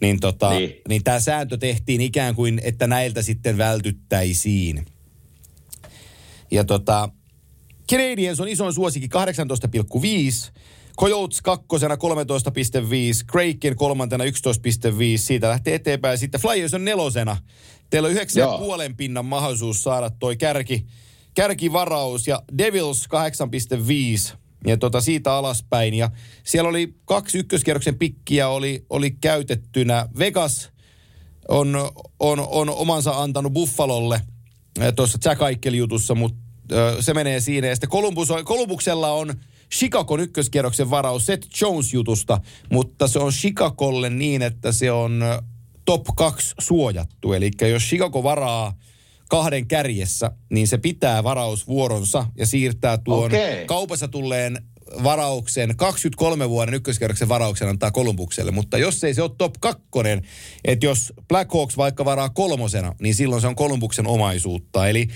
[0.00, 0.80] Niin, tota, niin.
[0.88, 1.04] Niin.
[1.04, 4.86] tämä sääntö tehtiin ikään kuin, että näiltä sitten vältyttäisiin.
[6.50, 7.08] Ja tota,
[7.90, 10.52] Canadiens on isoin suosikki 18,5.
[10.98, 12.00] Coyotes kakkosena 13,5,
[13.26, 14.30] Kraken kolmantena 11,5,
[15.16, 16.18] siitä lähtee eteenpäin.
[16.18, 17.36] Sitten Flyers on nelosena.
[17.90, 20.86] Teillä on 9,5 pinnan mahdollisuus saada toi kärki,
[21.34, 23.08] kärkivaraus ja Devils
[24.32, 25.94] 8,5 ja tota siitä alaspäin.
[25.94, 26.10] Ja
[26.44, 30.08] siellä oli kaksi ykköskierroksen pikkiä oli, oli käytettynä.
[30.18, 30.70] Vegas
[31.48, 34.20] on, on, on omansa antanut Buffalolle
[34.80, 36.40] eh, tuossa Jack Eichel-jutussa, mutta
[37.00, 37.66] se menee siinä.
[37.66, 39.34] Ja sitten Columbus on, Columbuksella on
[39.74, 42.40] Chicagon ykköskierroksen varaus Seth Jones-jutusta,
[42.72, 45.42] mutta se on Chicagolle niin, että se on ö,
[45.84, 47.32] top 2 suojattu.
[47.32, 48.74] Eli jos Chicago varaa
[49.30, 53.66] kahden kärjessä, niin se pitää varausvuoronsa ja siirtää tuon Okei.
[53.66, 54.58] kaupassa tulleen
[55.02, 60.22] varauksen, 23 vuoden ykköskerroksen varauksen antaa Kolumbukselle, mutta jos ei se ole top kakkonen,
[60.64, 64.88] että jos Black Hawks vaikka varaa kolmosena, niin silloin se on Kolumbuksen omaisuutta.
[64.88, 65.08] Eli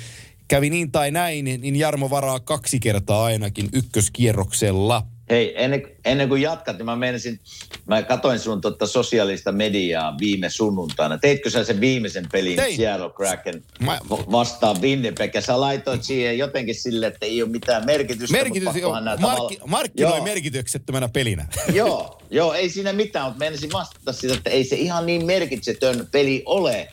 [0.49, 5.07] kävi niin tai näin, niin Jarmo varaa kaksi kertaa ainakin ykköskierroksella.
[5.31, 7.41] Hei, ennen, ennen kuin jatkat, niin mä menisin,
[7.87, 11.19] mä katoin sun totta sosiaalista mediaa viime sunnuntaina.
[11.19, 12.77] Teitkö sä sen viimeisen pelin Tein.
[12.77, 15.35] Seattle Kraken Mä- va- vastaan Winnipeg?
[15.35, 18.37] Ja sä laitoit siihen jotenkin sille, että ei ole mitään merkitystä.
[18.37, 20.25] Merkitys, joo, nää markki, tavalla- markkinoi Joo.
[20.25, 21.47] merkityksettömänä pelinä.
[21.73, 26.09] joo, joo, ei siinä mitään, mutta menisin vastata sitä, että ei se ihan niin merkitsetön
[26.13, 26.89] peli ole,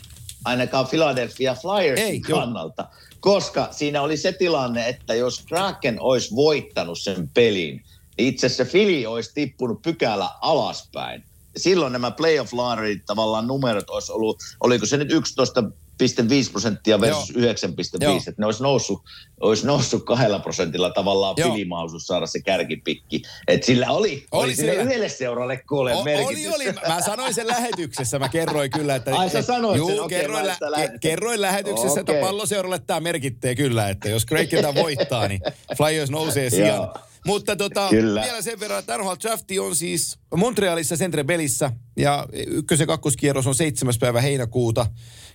[0.46, 2.40] ainakaan Philadelphia Flyersin Ei, joo.
[2.40, 2.88] kannalta.
[3.20, 7.84] Koska siinä oli se tilanne, että jos Kraken olisi voittanut sen pelin,
[8.28, 11.24] itse asiassa Philly olisi tippunut pykälä alaspäin.
[11.58, 17.42] Silloin nämä playoff lottery tavallaan numerot olisi ollut, oliko se nyt 11,5 prosenttia versus Joo.
[17.54, 17.54] 9,5,
[18.02, 18.16] Joo.
[18.18, 19.02] että ne olisi noussut,
[19.42, 21.50] olisi noussut kahdella prosentilla tavallaan Joo.
[21.50, 23.22] Philly mahdollisuus saada se kärkipikki.
[23.48, 24.74] Et sillä oli, oli, Oli sillä.
[24.74, 26.48] yhdelle seuralle kuule O- merkitys.
[26.54, 26.74] oli, oli.
[26.88, 28.20] Mä sanoin sen lähetyksessä.
[28.20, 29.16] Mä kerroin kyllä, että...
[29.16, 32.22] Ai, sä sanoit Juu, sen, okei, kerroin, lä- ke- kerroin lähetyksessä, että Okei.
[32.24, 35.42] palloseuralle tämä merkittee kyllä, että jos Craig voittaa, niin
[35.78, 36.90] Flyers nousee sijaan.
[37.26, 38.22] Mutta tota, Kyllä.
[38.22, 43.48] vielä sen verran, että NHL Drafti on siis Montrealissa Centre Belissä ja ykkös- ja kakkoskierros
[43.48, 43.94] on 7.
[44.00, 44.86] päivä heinäkuuta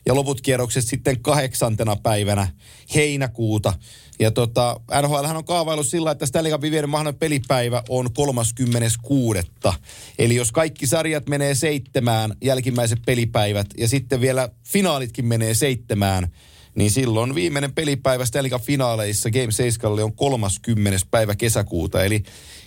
[0.07, 2.49] ja loput kierrokset sitten kahdeksantena päivänä
[2.95, 3.73] heinäkuuta.
[4.19, 9.41] Ja tota, NHL on kaavaillut sillä, että Stanley Cupin viiden mahdollinen pelipäivä on 36.
[10.19, 16.29] Eli jos kaikki sarjat menee seitsemään, jälkimmäiset pelipäivät ja sitten vielä finaalitkin menee seitsemään,
[16.77, 21.07] niin silloin viimeinen pelipäivä Stanley finaaleissa Game 7 on 30.
[21.11, 22.05] päivä kesäkuuta.
[22.05, 22.23] Eli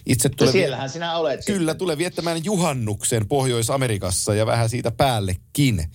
[0.06, 1.46] itse No tulee, siellähän sinä olet.
[1.46, 5.86] kyllä, tulee viettämään juhannuksen Pohjois-Amerikassa ja vähän siitä päällekin.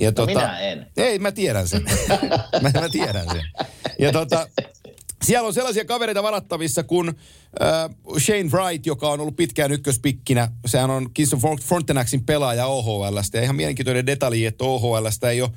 [0.00, 0.86] Ja No minä en.
[0.96, 1.82] Ei, mä tiedän sen.
[2.62, 3.42] mä, mä tiedän sen.
[3.98, 4.48] Ja tota,
[5.24, 10.50] siellä on sellaisia kavereita varattavissa kuin äh, Shane Wright, joka on ollut pitkään ykköspikkinä.
[10.66, 13.38] Sehän on Kingston Frontenaxin pelaaja OHLstä.
[13.38, 15.50] Ja ihan mielenkiintoinen detalji, että OHLstä ei ole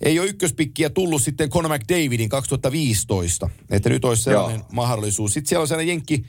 [0.00, 3.50] ei ole ykköspikkiä tullut sitten Conor McDavidin 2015.
[3.70, 4.68] Että nyt olisi sellainen Joo.
[4.72, 5.32] mahdollisuus.
[5.32, 6.24] Sitten siellä on sellainen Jenkki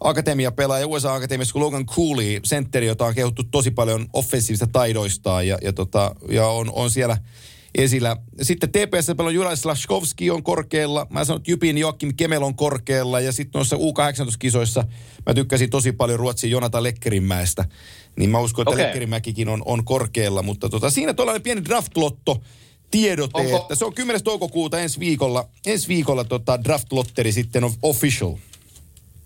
[0.00, 5.72] akatemiapelaaja USA-akatemiassa kuin Logan Cooley, sentteri, jota on kehuttu tosi paljon offensiivista taidoistaan ja, ja,
[5.72, 7.16] tota, ja on, on siellä
[7.74, 8.16] esillä.
[8.42, 11.06] Sitten TPS on Juraj Slaskovski on korkealla.
[11.10, 13.20] Mä sanon, että Jypin Joakim Kemel on korkealla.
[13.20, 14.84] Ja sitten noissa U18-kisoissa
[15.26, 17.64] mä tykkäsin tosi paljon Ruotsin Jonata Lekkerinmäestä.
[18.16, 18.84] Niin mä uskon, että Okei.
[18.84, 20.42] Lekkerimäkikin on, on korkealla.
[20.42, 22.42] Mutta tota, siinä tuollainen pieni draftlotto
[22.92, 24.24] tiedote, Onko- että se on 10.
[24.24, 25.48] toukokuuta ensi viikolla.
[25.66, 28.34] Ensi viikolla tota draft-lotteri sitten on official.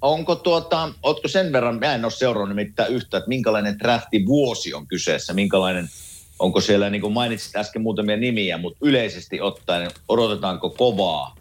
[0.02, 4.74] Onko tuota, ootko sen verran, mä en ole seurannut nimittäin yhtä, että minkälainen drafti vuosi
[4.74, 5.88] on kyseessä, minkälainen,
[6.38, 11.36] onko siellä, niin kuin mainitsit äsken muutamia nimiä, mutta yleisesti ottaen, odotetaanko kovaa?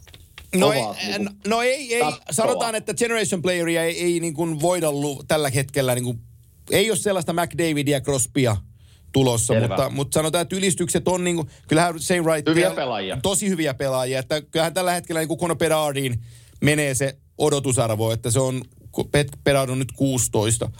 [0.55, 2.03] No kovaa ei, niinku no ei, ei.
[2.31, 6.19] sanotaan, että Generation Playeria ei, ei niin kuin voida lu, tällä hetkellä, niin kuin,
[6.71, 8.57] ei ole sellaista McDavidia, Crosbya
[9.15, 9.67] tulossa, Selvä.
[9.67, 12.49] mutta, mutta sanotaan, että ylistykset on niin kuin, kyllähän Shane Wright...
[12.49, 13.17] Hyviä pelaajia.
[13.21, 15.57] Tosi hyviä pelaajia, että kyllähän tällä hetkellä niin kuin Conor
[16.61, 18.61] menee se odotusarvo, että se on,
[19.43, 20.71] Bedard on nyt 16,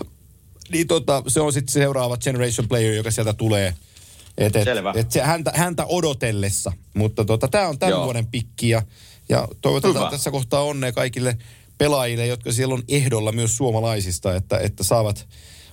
[0.71, 3.73] niin tota, se on sitten seuraava Generation Player, joka sieltä tulee.
[4.37, 4.93] Et, et, Selvä.
[4.95, 6.71] et se häntä, häntä odotellessa.
[6.93, 8.03] Mutta tota, tämä on tämän Joo.
[8.03, 8.81] vuoden pikki ja,
[9.29, 10.11] ja toivotetaan Hyvä.
[10.11, 11.37] tässä kohtaa onnea kaikille
[11.77, 15.27] pelaajille, jotka siellä on ehdolla myös suomalaisista, että, että saavat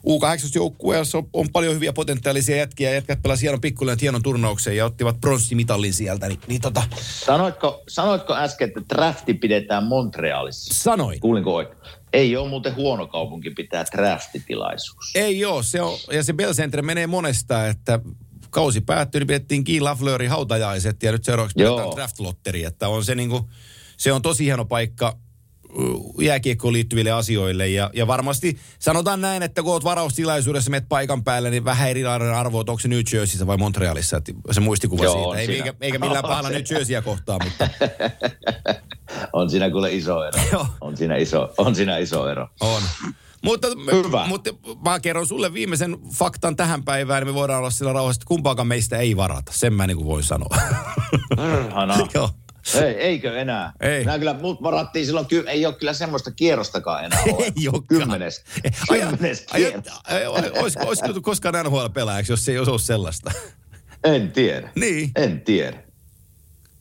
[0.07, 2.91] U18-joukkueessa on, on paljon hyviä potentiaalisia jätkiä.
[2.91, 6.29] Jätkät pelasivat hienon pikkulen hienon turnauksen ja ottivat pronssimitalin sieltä.
[6.29, 10.74] Niin, niin tota, Sanoitko, sanoitko äsken, että drafti pidetään Montrealissa?
[10.83, 11.20] sanoin.
[11.20, 11.79] Kuulinko oikein?
[12.12, 15.11] Ei ole muuten huono kaupunki pitää draftitilaisuus.
[15.15, 18.01] Ei joo, se on, ja se Bell Center menee monesta, että
[18.51, 23.15] kausi päättyi, niin pidettiin Guy Lafleurin hautajaiset ja nyt seuraavaksi pidetään draft-lotteri, että on se
[23.15, 23.51] niinku,
[23.97, 25.19] se on tosi hieno paikka
[26.20, 31.51] jääkiekkoon liittyville asioille ja, ja varmasti sanotaan näin, että kun oot varaustilaisuudessa, menet paikan päälle,
[31.51, 35.24] niin vähän erilainen arvo, että onko se New Jerseyssä vai Montrealissa, että se muistikuva Joo,
[35.24, 35.39] siitä.
[35.39, 35.65] Ei, siinä.
[35.65, 36.51] eikä, eikä millään pahalla.
[36.51, 37.69] New Jerseyä kohtaan, mutta
[39.32, 40.66] On siinä kuule iso ero.
[40.81, 42.49] On, siinä iso, on siinä iso ero.
[42.61, 42.82] On.
[43.44, 44.27] Mutta, Hyvä.
[44.27, 44.51] mutta
[44.85, 48.69] mä kerron sulle viimeisen faktan tähän päivään, niin me voidaan olla sillä rauhassa, että kumpaakaan
[48.69, 49.53] meistä ei varata.
[49.55, 50.57] Sen mä niin kuin voin sanoa.
[51.70, 52.09] Hanaa.
[52.15, 52.31] Joo.
[52.75, 53.73] Ei, eikö enää?
[53.81, 54.05] Ei.
[54.05, 57.45] Nämä kyllä, mut varattiin silloin, ky- ei ole kyllä semmoista kierrostakaan enää ole.
[57.45, 57.87] Ei olekaan.
[57.87, 58.45] Kymmenes,
[58.89, 59.47] kymmenes
[60.61, 63.31] Olisiko, tullut koskaan NHL-pelaajaksi, jos se ei olisi ollut sellaista?
[64.05, 64.71] En tiedä.
[64.75, 65.11] Niin.
[65.17, 65.83] En tiedä.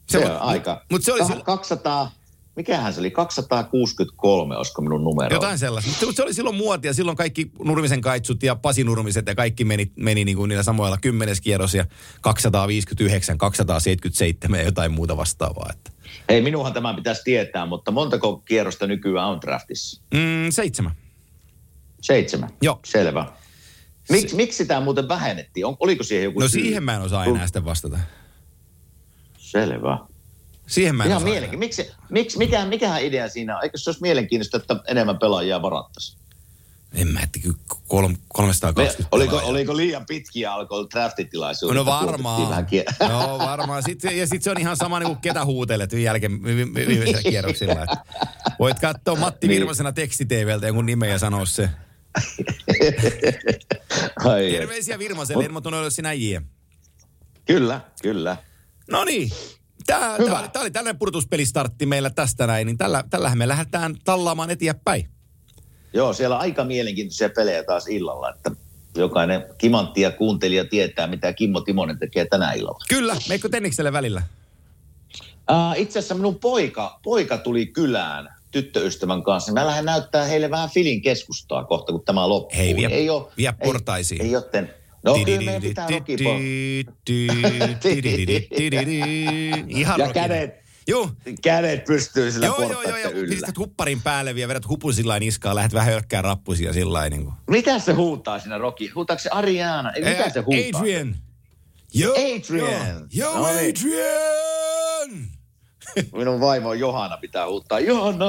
[0.09, 0.85] Se, Se on aika.
[0.91, 2.11] mut se oli Ka- silloin- 200,
[2.61, 5.35] mikähän se oli, 263, olisiko minun numero.
[5.35, 5.91] Jotain sellaista.
[6.15, 6.93] Se oli silloin muotia.
[6.93, 10.97] Silloin kaikki Nurmisen kaitsut ja Pasi Nurmiset ja kaikki meni, meni niin kuin niillä samoilla
[10.97, 11.85] kymmeneskierros ja
[12.21, 15.69] 259, 277 ja jotain muuta vastaavaa.
[15.73, 15.91] Että.
[16.29, 20.01] Ei, minunhan tämä pitäisi tietää, mutta montako kierrosta nykyään on draftissa?
[20.13, 20.91] Mm, seitsemän.
[22.01, 22.49] Seitsemän?
[22.61, 22.79] Joo.
[22.85, 23.25] Selvä.
[24.11, 24.35] Mik, se...
[24.35, 25.65] Miksi sitä muuten vähennettiin?
[25.65, 26.61] On, oliko siihen joku No syy?
[26.61, 27.99] siihen mä en osaa enää sitten vastata.
[29.37, 29.97] Selvä.
[30.67, 31.23] Siihen mä en Ihan.
[31.59, 33.63] Miksi, miksi, mikä, mikähän idea siinä on?
[33.63, 36.21] Eikö se olisi mielenkiintoista, että enemmän pelaajia varattaisiin?
[36.93, 37.57] En mä, että kyllä
[37.87, 39.49] kolm, 320 oliko, pelaajaa.
[39.49, 41.75] oliko liian pitkiä alkoi draftitilaisuudet?
[41.75, 42.67] No varmaan.
[43.09, 43.83] No varmaan.
[43.83, 47.21] Sitten, ja sitten se on ihan sama niin kuin ketä huutelet jälkeen vi- vi- viimeisellä
[47.31, 47.83] kierroksilla.
[47.83, 47.97] Että
[48.59, 49.59] voit katsoa Matti Niin.
[49.59, 51.69] Virmasena tekstiteveltä jonkun nimen ja sanoa se.
[54.51, 56.41] Terveisiä Virmaselle, mä tunne sinä jie.
[57.45, 58.37] Kyllä, kyllä.
[58.89, 59.31] No niin.
[59.85, 60.29] Tämä, Hyvä.
[60.29, 64.49] tämä, oli, tämä oli tällainen purtuspelistartti meillä tästä näin, niin tällä, tällähän me lähdetään tallaamaan
[64.49, 65.07] eteenpäin.
[65.93, 68.51] Joo, siellä on aika mielenkiintoisia pelejä taas illalla, että
[68.95, 72.85] jokainen kimantti ja kuuntelija tietää, mitä Kimmo Timonen tekee tänä illalla.
[72.89, 74.21] Kyllä, meikö Tennikselle välillä?
[75.51, 79.53] Uh, itse asiassa minun poika, poika tuli kylään tyttöystävän kanssa.
[79.53, 82.57] Mä lähden näyttää heille vähän Filin keskustaa kohta, kun tämä loppuu.
[82.57, 84.21] Hei, vie- ei ole, vie ei, portaisiin.
[84.21, 84.73] Ei, joten,
[85.05, 86.29] no kyllä meidän pitää rokipo.
[89.67, 91.09] Ihan Ja kädet, Joo,
[91.41, 93.29] kädet pystyy sillä joo, joo, joo, ja yllä.
[93.35, 97.23] pistät hupparin päälle vielä, vedät hupun sillä niskaan, lähdet vähän hölkkää rappusia sillä lailla niin
[97.23, 97.33] kuin.
[97.49, 98.87] Mitä se huutaa siinä Roki?
[98.95, 99.91] Huutaako se Ariana?
[99.91, 100.79] Ei, mitä se huutaa?
[100.81, 101.15] Adrian.
[102.01, 103.07] Yo, Adrian.
[103.17, 103.57] Yo, No niin.
[103.77, 105.27] Adrian.
[106.13, 107.79] Minun vaimo Johanna pitää huuttaa.
[107.79, 108.25] Johanna!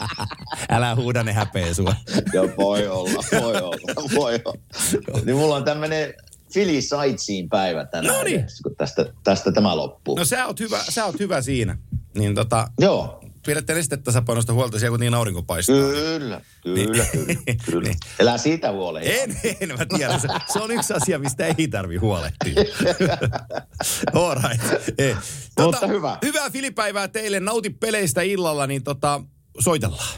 [0.70, 1.94] Älä huuda, ne häpeä sua.
[2.32, 5.22] ja voi olla, voi olla, voi olla.
[5.24, 6.14] Niin mulla on tämmönen
[6.52, 8.44] Philly Sightseeing päivä tänään, No niin.
[8.62, 10.18] kun tästä, tästä tämä loppuu.
[10.18, 11.78] No sä oot hyvä, sä oot hyvä siinä.
[12.18, 15.76] Niin tota, Joo, pidätte nestetasapainosta huolta siellä, kun niin aurinko paistaa.
[15.76, 17.34] kyllä, kyllä, kyllä,
[17.70, 17.82] kyllä.
[17.88, 17.96] Niin.
[18.18, 19.06] Elää siitä huoleen.
[19.06, 20.18] En, en mä tiedä.
[20.18, 22.54] Se, se on yksi asia, mistä ei tarvi huolehtia.
[24.14, 24.90] All right.
[24.98, 25.16] Eh,
[25.60, 26.18] Mutta hyvä.
[26.24, 27.40] Hyvää filipäivää teille.
[27.40, 29.20] Nauti peleistä illalla, niin tota,
[29.60, 30.08] soitellaan.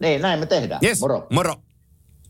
[0.00, 0.80] Niin, näin me tehdään.
[0.84, 1.26] Yes, Moro.
[1.30, 1.54] Moro.